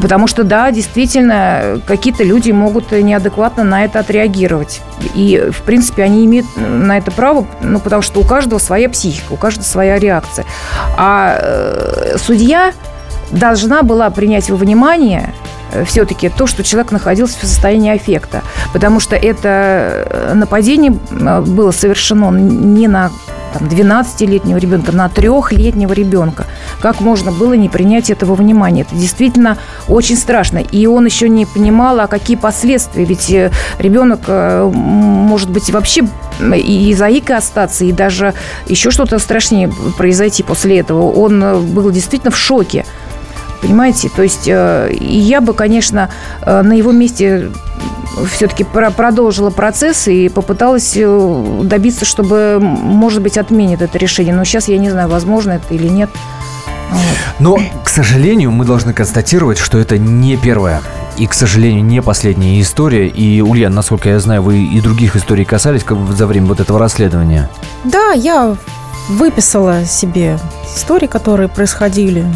Потому 0.00 0.26
что, 0.26 0.44
да, 0.44 0.70
действительно, 0.70 1.80
какие-то 1.86 2.24
люди 2.24 2.50
могут 2.50 2.92
неадекватно 2.92 3.64
на 3.64 3.84
это 3.84 4.00
отреагировать. 4.00 4.80
И, 5.14 5.50
в 5.52 5.62
принципе, 5.62 6.02
они 6.02 6.24
имеют 6.24 6.46
на 6.56 6.98
это 6.98 7.10
право, 7.10 7.46
ну, 7.60 7.78
потому 7.78 8.02
что 8.02 8.20
у 8.20 8.24
каждого 8.24 8.58
своя 8.58 8.88
психика, 8.88 9.32
у 9.32 9.36
каждого 9.36 9.64
своя 9.64 9.98
реакция. 9.98 10.46
А 10.96 11.36
э, 11.38 12.16
судья 12.18 12.72
должна 13.32 13.82
была 13.82 14.10
принять 14.10 14.50
во 14.50 14.56
внимание 14.56 15.34
э, 15.72 15.84
все-таки 15.84 16.28
то, 16.28 16.46
что 16.46 16.62
человек 16.62 16.92
находился 16.92 17.38
в 17.38 17.44
состоянии 17.44 17.92
аффекта. 17.92 18.42
Потому 18.72 19.00
что 19.00 19.16
это 19.16 20.06
э, 20.08 20.32
нападение 20.34 20.96
э, 21.10 21.40
было 21.40 21.70
совершено 21.70 22.30
не 22.30 22.88
на 22.88 23.10
там, 23.52 23.68
12-летнего 23.68 24.58
ребенка, 24.58 24.92
на 24.92 25.08
трехлетнего 25.08 25.92
ребенка. 25.92 26.46
Как 26.80 27.00
можно 27.00 27.32
было 27.32 27.54
не 27.54 27.68
принять 27.68 28.10
этого 28.10 28.34
внимания? 28.34 28.82
Это 28.82 28.94
действительно 28.94 29.58
очень 29.88 30.16
страшно. 30.16 30.58
И 30.58 30.86
он 30.86 31.06
еще 31.06 31.28
не 31.28 31.46
понимал, 31.46 32.00
а 32.00 32.06
какие 32.06 32.36
последствия. 32.36 33.04
Ведь 33.04 33.30
э, 33.30 33.50
ребенок 33.78 34.20
э, 34.26 34.70
может 34.72 35.50
быть 35.50 35.70
вообще 35.70 36.02
и 36.40 36.94
заикой 36.94 37.36
остаться, 37.36 37.84
и 37.84 37.92
даже 37.92 38.34
еще 38.66 38.90
что-то 38.90 39.18
страшнее 39.18 39.70
произойти 39.96 40.42
после 40.42 40.80
этого. 40.80 41.10
Он 41.10 41.42
э, 41.42 41.58
был 41.58 41.90
действительно 41.90 42.30
в 42.30 42.36
шоке. 42.36 42.84
Понимаете? 43.62 44.10
То 44.14 44.22
есть 44.22 44.46
я 44.46 45.40
бы, 45.40 45.54
конечно, 45.54 46.10
на 46.44 46.72
его 46.72 46.92
месте 46.92 47.50
все-таки 48.30 48.64
продолжила 48.64 49.50
процесс 49.50 50.08
и 50.08 50.28
попыталась 50.28 50.92
э, 50.96 51.60
добиться, 51.62 52.04
чтобы, 52.04 52.58
может 52.60 53.22
быть, 53.22 53.38
отменит 53.38 53.82
это 53.82 53.98
решение. 53.98 54.34
Но 54.34 54.44
сейчас 54.44 54.68
я 54.68 54.78
не 54.78 54.90
знаю, 54.90 55.08
возможно 55.08 55.52
это 55.52 55.72
или 55.74 55.88
нет. 55.88 56.10
Но, 57.38 57.58
к 57.84 57.88
сожалению, 57.88 58.50
мы 58.50 58.64
должны 58.66 58.92
констатировать, 58.92 59.58
что 59.58 59.78
это 59.78 59.96
не 59.96 60.36
первая 60.36 60.82
и, 61.16 61.26
к 61.26 61.34
сожалению, 61.34 61.84
не 61.84 62.02
последняя 62.02 62.60
история. 62.60 63.08
И, 63.08 63.40
Ульян, 63.40 63.74
насколько 63.74 64.10
я 64.10 64.20
знаю, 64.20 64.42
вы 64.42 64.62
и 64.62 64.80
других 64.80 65.16
историй 65.16 65.44
касались 65.44 65.84
за 66.10 66.26
время 66.26 66.46
вот 66.46 66.60
этого 66.60 66.78
расследования. 66.78 67.48
Да, 67.84 68.12
я 68.12 68.56
выписала 69.08 69.84
себе 69.84 70.38
истории, 70.76 71.06
которые 71.06 71.48
происходили 71.48 72.26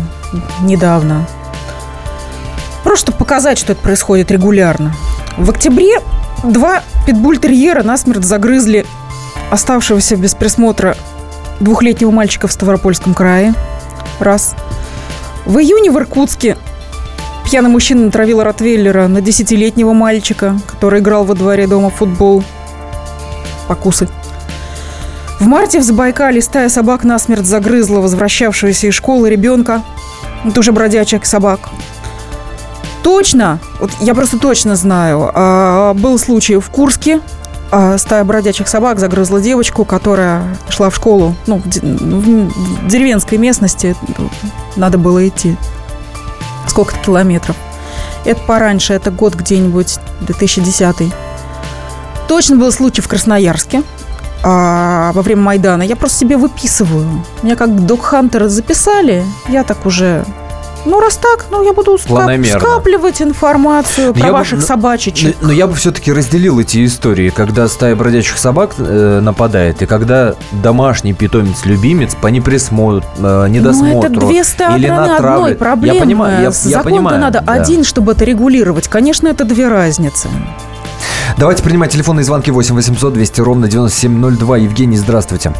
недавно. 0.62 1.26
Просто 2.84 3.12
показать, 3.12 3.58
что 3.58 3.72
это 3.72 3.82
происходит 3.82 4.30
регулярно. 4.30 4.94
В 5.36 5.50
октябре 5.50 6.00
два 6.44 6.82
питбуль-терьера 7.06 7.82
насмерть 7.82 8.24
загрызли 8.24 8.86
оставшегося 9.50 10.16
без 10.16 10.34
присмотра 10.34 10.96
двухлетнего 11.60 12.10
мальчика 12.10 12.48
в 12.48 12.52
Ставропольском 12.52 13.14
крае. 13.14 13.54
Раз. 14.18 14.54
В 15.44 15.58
июне 15.58 15.90
в 15.90 15.98
Иркутске 15.98 16.56
пьяный 17.44 17.70
мужчина 17.70 18.06
натравил 18.06 18.42
Ротвейлера 18.42 19.06
на 19.06 19.20
десятилетнего 19.20 19.92
мальчика, 19.92 20.58
который 20.66 21.00
играл 21.00 21.24
во 21.24 21.34
дворе 21.34 21.66
дома 21.66 21.90
в 21.90 21.94
футбол. 21.94 22.42
Покусы. 23.68 24.08
В 25.38 25.46
марте 25.46 25.80
в 25.80 25.82
Забайкале 25.82 26.40
стая 26.40 26.68
собак 26.70 27.04
насмерть 27.04 27.46
загрызла 27.46 28.00
возвращавшегося 28.00 28.86
из 28.86 28.94
школы 28.94 29.28
ребенка. 29.28 29.82
Это 30.44 30.60
уже 30.60 30.72
бродячих 30.72 31.26
собак. 31.26 31.68
Точно, 33.02 33.60
вот 33.78 33.90
я 34.00 34.14
просто 34.14 34.38
точно 34.38 34.76
знаю, 34.76 35.30
а, 35.32 35.94
был 35.94 36.18
случай 36.18 36.56
в 36.56 36.68
Курске, 36.70 37.20
а, 37.70 37.98
стая 37.98 38.24
бродячих 38.24 38.66
собак 38.66 38.98
загрызла 38.98 39.40
девочку, 39.40 39.84
которая 39.84 40.42
шла 40.70 40.88
в 40.88 40.96
школу, 40.96 41.34
ну, 41.46 41.62
в 41.64 42.88
деревенской 42.88 43.38
местности, 43.38 43.94
надо 44.74 44.98
было 44.98 45.28
идти. 45.28 45.56
Сколько-то 46.66 46.98
километров. 46.98 47.56
Это 48.24 48.40
пораньше, 48.40 48.94
это 48.94 49.10
год 49.10 49.34
где-нибудь, 49.34 49.98
2010 50.22 51.12
Точно 52.26 52.56
был 52.56 52.72
случай 52.72 53.02
в 53.02 53.08
Красноярске 53.08 53.84
а, 54.48 55.10
во 55.12 55.22
время 55.22 55.42
Майдана. 55.42 55.82
Я 55.82 55.96
просто 55.96 56.18
себе 56.18 56.36
выписываю. 56.36 57.04
Меня 57.42 57.56
как 57.56 57.84
док-хантера 57.84 58.48
записали, 58.48 59.24
я 59.48 59.64
так 59.64 59.84
уже 59.84 60.24
ну, 60.84 61.00
раз 61.00 61.16
так, 61.16 61.46
ну, 61.50 61.64
я 61.64 61.72
буду 61.72 61.96
ска- 61.96 62.58
скапливать 62.60 63.20
информацию 63.20 64.14
про 64.14 64.26
я 64.26 64.32
ваших 64.32 64.60
бы, 64.60 64.64
собачечек. 64.64 65.34
Но, 65.40 65.48
но 65.48 65.52
я 65.52 65.66
бы 65.66 65.74
все-таки 65.74 66.12
разделил 66.12 66.60
эти 66.60 66.86
истории, 66.86 67.30
когда 67.30 67.66
стая 67.66 67.96
бродячих 67.96 68.38
собак 68.38 68.74
э, 68.78 69.18
нападает, 69.20 69.82
и 69.82 69.86
когда 69.86 70.36
домашний 70.52 71.12
питомец-любимец 71.12 72.14
по 72.14 72.28
неприсмотру, 72.28 73.02
э, 73.18 73.48
недосмотру 73.48 74.10
ну, 74.10 74.16
это 74.16 74.26
две 74.28 74.44
стороны 74.44 74.78
или 74.78 74.86
на 74.86 75.16
одной 75.16 75.56
проблемы. 75.56 75.96
Я 75.96 76.00
понимаю, 76.00 76.42
я, 76.42 76.70
я 76.70 76.82
понимаю. 76.84 77.20
надо 77.20 77.42
да. 77.44 77.52
один, 77.54 77.82
чтобы 77.82 78.12
это 78.12 78.24
регулировать. 78.24 78.86
Конечно, 78.86 79.26
это 79.26 79.44
две 79.44 79.66
разницы. 79.66 80.28
Давайте 81.38 81.62
принимать 81.62 81.92
телефонные 81.92 82.24
звонки 82.24 82.50
8 82.50 82.74
800 82.74 83.12
200 83.12 83.40
ровно 83.40 83.68
9702. 83.68 84.56
Евгений, 84.58 84.96
здравствуйте. 84.96 85.52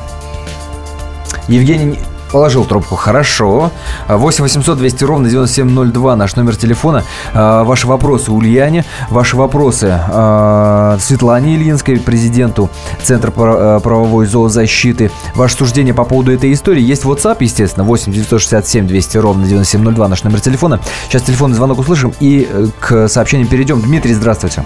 Евгений, 1.48 1.98
Положил 2.32 2.64
трубку. 2.64 2.96
Хорошо. 2.96 3.70
8 4.08 4.42
800 4.44 4.78
200 4.78 5.04
ровно 5.04 5.28
9702 5.28 6.16
наш 6.16 6.36
номер 6.36 6.56
телефона. 6.56 7.04
А, 7.32 7.64
ваши 7.64 7.86
вопросы 7.86 8.32
Ульяне, 8.32 8.84
ваши 9.10 9.36
вопросы 9.36 9.98
а, 10.08 10.98
Светлане 11.00 11.54
Ильинской, 11.54 11.98
президенту 11.98 12.68
Центра 13.02 13.32
а, 13.36 13.80
правовой 13.80 14.26
зоозащиты. 14.26 15.10
Ваше 15.34 15.56
суждение 15.56 15.94
по 15.94 16.04
поводу 16.04 16.32
этой 16.32 16.52
истории. 16.52 16.82
Есть 16.82 17.04
WhatsApp, 17.04 17.36
естественно, 17.40 17.84
8 17.84 18.12
967 18.12 18.86
200 18.86 19.18
ровно 19.18 19.46
9702 19.46 20.08
наш 20.08 20.24
номер 20.24 20.40
телефона. 20.40 20.80
Сейчас 21.08 21.22
телефонный 21.22 21.56
звонок 21.56 21.78
услышим 21.78 22.12
и 22.20 22.48
э, 22.50 22.66
к 22.80 23.08
сообщениям 23.08 23.48
перейдем. 23.48 23.80
Дмитрий, 23.80 24.14
здравствуйте. 24.14 24.64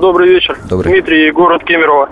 Добрый 0.00 0.28
вечер. 0.28 0.56
Добрый. 0.68 0.92
Дмитрий, 0.92 1.30
город 1.30 1.62
Кемерово. 1.64 2.08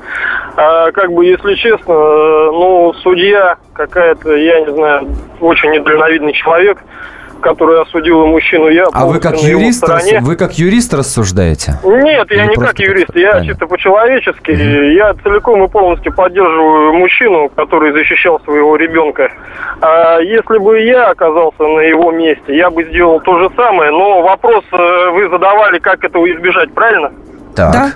А, 0.57 0.93
как 0.93 1.13
бы, 1.13 1.25
если 1.25 1.55
честно, 1.55 1.95
ну, 1.95 2.93
судья 3.03 3.57
какая-то, 3.73 4.35
я 4.37 4.61
не 4.61 4.73
знаю, 4.73 5.09
очень 5.41 5.71
недальновидный 5.71 6.33
человек, 6.35 6.79
который 7.41 7.81
осудил 7.83 8.27
мужчину. 8.27 8.69
Я 8.69 8.85
а 8.93 9.07
вы 9.07 9.19
как 9.19 9.37
юрист, 9.43 9.85
вы 10.21 10.37
как 10.37 10.53
юрист 10.55 10.95
рассуждаете? 10.95 11.75
Нет, 11.85 12.31
я 12.31 12.45
Или 12.45 12.51
не 12.51 12.55
как 12.55 12.79
юрист, 12.79 13.15
я 13.17 13.33
Понятно. 13.33 13.47
чисто 13.47 13.67
по-человечески. 13.67 14.51
Угу. 14.53 14.91
Я 14.97 15.15
целиком 15.23 15.65
и 15.65 15.69
полностью 15.69 16.13
поддерживаю 16.13 16.95
мужчину, 16.95 17.49
который 17.55 17.93
защищал 17.93 18.41
своего 18.45 18.77
ребенка. 18.77 19.33
А 19.81 20.19
если 20.21 20.59
бы 20.59 20.81
я 20.81 21.09
оказался 21.09 21.63
на 21.63 21.81
его 21.81 22.13
месте, 22.13 22.57
я 22.57 22.71
бы 22.71 22.85
сделал 22.85 23.21
то 23.21 23.39
же 23.39 23.51
самое. 23.57 23.91
Но 23.91 24.23
вопрос 24.23 24.65
э, 24.73 25.11
вы 25.11 25.29
задавали, 25.29 25.79
как 25.79 26.05
этого 26.05 26.31
избежать, 26.33 26.73
правильно? 26.73 27.13
Так. 27.59 27.73
Да. 27.73 27.91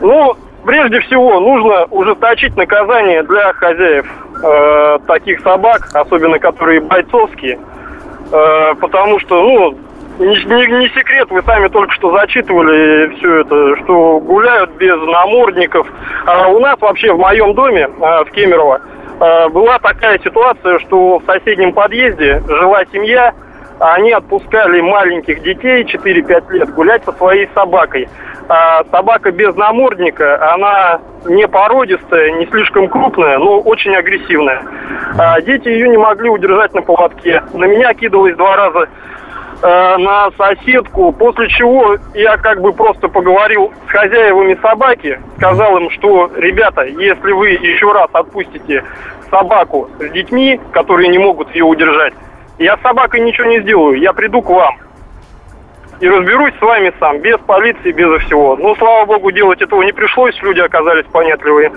Ну, 0.00 0.36
прежде 0.64 1.00
всего, 1.00 1.40
нужно 1.40 1.86
ужесточить 1.90 2.56
наказание 2.56 3.24
для 3.24 3.52
хозяев 3.54 4.06
э, 4.42 4.98
таких 5.08 5.40
собак, 5.40 5.88
особенно 5.92 6.38
которые 6.38 6.80
бойцовские, 6.80 7.58
э, 8.30 8.74
потому 8.80 9.18
что, 9.18 9.42
ну, 9.42 9.78
не, 10.20 10.36
не, 10.44 10.78
не 10.78 10.88
секрет, 10.90 11.28
вы 11.30 11.42
сами 11.42 11.66
только 11.66 11.92
что 11.94 12.12
зачитывали 12.16 13.08
все 13.16 13.40
это, 13.40 13.76
что 13.82 14.20
гуляют 14.20 14.70
без 14.76 14.96
намордников. 15.00 15.88
А 16.24 16.46
у 16.48 16.60
нас 16.60 16.80
вообще 16.80 17.12
в 17.12 17.18
моем 17.18 17.54
доме, 17.54 17.88
э, 17.88 18.24
в 18.24 18.30
Кемерово, 18.30 18.80
э, 19.18 19.48
была 19.48 19.80
такая 19.80 20.20
ситуация, 20.20 20.78
что 20.78 21.18
в 21.18 21.24
соседнем 21.26 21.72
подъезде 21.72 22.40
жила 22.46 22.84
семья, 22.92 23.34
они 23.80 24.12
отпускали 24.12 24.80
маленьких 24.80 25.42
детей 25.42 25.84
4-5 25.84 26.52
лет 26.52 26.74
гулять 26.74 27.04
со 27.04 27.12
своей 27.12 27.48
собакой 27.54 28.08
а 28.48 28.84
собака 28.90 29.30
без 29.30 29.54
намордника, 29.56 30.52
она 30.52 31.00
не 31.24 31.48
породистая, 31.48 32.32
не 32.32 32.46
слишком 32.46 32.88
крупная, 32.88 33.38
но 33.38 33.60
очень 33.60 33.94
агрессивная. 33.94 34.62
А 35.16 35.40
дети 35.40 35.68
ее 35.68 35.88
не 35.88 35.96
могли 35.96 36.28
удержать 36.28 36.74
на 36.74 36.82
поводке. 36.82 37.42
На 37.54 37.64
меня 37.64 37.94
кидалось 37.94 38.36
два 38.36 38.56
раза 38.56 38.88
э, 39.62 39.96
на 39.96 40.30
соседку, 40.32 41.12
после 41.12 41.48
чего 41.48 41.96
я 42.14 42.36
как 42.36 42.60
бы 42.60 42.72
просто 42.72 43.08
поговорил 43.08 43.72
с 43.88 43.90
хозяевами 43.90 44.58
собаки, 44.60 45.18
сказал 45.38 45.78
им, 45.78 45.90
что, 45.90 46.30
ребята, 46.36 46.82
если 46.82 47.32
вы 47.32 47.50
еще 47.50 47.92
раз 47.92 48.08
отпустите 48.12 48.84
собаку 49.30 49.88
с 49.98 50.10
детьми, 50.10 50.60
которые 50.72 51.08
не 51.08 51.18
могут 51.18 51.54
ее 51.54 51.64
удержать, 51.64 52.12
я 52.58 52.76
с 52.76 52.80
собакой 52.82 53.20
ничего 53.20 53.46
не 53.48 53.60
сделаю, 53.60 53.98
я 53.98 54.12
приду 54.12 54.42
к 54.42 54.48
вам 54.48 54.76
и 56.00 56.08
разберусь 56.08 56.54
с 56.58 56.60
вами 56.60 56.92
сам, 56.98 57.20
без 57.20 57.38
полиции, 57.38 57.92
без 57.92 58.22
всего. 58.22 58.56
Ну, 58.56 58.74
слава 58.76 59.06
богу, 59.06 59.30
делать 59.30 59.62
этого 59.62 59.82
не 59.82 59.92
пришлось, 59.92 60.40
люди 60.42 60.60
оказались 60.60 61.06
понятливые. 61.06 61.72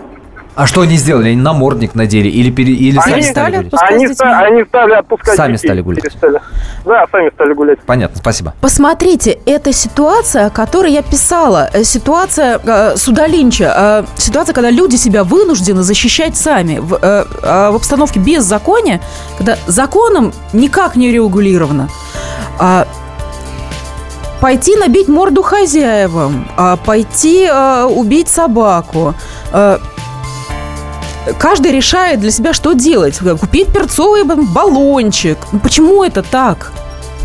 А 0.58 0.66
что 0.66 0.82
они 0.82 0.98
сделали? 0.98 1.30
Они 1.30 1.40
намордник 1.40 1.94
надели 1.94 2.30
или, 2.30 2.50
пере... 2.50 2.74
или 2.74 2.98
они, 2.98 3.22
сами 3.22 3.32
стали 3.32 3.58
гулять? 3.58 3.74
Они, 3.92 4.08
ста... 4.08 4.40
они 4.40 4.64
стали 4.64 4.94
отпускать 4.94 5.36
Сами 5.36 5.54
детей, 5.54 5.68
стали 5.68 5.82
гулять? 5.82 6.04
Перестали. 6.04 6.42
Да, 6.84 7.06
сами 7.12 7.30
стали 7.30 7.54
гулять. 7.54 7.80
Понятно, 7.86 8.18
спасибо. 8.18 8.56
Посмотрите, 8.60 9.38
это 9.46 9.72
ситуация, 9.72 10.48
о 10.48 10.50
которой 10.50 10.94
я 10.94 11.04
писала. 11.04 11.70
Э, 11.72 11.84
ситуация 11.84 12.60
э, 12.66 12.96
суда 12.98 13.28
Линча. 13.28 14.06
Э, 14.18 14.20
ситуация, 14.20 14.56
когда 14.56 14.72
люди 14.72 14.96
себя 14.96 15.24
вынуждены 15.24 15.84
защищать 15.84 16.36
сами. 16.36 16.80
В, 16.80 16.96
э, 16.96 17.26
э, 17.44 17.70
в 17.70 17.76
обстановке 17.76 18.20
беззакония, 18.20 19.00
когда 19.38 19.58
законом 19.68 20.34
никак 20.54 20.96
не 20.96 21.12
регулировано. 21.12 21.88
А 22.58 22.88
пойти 24.42 24.76
набить 24.76 25.08
морду 25.08 25.44
хозяевам, 25.44 26.48
а 26.58 26.78
пойти 26.78 27.46
а, 27.46 27.86
убить 27.86 28.28
собаку. 28.28 29.14
А, 29.52 29.80
каждый 31.40 31.72
решает 31.72 32.20
для 32.20 32.32
себя, 32.32 32.54
что 32.54 32.74
делать. 32.74 33.20
Купить 33.40 33.68
перцовый 33.68 34.24
баллончик. 34.24 35.38
Ну, 35.52 35.60
почему 35.60 36.04
это 36.04 36.24
так? 36.24 36.72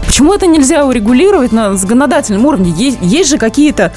Почему 0.07 0.35
это 0.35 0.47
нельзя 0.47 0.85
урегулировать 0.85 1.53
на 1.53 1.77
законодательном 1.77 2.45
уровне? 2.47 2.71
Есть, 2.71 2.99
есть 3.01 3.31
же 3.31 3.39
какие-то... 3.39 3.93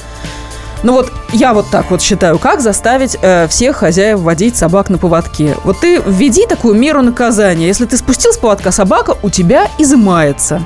Ну 0.82 0.92
вот 0.92 1.10
я 1.32 1.52
вот 1.52 1.66
так 1.70 1.90
вот 1.90 2.00
считаю, 2.02 2.38
как 2.38 2.60
заставить 2.60 3.16
э, 3.20 3.48
всех 3.48 3.76
хозяев 3.76 4.20
водить 4.20 4.56
собак 4.56 4.88
на 4.88 4.98
поводке. 4.98 5.56
Вот 5.64 5.80
ты 5.80 6.00
введи 6.06 6.46
такую 6.46 6.74
меру 6.74 7.02
наказания. 7.02 7.66
Если 7.66 7.86
ты 7.86 7.96
спустил 7.96 8.32
с 8.32 8.38
поводка 8.38 8.70
собака, 8.70 9.16
у 9.22 9.30
тебя 9.30 9.68
изымается. 9.78 10.64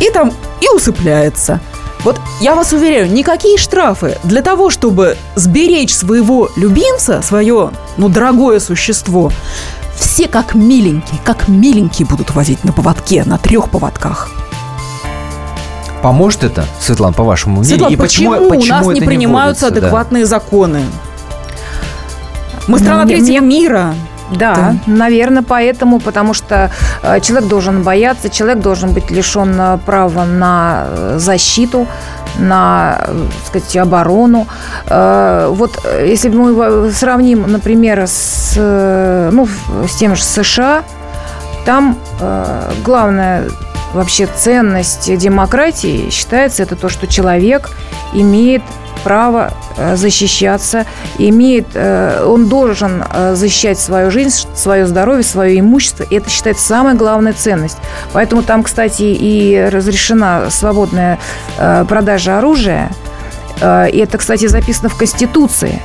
И 0.00 0.10
там 0.10 0.32
и 0.60 0.68
усыпляется. 0.74 1.60
Вот 2.04 2.20
я 2.40 2.54
вас 2.54 2.72
уверяю, 2.74 3.10
никакие 3.10 3.56
штрафы 3.56 4.18
для 4.24 4.42
того, 4.42 4.68
чтобы 4.68 5.16
сберечь 5.36 5.94
своего 5.94 6.50
любимца, 6.54 7.22
свое, 7.22 7.70
ну, 7.96 8.08
дорогое 8.10 8.60
существо, 8.60 9.32
все 9.96 10.28
как 10.28 10.54
миленькие, 10.54 11.18
как 11.24 11.48
миленькие 11.48 12.06
будут 12.06 12.34
возить 12.34 12.62
на 12.62 12.74
поводке, 12.74 13.24
на 13.24 13.38
трех 13.38 13.70
поводках. 13.70 14.30
Поможет 16.02 16.44
это, 16.44 16.66
Светлана, 16.78 17.14
по 17.14 17.24
вашему 17.24 17.60
мнению? 17.60 17.70
Светлана, 17.70 17.94
и 17.94 17.96
почему, 17.96 18.32
почему, 18.32 18.50
почему 18.50 18.76
у 18.76 18.78
нас 18.78 18.94
не 18.94 19.00
принимаются 19.00 19.70
не 19.70 19.78
адекватные 19.78 20.24
да? 20.24 20.28
законы? 20.28 20.82
Мы 22.68 22.78
страна 22.78 23.06
третьего 23.06 23.42
мира. 23.42 23.94
Да, 24.30 24.54
да, 24.54 24.74
наверное, 24.86 25.42
поэтому, 25.42 26.00
потому 26.00 26.34
что 26.34 26.70
э, 27.02 27.20
человек 27.20 27.48
должен 27.48 27.82
бояться, 27.82 28.30
человек 28.30 28.60
должен 28.60 28.92
быть 28.92 29.10
лишен 29.10 29.54
э, 29.58 29.78
права 29.84 30.24
на 30.24 30.86
э, 30.86 31.14
защиту, 31.18 31.86
на, 32.38 32.96
так 33.06 33.46
сказать, 33.46 33.76
оборону. 33.76 34.48
Вот 34.88 35.78
если 36.04 36.30
мы 36.30 36.90
сравним, 36.90 37.42
например, 37.46 38.06
с, 38.08 38.56
ну, 39.30 39.46
с 39.86 39.94
тем 39.94 40.16
же 40.16 40.22
США, 40.24 40.82
там 41.64 41.96
главная 42.84 43.44
вообще 43.92 44.26
ценность 44.26 45.16
демократии 45.16 46.10
считается 46.10 46.64
это 46.64 46.74
то, 46.74 46.88
что 46.88 47.06
человек 47.06 47.70
имеет 48.12 48.62
право 49.04 49.52
э, 49.76 49.96
защищаться, 49.96 50.86
имеет, 51.18 51.66
э, 51.74 52.24
он 52.26 52.48
должен 52.48 53.04
э, 53.08 53.34
защищать 53.34 53.78
свою 53.78 54.10
жизнь, 54.10 54.48
свое 54.54 54.86
здоровье, 54.86 55.22
свое 55.22 55.60
имущество. 55.60 56.04
И 56.04 56.16
это 56.16 56.30
считается 56.30 56.66
самая 56.66 56.94
главная 56.94 57.34
ценность. 57.34 57.78
Поэтому 58.12 58.42
там, 58.42 58.62
кстати, 58.62 59.02
и 59.02 59.68
разрешена 59.70 60.50
свободная 60.50 61.18
продажа 61.88 62.38
оружия. 62.38 62.90
И 63.60 63.98
это, 63.98 64.18
кстати, 64.18 64.46
записано 64.46 64.88
в 64.88 64.96
Конституции 64.96 65.80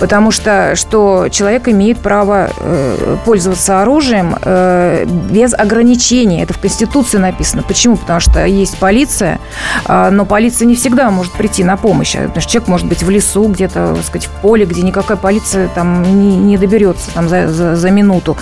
потому 0.00 0.30
что, 0.30 0.74
что 0.74 1.28
человек 1.30 1.68
имеет 1.68 1.98
право 1.98 2.50
э, 2.56 3.16
пользоваться 3.24 3.82
оружием 3.82 4.36
э, 4.42 5.04
без 5.06 5.54
ограничений. 5.54 6.42
Это 6.42 6.54
в 6.54 6.58
Конституции 6.58 7.18
написано. 7.18 7.62
Почему? 7.62 7.96
Потому 7.96 8.20
что 8.20 8.44
есть 8.44 8.78
полиция, 8.78 9.38
э, 9.86 10.10
но 10.10 10.24
полиция 10.24 10.66
не 10.66 10.74
всегда 10.74 11.10
может 11.10 11.32
прийти 11.32 11.64
на 11.64 11.76
помощь. 11.76 12.14
Потому 12.16 12.40
что 12.40 12.50
человек 12.50 12.68
может 12.68 12.86
быть 12.88 13.02
в 13.02 13.10
лесу, 13.10 13.44
где-то, 13.46 13.96
сказать, 14.04 14.26
в 14.26 14.30
поле, 14.40 14.64
где 14.64 14.82
никакая 14.82 15.16
полиция 15.16 15.68
там 15.68 16.02
не, 16.02 16.36
не 16.36 16.56
доберется 16.58 17.10
там, 17.14 17.28
за, 17.28 17.48
за, 17.48 17.76
за 17.76 17.90
минуту. 17.90 18.36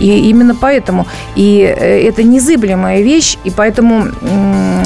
И 0.00 0.28
именно 0.28 0.54
поэтому. 0.54 1.06
И 1.36 1.60
э, 1.60 2.08
это 2.08 2.22
незыблемая 2.22 3.02
вещь, 3.02 3.38
и 3.44 3.50
поэтому... 3.50 4.06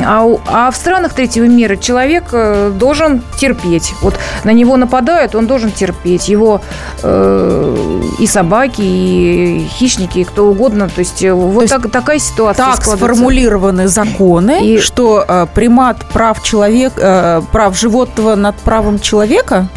А, 0.04 0.26
а 0.46 0.70
в 0.70 0.76
странах 0.76 1.12
третьего 1.12 1.44
мира 1.44 1.76
человек 1.76 2.24
э, 2.32 2.72
должен 2.74 3.22
терпеть. 3.38 3.94
Вот 4.02 4.14
на 4.44 4.50
него 4.50 4.76
нападают, 4.76 5.34
он 5.34 5.46
должен 5.46 5.70
терпеть. 5.70 6.28
Его 6.28 6.60
э, 7.02 8.00
и 8.18 8.26
собаки, 8.26 8.82
и 8.82 9.66
хищники, 9.68 10.20
и 10.20 10.24
кто 10.24 10.46
угодно. 10.46 10.88
То 10.88 11.00
есть 11.00 11.22
э, 11.22 11.32
вот 11.32 11.68
То 11.68 11.78
так, 11.78 11.90
такая 11.90 12.18
ситуация 12.18 12.66
Так 12.66 12.84
сформулированы 12.84 13.88
законы, 13.88 14.74
и... 14.74 14.78
что 14.78 15.24
э, 15.26 15.46
примат 15.54 16.06
прав, 16.12 16.42
человек, 16.42 16.92
э, 16.96 17.42
прав 17.52 17.76
животного 17.76 18.34
над 18.34 18.56
правом 18.56 18.98
человека... 19.00 19.68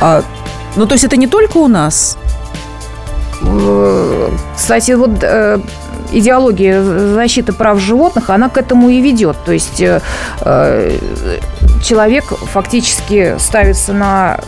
Э, 0.00 0.22
ну, 0.76 0.86
то 0.86 0.94
есть 0.94 1.04
это 1.04 1.16
не 1.16 1.26
только 1.26 1.58
у 1.58 1.68
нас? 1.68 2.16
Кстати, 4.54 4.92
вот 4.92 5.10
э, 5.22 5.58
идеология 6.12 6.82
защиты 6.82 7.52
прав 7.52 7.78
животных, 7.78 8.30
она 8.30 8.48
к 8.48 8.58
этому 8.58 8.88
и 8.88 9.00
ведет. 9.00 9.36
То 9.44 9.52
есть 9.52 9.80
э, 9.80 10.00
э, 10.40 10.98
человек 11.82 12.24
фактически 12.24 13.36
ставится 13.38 13.92
на 13.92 14.38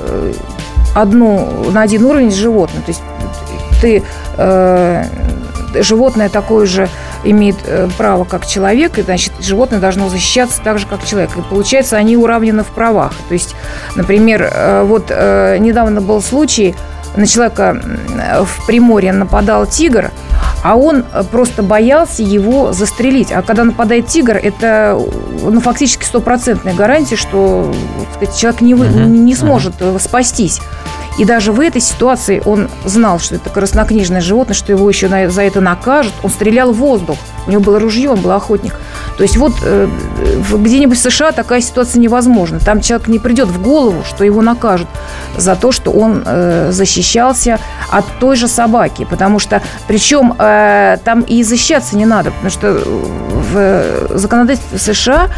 одну, 0.95 1.71
на 1.71 1.83
один 1.83 2.05
уровень 2.05 2.31
с 2.31 2.35
животным. 2.35 2.83
То 2.83 2.91
есть 2.91 3.03
ты 3.81 4.03
э, 4.37 5.05
животное 5.83 6.29
такое 6.29 6.67
же 6.67 6.89
имеет 7.25 7.57
право, 7.97 8.25
как 8.25 8.47
человек, 8.47 8.99
и, 8.99 9.03
значит, 9.03 9.33
животное 9.41 9.81
должно 9.81 10.09
защищаться 10.11 10.61
так 10.63 10.79
же, 10.79 10.87
как 10.87 11.05
человек. 11.05 11.31
И 11.37 11.43
получается, 11.43 11.97
они 11.97 12.17
уравнены 12.17 12.63
в 12.63 12.69
правах. 12.69 13.13
То 13.29 13.35
есть, 13.35 13.57
например, 13.97 14.43
э, 14.53 14.83
вот 14.85 15.07
э, 15.09 15.57
недавно 15.59 16.01
был 16.03 16.21
случай, 16.21 16.75
на 17.17 17.27
человека 17.27 17.81
в 18.45 18.67
Приморье 18.67 19.13
нападал 19.13 19.67
тигр, 19.67 20.11
а 20.63 20.77
он 20.77 21.05
просто 21.31 21.63
боялся 21.63 22.23
его 22.23 22.73
застрелить. 22.73 23.31
А 23.33 23.43
когда 23.43 23.65
нападает 23.65 24.07
тигр, 24.07 24.37
это 24.37 24.99
ну, 25.43 25.61
фактически 25.61 26.05
стопроцентная 26.05 26.75
гарантия, 26.75 27.17
что 27.17 27.73
сказать, 28.15 28.37
человек 28.37 28.61
не, 28.63 28.75
вы, 28.75 28.87
не 28.87 29.35
сможет 29.35 29.75
спастись. 30.01 30.61
И 31.19 31.25
даже 31.25 31.53
в 31.53 31.61
этой 31.61 31.81
ситуации 31.81 32.43
он 32.45 32.69
знал, 32.85 33.21
что 33.21 33.37
это 33.37 33.51
краснокнижное 33.51 34.21
животное, 34.21 34.55
что 34.55 34.73
его 34.73 34.89
еще 34.89 35.09
за 35.29 35.43
это 35.43 35.61
накажут. 35.61 36.13
Он 36.23 36.31
стрелял 36.31 36.73
в 36.73 36.77
воздух. 36.77 37.19
У 37.47 37.51
него 37.51 37.63
было 37.63 37.79
ружье, 37.79 38.11
он 38.11 38.21
был 38.21 38.33
охотник. 38.33 38.75
То 39.17 39.23
есть 39.23 39.37
вот 39.37 39.53
э, 39.63 39.89
где-нибудь 40.53 40.99
в 40.99 41.01
США 41.01 41.33
такая 41.33 41.61
ситуация 41.61 42.01
невозможна. 42.01 42.59
Там 42.59 42.81
человек 42.81 43.09
не 43.09 43.19
придет 43.19 43.49
в 43.49 43.63
голову, 43.63 44.05
что 44.05 44.25
его 44.25 44.43
накажут 44.43 44.89
за 45.37 45.57
то, 45.57 45.73
что 45.73 45.91
он 45.91 46.23
э, 46.25 46.71
защищался 46.73 47.59
от 47.91 48.05
той 48.19 48.37
же 48.37 48.49
собаки. 48.49 49.07
Потому 49.09 49.39
что, 49.39 49.63
причем 49.87 50.35
э, 50.39 50.97
там 51.05 51.21
и 51.21 51.43
защищаться 51.43 51.97
не 51.97 52.07
надо, 52.07 52.31
потому 52.31 52.51
что 52.51 52.83
в 53.53 54.19
законодательстве 54.19 54.79
США 54.79 55.29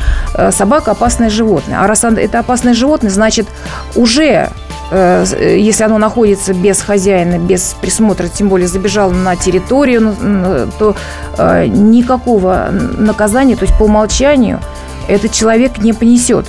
собака 0.50 0.92
опасное 0.92 1.28
животное. 1.28 1.80
А 1.82 1.86
раз 1.86 2.04
это 2.04 2.38
опасное 2.38 2.74
животное, 2.74 3.10
значит 3.10 3.46
уже 3.94 4.50
если 4.92 5.82
оно 5.82 5.98
находится 5.98 6.54
без 6.54 6.80
хозяина, 6.80 7.38
без 7.38 7.74
присмотра, 7.80 8.28
тем 8.28 8.48
более 8.48 8.68
забежало 8.68 9.10
на 9.10 9.34
территорию, 9.34 10.14
ну, 10.20 10.68
то 10.78 10.94
э, 11.38 11.66
никакого 11.66 12.68
наказания, 12.70 13.56
то 13.56 13.64
есть 13.64 13.76
по 13.78 13.84
умолчанию 13.84 14.60
этот 15.08 15.32
человек 15.32 15.78
не 15.78 15.92
понесет. 15.92 16.46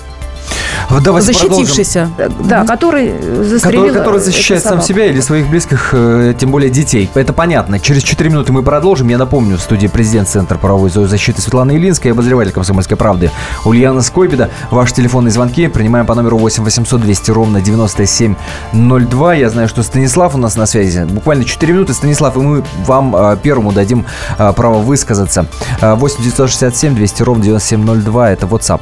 Давайте 1.01 1.34
Защитившийся. 1.34 2.09
Продолжим. 2.15 2.47
Да, 2.47 2.65
который 2.65 3.11
застрелил 3.43 3.82
Который, 3.86 3.93
который 3.93 4.20
защищает 4.20 4.63
сам 4.63 4.82
себя 4.82 5.05
или 5.05 5.20
своих 5.22 5.49
близких, 5.49 5.89
э, 5.93 6.34
тем 6.38 6.51
более 6.51 6.70
детей. 6.70 7.09
Это 7.13 7.34
понятно. 7.34 7.80
Через 7.80 8.03
4 8.03 8.30
минуты 8.30 8.51
мы 8.51 8.63
продолжим. 8.63 9.07
Я 9.07 9.18
напомню, 9.18 9.57
в 9.57 9.61
студии 9.61 9.88
президент 9.88 10.30
Центра 10.30 10.57
правовой 10.57 10.89
защиты 10.89 11.41
Светлана 11.41 11.72
Илинская 11.76 12.11
и 12.11 12.13
обозреватель 12.13 12.51
«Комсомольской 12.51 12.97
правды» 12.97 13.32
Ульяна 13.65 14.01
Скойбеда. 14.01 14.49
Ваши 14.72 14.93
телефонные 14.93 15.32
звонки 15.32 15.68
принимаем 15.68 16.05
по 16.05 16.15
номеру 16.15 16.38
8 16.38 16.63
800 16.63 17.01
200 17.01 17.32
ровно 17.32 17.61
9702. 17.61 19.34
Я 19.36 19.49
знаю, 19.49 19.68
что 19.68 19.84
Станислав 19.84 20.36
у 20.36 20.38
нас 20.38 20.55
на 20.55 20.65
связи. 20.65 21.05
Буквально 21.09 21.45
4 21.45 21.74
минуты, 21.74 21.93
Станислав, 21.93 22.36
и 22.36 22.39
мы 22.39 22.63
вам 22.86 23.15
э, 23.15 23.38
первому 23.41 23.72
дадим 23.72 24.05
э, 24.38 24.53
право 24.53 24.80
высказаться. 24.80 25.45
8 25.82 26.24
967 26.24 26.95
200 26.95 27.24
ровно 27.24 27.43
9702. 27.43 28.32
Это 28.32 28.45
WhatsApp. 28.45 28.82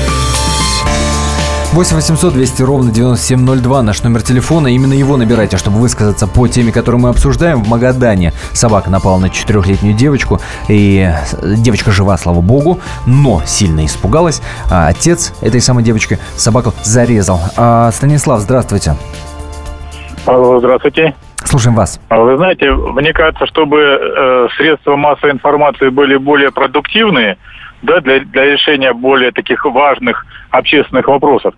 8 1.73 1.95
800 1.95 2.33
200 2.33 2.63
ровно 2.63 2.91
9702 2.91 3.81
наш 3.81 4.03
номер 4.03 4.21
телефона. 4.21 4.67
Именно 4.67 4.91
его 4.91 5.15
набирайте, 5.15 5.55
чтобы 5.55 5.77
высказаться 5.79 6.27
по 6.27 6.45
теме, 6.49 6.73
которую 6.73 6.99
мы 6.99 7.07
обсуждаем. 7.07 7.63
В 7.63 7.69
Магадане 7.69 8.33
собака 8.51 8.89
напала 8.89 9.17
на 9.19 9.29
четырехлетнюю 9.29 9.95
девочку. 9.95 10.41
И 10.67 11.07
девочка 11.41 11.91
жива, 11.91 12.17
слава 12.17 12.41
богу, 12.41 12.81
но 13.07 13.41
сильно 13.45 13.85
испугалась. 13.85 14.41
А 14.69 14.89
отец 14.89 15.33
этой 15.41 15.61
самой 15.61 15.85
девочки 15.85 16.19
собаку 16.35 16.73
зарезал. 16.83 17.39
А, 17.55 17.89
Станислав, 17.91 18.41
здравствуйте. 18.41 18.95
Алло, 20.25 20.59
здравствуйте. 20.59 21.15
Слушаем 21.45 21.77
вас. 21.77 22.01
А 22.09 22.19
вы 22.19 22.35
знаете, 22.35 22.69
мне 22.69 23.13
кажется, 23.13 23.45
чтобы 23.45 23.79
э, 23.79 24.47
средства 24.57 24.97
массовой 24.97 25.31
информации 25.31 25.87
были 25.87 26.17
более 26.17 26.51
продуктивные, 26.51 27.37
да, 27.81 27.99
для, 28.01 28.19
для 28.19 28.45
решения 28.45 28.93
более 28.93 29.31
таких 29.31 29.65
важных 29.65 30.25
общественных 30.49 31.07
вопросов, 31.07 31.53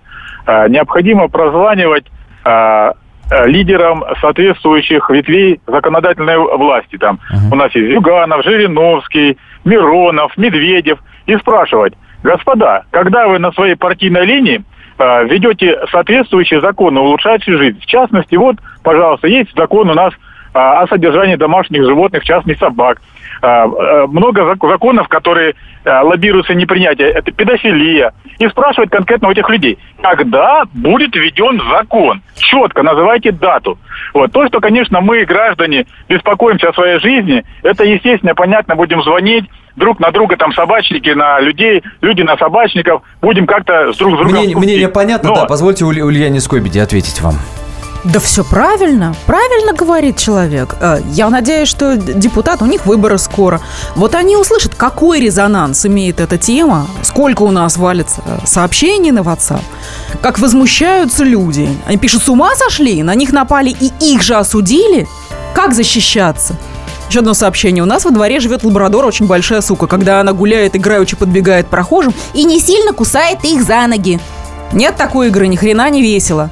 э, 0.46 0.68
необходимо 0.70 1.28
прозванивать 1.28 2.06
э, 2.46 2.92
э, 3.32 3.48
лидерам 3.48 4.04
соответствующих 4.22 5.10
ветвей 5.10 5.60
законодательной 5.68 6.38
власти. 6.38 6.98
Там 6.98 7.20
uh-huh. 7.32 7.52
у 7.52 7.56
нас 7.56 7.74
есть 7.76 7.94
Зюганов, 7.94 8.44
Жириновский, 8.44 9.38
Миронов, 9.66 10.36
Медведев. 10.38 11.00
И 11.26 11.38
спрашивать, 11.38 11.94
господа, 12.22 12.84
когда 12.92 13.28
вы 13.28 13.40
на 13.40 13.52
своей 13.54 13.76
партийной 13.76 14.26
линии 14.26 14.64
э, 14.98 15.26
ведете 15.26 15.80
соответствующие 15.92 16.62
законы, 16.62 17.00
улучшающие 17.00 17.58
жизнь? 17.58 17.80
В 17.80 17.86
частности, 17.86 18.36
вот, 18.36 18.58
пожалуйста, 18.84 19.28
есть 19.28 19.56
закон 19.56 19.90
у 19.90 19.94
нас 19.94 20.14
о 20.54 20.88
содержании 20.88 21.36
домашних 21.36 21.84
животных, 21.84 22.24
в 22.24 22.26
частности 22.26 22.60
собак. 22.60 23.02
Э, 23.42 23.48
э, 23.48 24.08
много 24.08 24.56
законов, 24.62 25.08
которые 25.08 25.56
лоббируются 25.86 26.54
непринятие. 26.54 27.10
Это 27.10 27.30
педофилия. 27.34 28.14
И 28.40 28.48
спрашивать 28.48 28.90
конкретно 28.90 29.28
у 29.28 29.32
этих 29.32 29.50
людей, 29.50 29.78
когда 30.02 30.64
будет 30.74 31.14
введен 31.14 31.62
закон. 31.70 32.22
Четко 32.38 32.84
называйте 32.84 33.34
дату. 33.34 33.78
Вот. 34.14 34.32
То, 34.32 34.48
что, 34.48 34.62
конечно, 34.62 35.02
мы, 35.02 35.26
граждане, 35.26 35.88
беспокоимся 36.08 36.70
о 36.70 36.74
своей 36.74 37.00
жизни, 37.00 37.44
это, 37.64 37.84
естественно, 37.84 38.34
понятно, 38.34 38.78
будем 38.78 39.04
звонить, 39.04 39.44
друг 39.76 40.00
на 40.00 40.12
друга, 40.12 40.38
там, 40.38 40.54
собачники 40.54 41.10
на 41.10 41.40
людей, 41.40 41.84
люди 42.02 42.22
на 42.22 42.38
собачников, 42.38 43.02
будем 43.22 43.46
как-то 43.46 43.86
друг 43.86 43.96
с 43.96 43.98
другом... 43.98 44.28
Мнение, 44.28 44.58
мнение 44.58 44.90
понятно, 44.90 45.30
Но... 45.30 45.36
да, 45.36 45.46
позвольте 45.46 45.86
Ульяне 45.86 46.40
Скобиде 46.40 46.82
ответить 46.82 47.22
вам. 47.22 47.36
Да 48.04 48.20
все 48.20 48.44
правильно, 48.44 49.16
правильно 49.26 49.72
говорит 49.72 50.18
человек. 50.18 50.76
Э, 50.82 51.00
я 51.12 51.30
надеюсь, 51.30 51.70
что 51.70 51.96
депутат, 51.96 52.62
у 52.62 52.66
них 52.66 52.86
выборы 52.86 53.18
скоро. 53.18 53.62
Вот 53.96 54.14
они 54.14 54.36
услышат, 54.36 54.76
какой 54.76 55.22
резонанс 55.22 55.86
имеет 55.86 56.20
эта 56.20 56.38
тема, 56.38 56.86
сколько 57.02 57.44
у 57.44 57.52
нас 57.52 57.78
валится 57.78 58.22
сообщений 58.44 59.12
на 59.12 59.20
WhatsApp, 59.20 59.62
как 60.22 60.40
возмущаются 60.40 61.24
люди. 61.24 61.70
Они 61.86 61.98
пишут, 61.98 62.24
с 62.24 62.30
ума 62.30 62.54
сошли, 62.56 63.04
на 63.04 63.16
них 63.16 63.32
напали 63.32 63.70
и 63.70 63.92
их 64.02 64.22
же 64.22 64.36
осудили. 64.36 65.08
Как 65.56 65.74
защищаться? 65.74 66.58
Еще 67.10 67.20
одно 67.20 67.34
сообщение. 67.34 67.84
У 67.84 67.86
нас 67.86 68.04
во 68.04 68.12
дворе 68.12 68.42
живет 68.42 68.64
лабрадор, 68.64 69.06
очень 69.06 69.28
большая 69.28 69.62
сука. 69.62 69.88
Когда 69.88 70.20
она 70.20 70.34
гуляет, 70.34 70.76
играючи 70.76 71.16
подбегает 71.16 71.68
прохожим 71.68 72.14
и 72.34 72.44
не 72.44 72.60
сильно 72.60 72.92
кусает 72.92 73.46
их 73.46 73.64
за 73.64 73.88
ноги. 73.88 74.20
Нет 74.74 74.98
такой 74.98 75.28
игры, 75.28 75.48
ни 75.48 75.56
хрена 75.56 75.90
не 75.90 76.02
весело. 76.02 76.50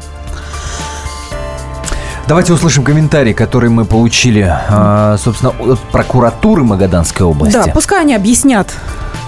Давайте 2.31 2.53
услышим 2.53 2.85
комментарий, 2.85 3.33
который 3.33 3.69
мы 3.69 3.83
получили, 3.83 4.49
а, 4.49 5.17
собственно, 5.17 5.51
от 5.51 5.79
прокуратуры 5.91 6.63
Магаданской 6.63 7.25
области. 7.25 7.57
Да, 7.57 7.67
пускай 7.73 7.99
они 7.99 8.15
объяснят, 8.15 8.73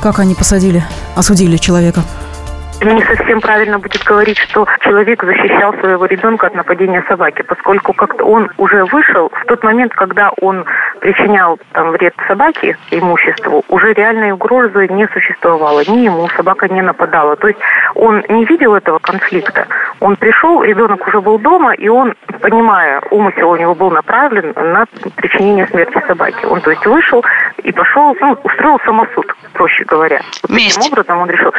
как 0.01 0.19
они 0.19 0.35
посадили, 0.35 0.85
осудили 1.13 1.57
человека 1.57 2.05
не 2.81 3.01
совсем 3.03 3.41
правильно 3.41 3.79
будет 3.79 4.03
говорить, 4.03 4.37
что 4.37 4.67
человек 4.81 5.23
защищал 5.23 5.73
своего 5.75 6.05
ребенка 6.05 6.47
от 6.47 6.55
нападения 6.55 7.03
собаки, 7.07 7.41
поскольку 7.43 7.93
как-то 7.93 8.25
он 8.25 8.49
уже 8.57 8.85
вышел 8.85 9.29
в 9.29 9.45
тот 9.45 9.63
момент, 9.63 9.93
когда 9.93 10.31
он 10.41 10.65
причинял 10.99 11.59
там 11.73 11.91
вред 11.91 12.13
собаке, 12.27 12.77
имуществу, 12.91 13.63
уже 13.69 13.93
реальной 13.93 14.31
угрозы 14.31 14.87
не 14.87 15.07
существовало. 15.07 15.81
Ни 15.87 16.05
ему 16.05 16.27
собака 16.29 16.67
не 16.67 16.81
нападала. 16.81 17.35
То 17.35 17.47
есть 17.47 17.59
он 17.95 18.23
не 18.29 18.45
видел 18.45 18.75
этого 18.75 18.99
конфликта. 18.99 19.67
Он 19.99 20.15
пришел, 20.15 20.63
ребенок 20.63 21.07
уже 21.07 21.21
был 21.21 21.39
дома, 21.39 21.73
и 21.73 21.87
он, 21.87 22.15
понимая, 22.41 23.01
умысел 23.11 23.51
у 23.51 23.55
него 23.55 23.75
был 23.75 23.91
направлен 23.91 24.53
на 24.55 24.85
причинение 25.15 25.67
смерти 25.67 26.01
собаки. 26.07 26.45
Он, 26.45 26.61
то 26.61 26.71
есть, 26.71 26.85
вышел, 26.85 27.23
и 27.63 27.71
пошел, 27.71 28.15
ну, 28.19 28.37
устроил 28.43 28.79
самосуд, 28.85 29.25
проще 29.53 29.83
говоря. 29.85 30.21
Вот 30.43 30.51
Таким 30.51 30.91
образом 30.91 31.19
он 31.19 31.29
решил. 31.29 31.53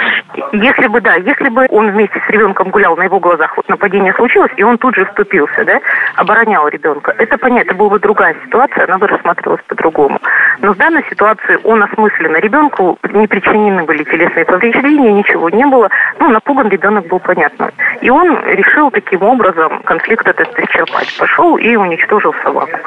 Если 0.53 0.87
бы, 0.87 1.01
да, 1.01 1.14
если 1.17 1.49
бы 1.49 1.67
он 1.71 1.91
вместе 1.91 2.21
с 2.27 2.31
ребенком 2.31 2.71
гулял 2.71 2.97
на 2.97 3.05
его 3.05 3.21
глазах, 3.21 3.57
вот 3.57 3.69
нападение 3.69 4.13
случилось, 4.15 4.53
и 4.57 4.63
он 4.63 4.79
тут 4.79 4.95
же 4.97 5.05
вступился, 5.07 5.65
да, 5.65 5.81
оборонял 6.17 6.67
ребенка, 6.69 7.15
это 7.19 7.39
понятно, 7.39 7.71
это 7.71 7.75
была 7.75 7.91
бы 7.91 7.99
другая 7.99 8.37
ситуация, 8.45 8.85
она 8.85 8.99
бы 8.99 9.07
рассматривалась 9.07 9.63
по-другому. 9.67 10.21
Но 10.61 10.73
в 10.73 10.77
данной 10.77 11.05
ситуации 11.11 11.59
он 11.65 11.83
осмысленно. 11.83 12.37
Ребенку 12.37 12.99
не 13.13 13.27
причинены 13.27 13.85
были 13.85 14.05
телесные 14.05 14.45
повреждения, 14.45 15.13
ничего 15.13 15.51
не 15.51 15.65
было. 15.67 15.91
Ну, 16.19 16.31
напуган 16.31 16.69
ребенок 16.69 17.07
был 17.09 17.19
понятно. 17.19 17.71
И 18.01 18.11
он 18.11 18.39
решил 18.47 18.91
таким 18.91 19.23
образом 19.23 19.83
конфликт 19.83 20.27
этот 20.27 20.59
исчерпать. 20.59 21.17
Пошел 21.19 21.57
и 21.57 21.77
уничтожил 21.77 22.35
собаку. 22.43 22.79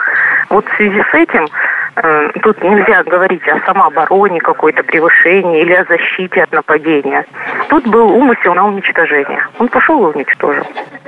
Вот 0.49 0.65
в 0.65 0.75
связи 0.75 1.01
с 1.11 1.13
этим 1.13 1.47
э, 1.95 2.29
тут 2.41 2.61
нельзя 2.63 3.03
говорить 3.03 3.45
о 3.47 3.59
самообороне 3.65 4.39
какой-то 4.39 4.83
превышении 4.83 5.61
или 5.61 5.73
о 5.73 5.85
защите 5.85 6.43
от 6.43 6.51
нападения. 6.51 7.25
Тут 7.69 7.85
был 7.87 8.09
умысел 8.11 8.53
на 8.53 8.67
уничтожение. 8.67 9.45
Он 9.59 9.67
пошел 9.67 10.09
и 10.09 10.15
уничтожил. 10.15 10.65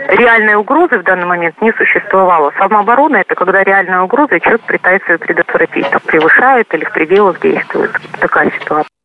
Реальной 0.07 0.55
угрозы 0.55 0.97
в 0.97 1.03
данный 1.03 1.25
момент 1.25 1.61
не 1.61 1.71
существовало. 1.73 2.51
Самооборона– 2.57 3.17
это 3.17 3.35
когда 3.35 3.63
реальная 3.63 4.01
угроза, 4.01 4.39
человек 4.39 4.61
пытается 4.61 5.13
ее 5.13 5.17
предотвратить. 5.19 5.89
Там, 5.89 6.01
превышает 6.05 6.73
или 6.73 6.83
в 6.83 6.91
пределах 6.91 7.39
действует. 7.39 7.91
Такая 8.19 8.51
ситуация. 8.59 8.98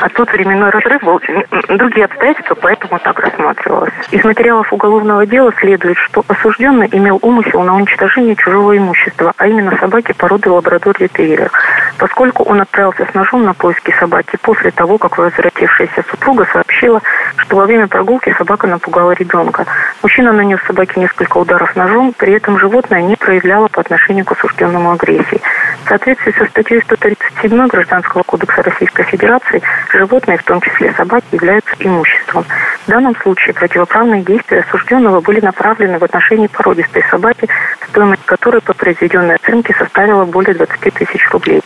А 0.00 0.08
тут 0.08 0.32
временной 0.32 0.70
разрыв 0.70 1.02
был, 1.02 1.20
другие 1.68 2.06
обстоятельства, 2.06 2.54
поэтому 2.54 2.98
так 2.98 3.18
рассматривалось. 3.18 3.92
Из 4.10 4.24
материалов 4.24 4.72
уголовного 4.72 5.26
дела 5.26 5.52
следует, 5.58 5.98
что 5.98 6.24
осужденный 6.28 6.88
имел 6.92 7.18
умысел 7.20 7.62
на 7.62 7.74
уничтожение 7.74 8.36
чужого 8.36 8.76
имущества, 8.76 9.32
а 9.36 9.46
именно 9.46 9.76
собаки 9.78 10.12
породы 10.12 10.50
лабрадор-ретривер. 10.50 11.50
Поскольку 11.98 12.44
он 12.44 12.60
отправился 12.60 13.06
с 13.10 13.14
ножом 13.14 13.44
на 13.44 13.54
поиски 13.54 13.94
собаки 13.98 14.38
после 14.40 14.70
того, 14.70 14.98
как 14.98 15.18
возвратившаяся 15.18 16.04
супруга 16.10 16.46
сообщила, 16.52 17.02
что 17.36 17.56
во 17.56 17.66
время 17.66 17.88
прогулки 17.88 18.34
собака 18.38 18.66
напугала 18.66 19.12
ребенка. 19.12 19.66
Мужчина 20.02 20.32
нанес 20.32 20.60
собаке 20.66 21.00
несколько 21.00 21.38
ударов 21.38 21.74
ножом, 21.76 22.14
при 22.16 22.32
этом 22.32 22.58
животное 22.58 23.02
не 23.02 23.16
проявляло 23.16 23.68
по 23.68 23.80
отношению 23.80 24.24
к 24.24 24.32
осужденному 24.32 24.92
агрессии. 24.92 25.40
В 25.88 25.90
соответствии 25.90 26.32
со 26.32 26.44
статьей 26.44 26.82
137 26.82 27.66
Гражданского 27.66 28.22
кодекса 28.22 28.62
Российской 28.62 29.04
Федерации, 29.04 29.62
животные, 29.90 30.36
в 30.36 30.42
том 30.42 30.60
числе 30.60 30.92
собаки, 30.92 31.24
являются 31.32 31.74
имуществом. 31.78 32.44
В 32.86 32.90
данном 32.90 33.16
случае 33.16 33.54
противоправные 33.54 34.22
действия 34.22 34.60
осужденного 34.60 35.22
были 35.22 35.40
направлены 35.40 35.98
в 35.98 36.04
отношении 36.04 36.46
породистой 36.46 37.02
собаки, 37.10 37.48
стоимость 37.88 38.26
которой 38.26 38.60
по 38.60 38.74
произведенной 38.74 39.36
оценке 39.36 39.74
составила 39.78 40.26
более 40.26 40.52
20 40.52 40.92
тысяч 40.92 41.26
рублей. 41.30 41.62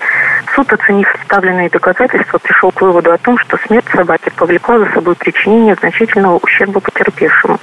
Суд, 0.55 0.73
оценив 0.73 1.13
представленные 1.13 1.69
доказательства, 1.69 2.39
пришел 2.39 2.71
к 2.71 2.81
выводу 2.81 3.13
о 3.13 3.19
том, 3.19 3.37
что 3.39 3.59
смерть 3.67 3.89
собаки 3.93 4.31
повлекла 4.37 4.79
за 4.79 4.87
собой 4.93 5.17
причинение 5.17 5.75
значительного 5.75 6.39
ущерба 6.41 6.79
потерпевшему. 6.79 7.59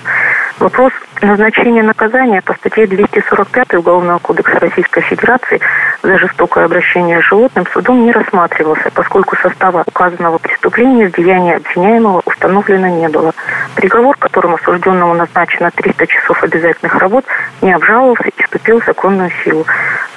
Вопрос 0.60 0.92
назначения 1.22 1.82
наказания 1.82 2.42
по 2.42 2.54
статье 2.54 2.86
245 2.86 3.76
Уголовного 3.76 4.20
кодекса 4.20 4.60
Российской 4.60 5.00
Федерации 5.00 5.62
за 6.04 6.18
жестокое 6.18 6.66
обращение 6.66 7.22
с 7.22 7.26
животным 7.26 7.66
судом 7.72 8.04
не 8.04 8.12
рассматривался, 8.12 8.92
поскольку 8.94 9.38
состава 9.38 9.86
указанного 9.88 10.38
преступления 10.38 11.08
в 11.08 11.14
деянии 11.14 11.56
обвиняемого 11.56 12.22
установлено 12.26 12.88
не 12.88 13.08
было. 13.08 13.34
Приговор, 13.76 14.18
которым 14.18 14.56
осужденному 14.56 15.14
назначено 15.14 15.72
300 15.72 16.08
часов 16.08 16.44
обязательных 16.44 16.94
работ, 16.96 17.24
не 17.62 17.72
обжаловался 17.72 18.28
и 18.28 18.44
вступил 18.44 18.82
в 18.82 18.86
законную 18.86 19.32
силу. 19.46 19.66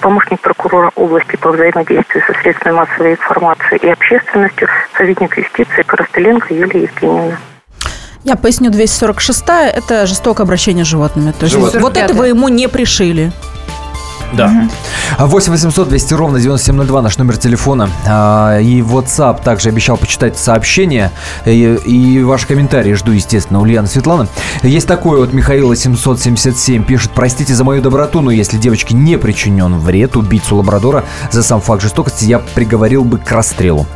Помощник 0.01 0.40
прокурора 0.40 0.90
области 0.97 1.36
по 1.36 1.53
взаимодействию 1.53 2.24
со 2.26 2.32
средствами 2.40 2.74
массовой 2.74 3.12
информации 3.12 3.78
и 3.80 3.88
общественностью, 3.88 4.68
советник 4.99 5.38
юстиции 5.38 5.82
Коростыленко 5.82 6.53
Юлия 6.53 6.82
Евгеньевна. 6.82 7.36
Я 8.24 8.36
поясню, 8.36 8.70
246 8.70 9.42
это 9.74 10.06
жестокое 10.06 10.44
обращение 10.44 10.84
с 10.84 10.88
животными. 10.88 11.32
То 11.32 11.44
есть 11.44 11.54
Животные. 11.54 11.82
вот 11.82 11.96
этого 11.96 12.24
ему 12.24 12.48
не 12.48 12.68
пришили. 12.68 13.32
Да. 14.32 14.68
8 15.18 15.52
800 15.52 15.88
200 15.88 16.14
ровно 16.14 16.40
9702 16.40 17.02
наш 17.02 17.18
номер 17.18 17.36
телефона. 17.36 17.90
А, 18.06 18.58
И 18.60 18.80
WhatsApp 18.80 19.42
также 19.42 19.68
обещал 19.68 19.96
почитать 19.96 20.38
сообщения. 20.38 21.10
И, 21.44 21.78
и 21.84 22.22
ваши 22.22 22.46
комментарии 22.46 22.94
жду, 22.94 23.12
естественно, 23.12 23.60
Ульяна 23.60 23.88
Светлана. 23.88 24.28
Есть 24.62 24.86
такое 24.88 25.20
вот 25.20 25.32
Михаила 25.32 25.76
777 25.76 26.84
пишет. 26.84 27.10
Простите 27.14 27.54
за 27.54 27.64
мою 27.64 27.82
доброту, 27.82 28.20
но 28.20 28.30
если 28.30 28.56
девочке 28.56 28.94
не 28.94 29.18
причинен 29.18 29.78
вред, 29.78 30.16
убийцу 30.16 30.56
лабрадора 30.56 31.04
за 31.30 31.42
сам 31.42 31.60
факт 31.60 31.82
жестокости 31.82 32.24
я 32.24 32.38
приговорил 32.38 33.04
бы 33.04 33.18
к 33.18 33.30
расстрелу. 33.30 33.86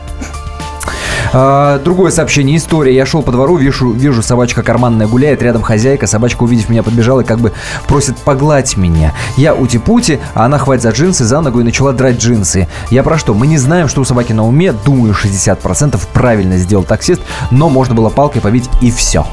А, 1.32 1.78
другое 1.78 2.10
сообщение, 2.10 2.56
история. 2.56 2.94
Я 2.94 3.06
шел 3.06 3.22
по 3.22 3.32
двору, 3.32 3.56
вижу, 3.56 3.90
вижу 3.90 4.22
собачка 4.22 4.62
карманная 4.62 5.06
гуляет, 5.06 5.42
рядом 5.42 5.62
хозяйка. 5.62 6.06
Собачка, 6.06 6.42
увидев 6.42 6.68
меня, 6.68 6.82
подбежала 6.82 7.20
и 7.20 7.24
как 7.24 7.40
бы 7.40 7.52
просит 7.86 8.16
погладь 8.18 8.76
меня. 8.76 9.12
Я 9.36 9.54
ути-пути, 9.54 10.18
а 10.34 10.46
она 10.46 10.58
хватит 10.58 10.82
за 10.82 10.90
джинсы, 10.90 11.24
за 11.24 11.40
ногу 11.40 11.60
и 11.60 11.64
начала 11.64 11.92
драть 11.92 12.18
джинсы. 12.18 12.68
Я 12.90 13.02
про 13.02 13.18
что? 13.18 13.34
Мы 13.34 13.46
не 13.46 13.58
знаем, 13.58 13.88
что 13.88 14.00
у 14.00 14.04
собаки 14.04 14.32
на 14.32 14.46
уме. 14.46 14.72
Думаю, 14.72 15.14
60% 15.14 16.00
правильно 16.12 16.56
сделал 16.56 16.84
таксист, 16.84 17.22
но 17.50 17.68
можно 17.68 17.94
было 17.94 18.10
палкой 18.10 18.40
побить 18.40 18.68
и 18.80 18.90
все. 18.90 19.26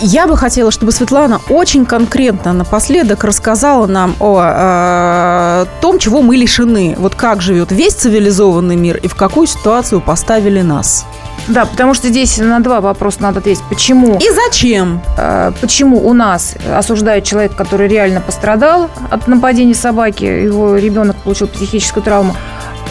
Я 0.00 0.26
бы 0.26 0.36
хотела, 0.36 0.70
чтобы 0.70 0.92
Светлана 0.92 1.40
очень 1.48 1.86
конкретно 1.86 2.52
напоследок 2.52 3.24
рассказала 3.24 3.86
нам 3.86 4.14
о 4.20 5.64
э, 5.64 5.80
том, 5.80 5.98
чего 5.98 6.20
мы 6.20 6.36
лишены. 6.36 6.94
Вот 6.98 7.14
как 7.14 7.40
живет 7.40 7.70
весь 7.72 7.94
цивилизованный 7.94 8.76
мир 8.76 8.96
и 8.96 9.08
в 9.08 9.14
какую 9.14 9.46
ситуацию 9.46 10.00
поставили 10.00 10.62
нас. 10.62 11.06
Да, 11.48 11.66
потому 11.66 11.94
что 11.94 12.08
здесь 12.08 12.38
на 12.38 12.60
два 12.60 12.80
вопроса 12.80 13.22
надо 13.22 13.40
ответить. 13.40 13.62
Почему? 13.68 14.18
И 14.18 14.30
зачем? 14.30 15.02
Э, 15.16 15.52
Почему 15.60 16.06
у 16.06 16.12
нас 16.12 16.54
осуждают 16.74 17.24
человека, 17.24 17.54
который 17.54 17.88
реально 17.88 18.20
пострадал 18.20 18.90
от 19.10 19.28
нападения 19.28 19.74
собаки, 19.74 20.24
его 20.24 20.76
ребенок 20.76 21.16
получил 21.16 21.46
психическую 21.46 22.02
травму, 22.02 22.34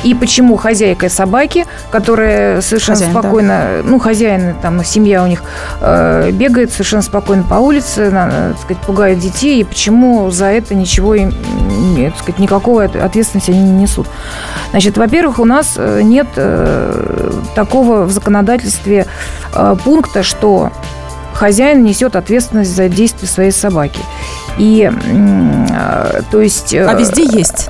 и 0.03 0.13
почему 0.13 0.57
хозяйка 0.57 1.09
собаки, 1.09 1.65
которая 1.91 2.61
совершенно 2.61 2.97
Хозяин, 2.97 3.13
да. 3.13 3.19
спокойно, 3.21 3.63
ну, 3.83 3.99
хозяин, 3.99 4.55
там, 4.61 4.83
семья 4.83 5.23
у 5.23 5.27
них, 5.27 5.43
э, 5.81 6.31
бегает 6.31 6.71
совершенно 6.71 7.01
спокойно 7.01 7.43
по 7.43 7.55
улице, 7.55 8.09
на- 8.11 8.49
так 8.53 8.57
сказать, 8.61 8.77
пугает 8.83 9.19
детей, 9.19 9.61
и 9.61 9.63
почему 9.63 10.29
за 10.31 10.45
это 10.47 10.75
ничего 10.75 11.15
им, 11.15 11.31
так 12.11 12.17
сказать, 12.19 12.39
никакой 12.39 12.85
от- 12.85 12.95
ответственности 12.95 13.51
они 13.51 13.61
не 13.61 13.83
несут. 13.83 14.07
Значит, 14.71 14.97
во-первых, 14.97 15.39
у 15.39 15.45
нас 15.45 15.75
э, 15.77 16.01
нет 16.03 16.27
э, 16.35 17.31
такого 17.55 18.03
в 18.03 18.11
законодательстве 18.11 19.05
э, 19.55 19.75
пункта, 19.83 20.23
что 20.23 20.71
хозяин 21.33 21.83
несет 21.83 22.15
ответственность 22.15 22.75
за 22.75 22.89
действия 22.89 23.27
своей 23.27 23.51
собаки. 23.51 23.99
И, 24.57 24.91
э, 24.91 26.21
то 26.31 26.41
есть... 26.41 26.73
А 26.73 26.93
э, 26.93 26.99
везде 26.99 27.23
есть. 27.23 27.69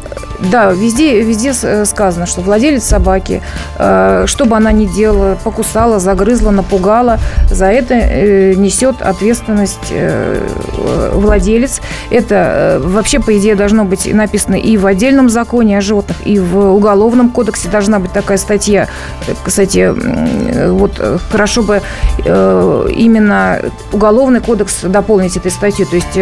Да, 0.52 0.72
везде, 0.72 1.22
везде 1.22 1.54
э, 1.62 1.86
сказано, 1.86 2.26
что 2.26 2.42
владелец 2.42 2.84
собаки, 2.84 3.42
что 3.76 4.46
бы 4.46 4.58
она 4.58 4.72
ни 4.74 4.86
делала, 4.86 5.38
покусала, 5.42 6.00
загрызла, 6.00 6.52
напугала, 6.52 7.18
за 7.50 7.68
это 7.68 7.96
несет 8.56 9.02
ответственность 9.02 9.94
владелец. 11.14 11.82
Это 12.10 12.82
вообще, 12.84 13.20
по 13.20 13.38
идее, 13.38 13.56
должно 13.56 13.86
быть 13.86 14.12
написано 14.12 14.56
и 14.56 14.76
в 14.76 14.86
отдельном 14.86 15.30
законе 15.30 15.78
о 15.78 15.82
животных, 15.82 16.18
и 16.26 16.40
в 16.40 16.74
Уголовном 16.74 17.30
кодексе 17.30 17.70
должна 17.70 18.00
быть 18.00 18.12
такая 18.12 18.38
статья. 18.38 18.90
Кстати, 19.46 19.94
вот 20.70 21.02
хорошо 21.32 21.64
бы 21.64 21.82
именно 22.26 23.60
Уголовный 23.94 24.42
кодекс 24.42 24.82
дополнить 24.82 25.38
этой 25.38 25.52
статьей, 25.52 25.86
то 25.86 25.96
есть 25.96 26.18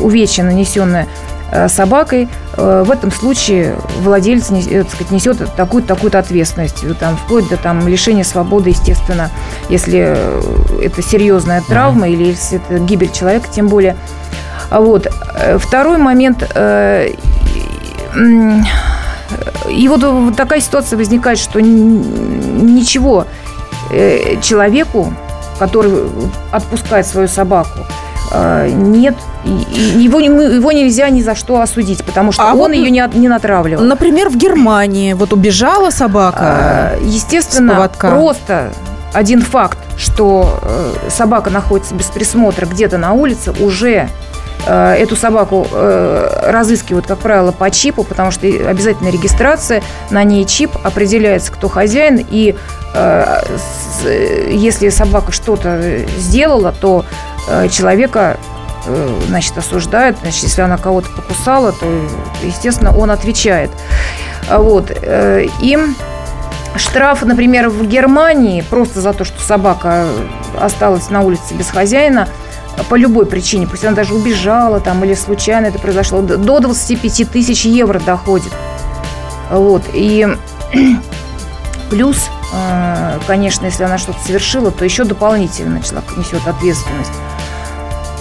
увечье, 0.00 0.44
нанесенное 0.44 1.08
э, 1.50 1.68
собакой, 1.68 2.28
э, 2.56 2.84
в 2.86 2.90
этом 2.90 3.10
случае 3.10 3.76
владелец 4.00 4.50
э, 4.50 4.82
так 4.84 4.92
сказать, 4.92 5.10
несет 5.10 5.54
такую-то 5.54 5.88
такую 5.88 6.16
ответственность, 6.18 6.84
там, 6.98 7.16
вплоть 7.16 7.48
до 7.48 7.56
там, 7.56 7.86
лишения 7.86 8.24
свободы, 8.24 8.70
естественно, 8.70 9.30
если 9.68 10.16
это 10.84 11.02
серьезная 11.02 11.62
травма 11.62 12.08
или 12.08 12.24
если 12.24 12.58
это 12.58 12.78
гибель 12.82 13.10
человека, 13.12 13.46
тем 13.50 13.68
более. 13.68 13.96
А 14.70 14.80
Вот. 14.80 15.06
Второй 15.58 15.98
момент. 15.98 16.42
И 19.70 19.88
вот, 19.88 20.36
такая 20.36 20.60
ситуация 20.60 20.96
возникает, 20.96 21.38
что 21.38 21.60
ничего 21.60 23.26
человеку, 24.40 25.12
который 25.58 26.08
отпускает 26.50 27.06
свою 27.06 27.28
собаку, 27.28 27.80
нет, 28.68 29.14
и- 29.44 29.50
и 29.74 30.02
его, 30.04 30.20
его 30.20 30.72
нельзя 30.72 31.08
ни 31.10 31.20
за 31.22 31.34
что 31.34 31.60
осудить, 31.60 32.02
потому 32.04 32.32
что 32.32 32.42
А 32.42 32.52
он 32.52 32.58
вот, 32.58 32.72
ее 32.72 32.90
не, 32.90 33.04
не 33.14 33.28
натравливал. 33.28 33.82
Например, 33.84 34.28
в 34.28 34.36
Германии 34.36 35.12
вот 35.12 35.32
убежала 35.32 35.90
собака. 35.90 36.38
А, 36.40 36.98
Естественно, 37.02 37.74
просто 38.16 38.72
один 39.12 39.42
факт, 39.42 39.78
что 39.98 40.58
э, 40.62 41.10
собака 41.10 41.50
находится 41.50 41.94
без 41.94 42.06
присмотра 42.06 42.64
где-то 42.66 42.96
на 42.96 43.12
улице, 43.12 43.52
уже 43.60 44.08
э, 44.66 44.94
эту 44.94 45.16
собаку 45.16 45.66
э, 45.70 46.50
разыскивают, 46.50 47.06
как 47.06 47.18
правило, 47.18 47.52
по 47.52 47.70
чипу, 47.70 48.04
потому 48.04 48.30
что 48.30 48.46
обязательно 48.46 49.08
регистрация, 49.08 49.82
на 50.10 50.24
ней 50.24 50.46
чип, 50.46 50.70
определяется, 50.82 51.52
кто 51.52 51.68
хозяин, 51.68 52.24
и 52.30 52.54
если 54.50 54.90
собака 54.90 55.32
что-то 55.32 56.00
сделала, 56.18 56.74
то 56.78 57.04
человека 57.70 58.38
э, 58.86 59.20
значит, 59.28 59.56
осуждают, 59.58 60.18
значит, 60.22 60.44
если 60.44 60.62
она 60.62 60.76
кого-то 60.76 61.08
покусала, 61.10 61.72
то, 61.72 61.86
естественно, 62.42 62.96
он 62.96 63.10
отвечает. 63.10 63.70
Вот. 64.48 64.90
Э, 64.90 65.46
и 65.60 65.78
штраф, 66.76 67.22
например, 67.22 67.68
в 67.68 67.86
Германии 67.86 68.62
просто 68.62 69.00
за 69.00 69.12
то, 69.12 69.24
что 69.24 69.40
собака 69.40 70.06
осталась 70.60 71.10
на 71.10 71.22
улице 71.22 71.54
без 71.54 71.68
хозяина, 71.68 72.28
по 72.88 72.94
любой 72.94 73.26
причине, 73.26 73.66
пусть 73.66 73.84
она 73.84 73.94
даже 73.94 74.14
убежала 74.14 74.80
там 74.80 75.04
или 75.04 75.14
случайно 75.14 75.66
это 75.66 75.78
произошло, 75.78 76.22
до 76.22 76.60
25 76.60 77.30
тысяч 77.30 77.64
евро 77.64 77.98
доходит. 78.00 78.52
Вот. 79.50 79.82
И 79.92 80.26
плюс, 81.90 82.30
э, 82.54 83.18
конечно, 83.26 83.66
если 83.66 83.84
она 83.84 83.98
что-то 83.98 84.18
совершила, 84.24 84.70
то 84.70 84.84
еще 84.84 85.04
дополнительно 85.04 85.82
человек 85.82 86.16
несет 86.16 86.46
ответственность. 86.46 87.12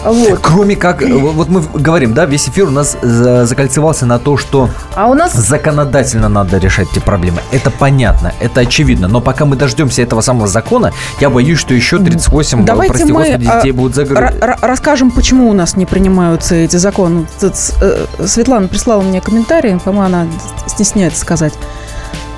Вот. 0.04 0.40
Кроме 0.42 0.76
как, 0.76 1.02
вот 1.02 1.50
мы 1.50 1.62
говорим, 1.74 2.14
да, 2.14 2.26
весь 2.26 2.50
эфир 2.50 2.68
у 2.68 2.72
нас 2.72 2.98
закольцевался 3.02 4.06
на 4.06 4.20
то, 4.20 4.38
что 4.38 4.70
а 4.96 5.08
у 5.08 5.14
нас 5.14 5.34
законодательно 5.34 6.30
надо 6.30 6.58
решать 6.58 6.88
эти 6.92 7.00
проблемы. 7.00 7.42
Это 7.52 7.70
понятно, 7.72 8.34
это 8.40 8.62
очевидно. 8.62 9.08
Но 9.08 9.22
пока 9.22 9.46
мы 9.46 9.56
дождемся 9.56 10.02
этого 10.02 10.22
самого 10.22 10.48
закона, 10.48 10.92
я 11.20 11.30
боюсь, 11.30 11.60
что 11.60 11.74
еще 11.74 12.00
38, 12.00 12.66
Давайте 12.66 12.94
прости 12.94 13.12
мы 13.12 13.20
господи, 13.20 13.46
детей 13.46 13.72
будут 13.72 13.96
загружены. 13.96 14.58
расскажем, 14.62 15.12
почему 15.12 15.50
у 15.50 15.54
нас 15.54 15.76
не 15.76 15.86
принимаются 15.86 16.56
эти 16.56 16.78
законы. 16.78 17.28
Э, 17.42 18.06
Светлана 18.26 18.68
прислала 18.68 19.02
мне 19.02 19.22
комментарий, 19.22 19.80
по-моему, 19.80 20.06
она 20.06 20.28
стесняется 20.68 21.22
сказать. 21.22 21.54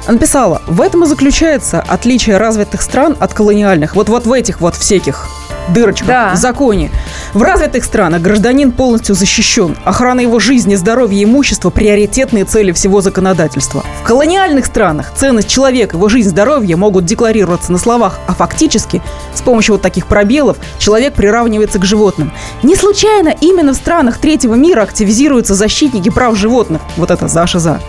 Она 0.06 0.16
написала, 0.16 0.62
в 0.68 0.82
этом 0.82 1.04
и 1.04 1.08
заключается 1.08 1.82
отличие 1.82 2.38
развитых 2.38 2.82
стран 2.82 3.16
от 3.20 3.34
колониальных. 3.34 3.96
Вот, 3.96 4.10
вот 4.10 4.26
в 4.26 4.34
этих 4.34 4.60
вот 4.60 4.76
всяких 4.76 5.30
дырочках 5.70 6.08
да. 6.08 6.34
в 6.34 6.38
законе. 6.38 6.92
В 7.34 7.42
развитых 7.42 7.84
странах 7.84 8.22
гражданин 8.22 8.72
полностью 8.72 9.16
защищен. 9.16 9.76
Охрана 9.86 10.20
его 10.20 10.40
жизни, 10.40 10.76
здоровья 10.76 11.18
и 11.18 11.24
имущества– 11.24 11.70
приоритетные 11.72 12.46
цели 12.46 12.72
всего 12.72 13.02
законодательства. 13.02 13.84
В 14.04 14.04
колониальных 14.04 14.68
странах 14.68 15.12
ценность 15.16 15.48
человека, 15.48 15.98
его 15.98 16.10
жизнь, 16.10 16.30
здоровье 16.30 16.76
могут 16.76 17.06
декларироваться 17.06 17.72
на 17.72 17.80
словах, 17.80 18.20
а 18.28 18.36
фактически 18.36 19.02
с 19.34 19.42
помощью 19.42 19.74
вот 19.74 19.82
таких 19.82 20.06
пробелов 20.06 20.58
человек 20.78 21.16
приравнивается 21.16 21.80
к 21.80 21.86
животным. 21.86 22.32
Не 22.62 22.76
случайно 22.76 23.34
именно 23.42 23.74
в 23.74 23.78
странах 23.78 24.20
третьего 24.20 24.54
мира 24.54 24.84
активизируются 24.84 25.56
защитники 25.56 26.10
прав 26.10 26.38
животных. 26.38 26.84
Вот 26.98 27.10
это 27.10 27.28
Заша 27.28 27.58
за. 27.58 27.82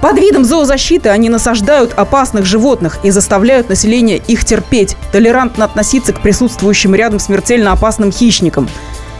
Под 0.00 0.16
видом 0.16 0.44
зоозащиты 0.44 1.08
они 1.08 1.28
насаждают 1.28 1.92
опасных 1.94 2.44
животных 2.44 2.98
и 3.02 3.10
заставляют 3.10 3.68
население 3.68 4.18
их 4.18 4.44
терпеть, 4.44 4.96
толерантно 5.12 5.64
относиться 5.64 6.12
к 6.12 6.20
присутствующим 6.20 6.94
рядом 6.94 7.18
смертельно 7.18 7.72
опасным 7.72 8.12
хищникам. 8.12 8.68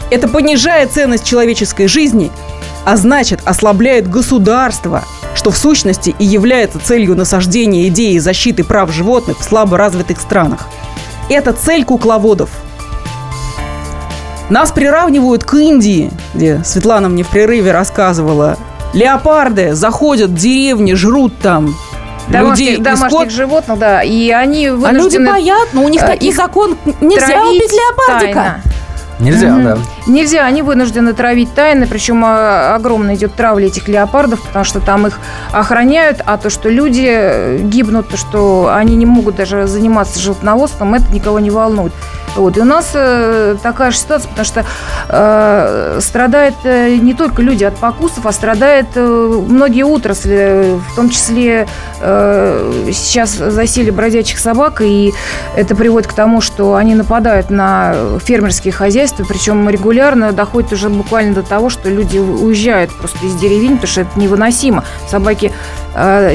Это 0.09 0.27
понижает 0.27 0.91
ценность 0.91 1.25
человеческой 1.25 1.87
жизни, 1.87 2.31
а 2.85 2.95
значит 2.95 3.41
ослабляет 3.43 4.09
государство, 4.09 5.03
что 5.35 5.51
в 5.51 5.57
сущности 5.57 6.15
и 6.17 6.25
является 6.25 6.79
целью 6.79 7.15
насаждения 7.15 7.87
идеи 7.89 8.17
защиты 8.17 8.63
прав 8.63 8.91
животных 8.91 9.39
в 9.39 9.43
слабо 9.43 9.77
развитых 9.77 10.19
странах. 10.19 10.67
Это 11.29 11.53
цель 11.53 11.83
кукловодов. 11.83 12.49
Нас 14.49 14.71
приравнивают 14.71 15.43
к 15.43 15.53
Индии, 15.55 16.09
где 16.33 16.63
Светлана 16.63 17.09
мне 17.09 17.23
в 17.23 17.27
прерыве 17.27 17.71
рассказывала 17.71 18.57
Леопарды 18.93 19.73
заходят 19.73 20.31
в 20.31 20.35
деревни, 20.35 20.93
жрут 20.93 21.37
там 21.39 21.75
Домашних, 22.27 22.67
людей 22.69 22.77
домашних 22.83 23.09
скот. 23.11 23.31
животных, 23.31 23.79
да, 23.79 24.01
и 24.03 24.29
они 24.31 24.67
А 24.67 24.91
люди 24.91 25.17
боят, 25.17 25.69
но 25.73 25.83
у 25.83 25.89
них 25.89 26.01
э, 26.03 26.07
такой 26.07 26.27
их 26.27 26.35
закон, 26.35 26.77
нельзя 27.01 27.43
убить 27.45 27.71
леопардика. 27.71 28.33
тайно. 28.33 28.61
Нельзя, 29.19 29.47
Мгм. 29.49 29.63
да. 29.63 29.77
Нельзя, 30.09 30.43
они 30.43 30.63
вынуждены 30.63 31.13
травить 31.13 31.53
тайно, 31.53 31.85
причем 31.85 32.23
а, 32.25 32.73
огромная 32.73 33.13
идет 33.13 33.35
травля 33.35 33.67
этих 33.67 33.87
леопардов, 33.87 34.41
потому 34.41 34.65
что 34.65 34.79
там 34.79 35.05
их 35.05 35.19
охраняют, 35.53 36.21
а 36.25 36.37
то, 36.37 36.49
что 36.49 36.67
люди 36.67 37.07
э, 37.07 37.59
гибнут, 37.59 38.09
то, 38.09 38.17
что 38.17 38.71
они 38.73 38.95
не 38.95 39.05
могут 39.05 39.35
даже 39.35 39.67
заниматься 39.67 40.19
животноводством, 40.19 40.95
это 40.95 41.13
никого 41.13 41.39
не 41.39 41.51
волнует. 41.51 41.93
Вот. 42.35 42.57
И 42.57 42.61
у 42.61 42.65
нас 42.65 42.91
э, 42.93 43.55
такая 43.61 43.91
же 43.91 43.97
ситуация, 43.97 44.29
потому 44.29 44.45
что 44.45 44.65
э, 45.09 45.99
страдают 46.01 46.55
э, 46.63 46.95
не 46.95 47.13
только 47.13 47.41
люди 47.41 47.63
от 47.63 47.75
покусов, 47.75 48.25
а 48.25 48.31
страдают 48.31 48.87
э, 48.95 49.43
многие 49.47 49.83
отрасли, 49.83 50.79
в 50.91 50.95
том 50.95 51.09
числе 51.09 51.67
э, 52.01 52.91
сейчас 52.93 53.31
засели 53.31 53.89
бродячих 53.89 54.39
собак, 54.39 54.81
и 54.81 55.13
это 55.55 55.75
приводит 55.75 56.09
к 56.09 56.13
тому, 56.13 56.41
что 56.41 56.75
они 56.75 56.95
нападают 56.95 57.49
на 57.49 57.95
фермерские 58.23 58.73
хозяйства, 58.73 59.25
причем 59.27 59.67
регулярно 59.69 59.98
доходит 60.31 60.73
уже 60.73 60.89
буквально 60.89 61.35
до 61.35 61.43
того, 61.43 61.69
что 61.69 61.89
люди 61.89 62.17
уезжают 62.17 62.91
просто 62.91 63.25
из 63.25 63.35
деревень, 63.35 63.75
потому 63.75 63.87
что 63.87 64.01
это 64.01 64.19
невыносимо. 64.19 64.83
Собаки 65.07 65.51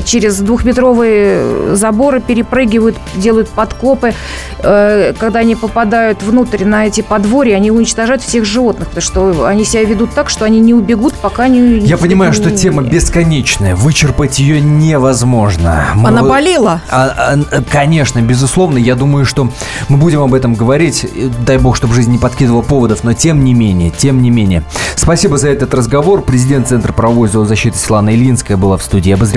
через 0.05 0.39
двухметровые 0.41 1.75
заборы 1.77 2.21
перепрыгивают, 2.21 2.97
делают 3.17 3.49
подкопы. 3.49 4.15
Э, 4.61 5.13
когда 5.19 5.41
они 5.41 5.55
попадают 5.57 6.23
внутрь 6.23 6.65
на 6.65 6.87
эти 6.87 7.01
подворья, 7.03 7.57
они 7.57 7.71
уничтожают 7.71 8.23
всех 8.23 8.45
животных, 8.45 8.89
потому 8.89 9.03
что 9.03 9.47
они 9.47 9.65
себя 9.65 9.85
ведут 9.85 10.13
так, 10.15 10.31
что 10.31 10.45
они 10.45 10.61
не 10.61 10.75
убегут, 10.75 11.15
пока 11.15 11.49
не... 11.49 11.79
Я 11.79 11.97
понимаю, 11.99 12.33
не- 12.33 12.37
что 12.37 12.51
тема 12.51 12.83
бесконечная, 12.83 13.77
вычерпать 13.77 14.39
ее 14.39 14.61
невозможно. 14.61 15.85
Мы- 15.95 16.09
Она 16.09 16.23
болела. 16.23 16.81
А, 16.91 17.37
а, 17.51 17.63
конечно, 17.71 18.21
безусловно, 18.21 18.79
я 18.79 18.95
думаю, 18.95 19.25
что 19.27 19.49
мы 19.89 19.97
будем 19.99 20.23
об 20.23 20.35
этом 20.35 20.55
говорить. 20.55 21.07
Дай 21.47 21.59
бог, 21.59 21.77
чтобы 21.77 21.95
жизнь 21.95 22.11
не 22.11 22.19
подкидывала 22.19 22.63
поводов, 22.63 23.05
но 23.05 23.13
тем 23.13 23.45
не 23.45 23.55
менее, 23.55 23.91
тем 23.91 24.23
не 24.23 24.31
менее. 24.31 24.65
Спасибо 24.97 25.37
за 25.39 25.49
этот 25.51 25.75
разговор. 25.75 26.23
Президент 26.23 26.69
Центра 26.69 26.93
правовой 26.93 27.29
зоозащиты 27.29 27.77
Светлана 27.77 28.15
Илинская 28.15 28.57
была 28.57 28.77
в 28.77 28.83
студии. 28.83 29.11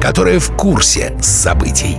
которые 0.00 0.38
в 0.38 0.50
курсе 0.52 1.16
событий. 1.20 1.98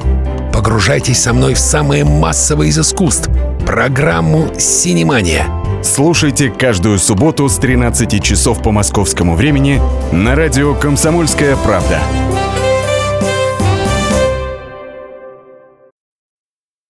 Погружайтесь 0.53 1.21
со 1.21 1.33
мной 1.33 1.53
в 1.53 1.59
самое 1.59 2.03
массовое 2.03 2.67
из 2.67 2.79
искусств– 2.79 3.29
программу 3.65 4.49
«Синемания». 4.57 5.45
Слушайте 5.83 6.49
каждую 6.49 6.99
субботу 6.99 7.47
с 7.47 7.57
13 7.57 8.21
часов 8.21 8.61
по 8.61 8.71
московскому 8.71 9.35
времени 9.35 9.81
на 10.11 10.35
радио 10.35 10.75
«Комсомольская 10.75 11.55
правда». 11.55 11.99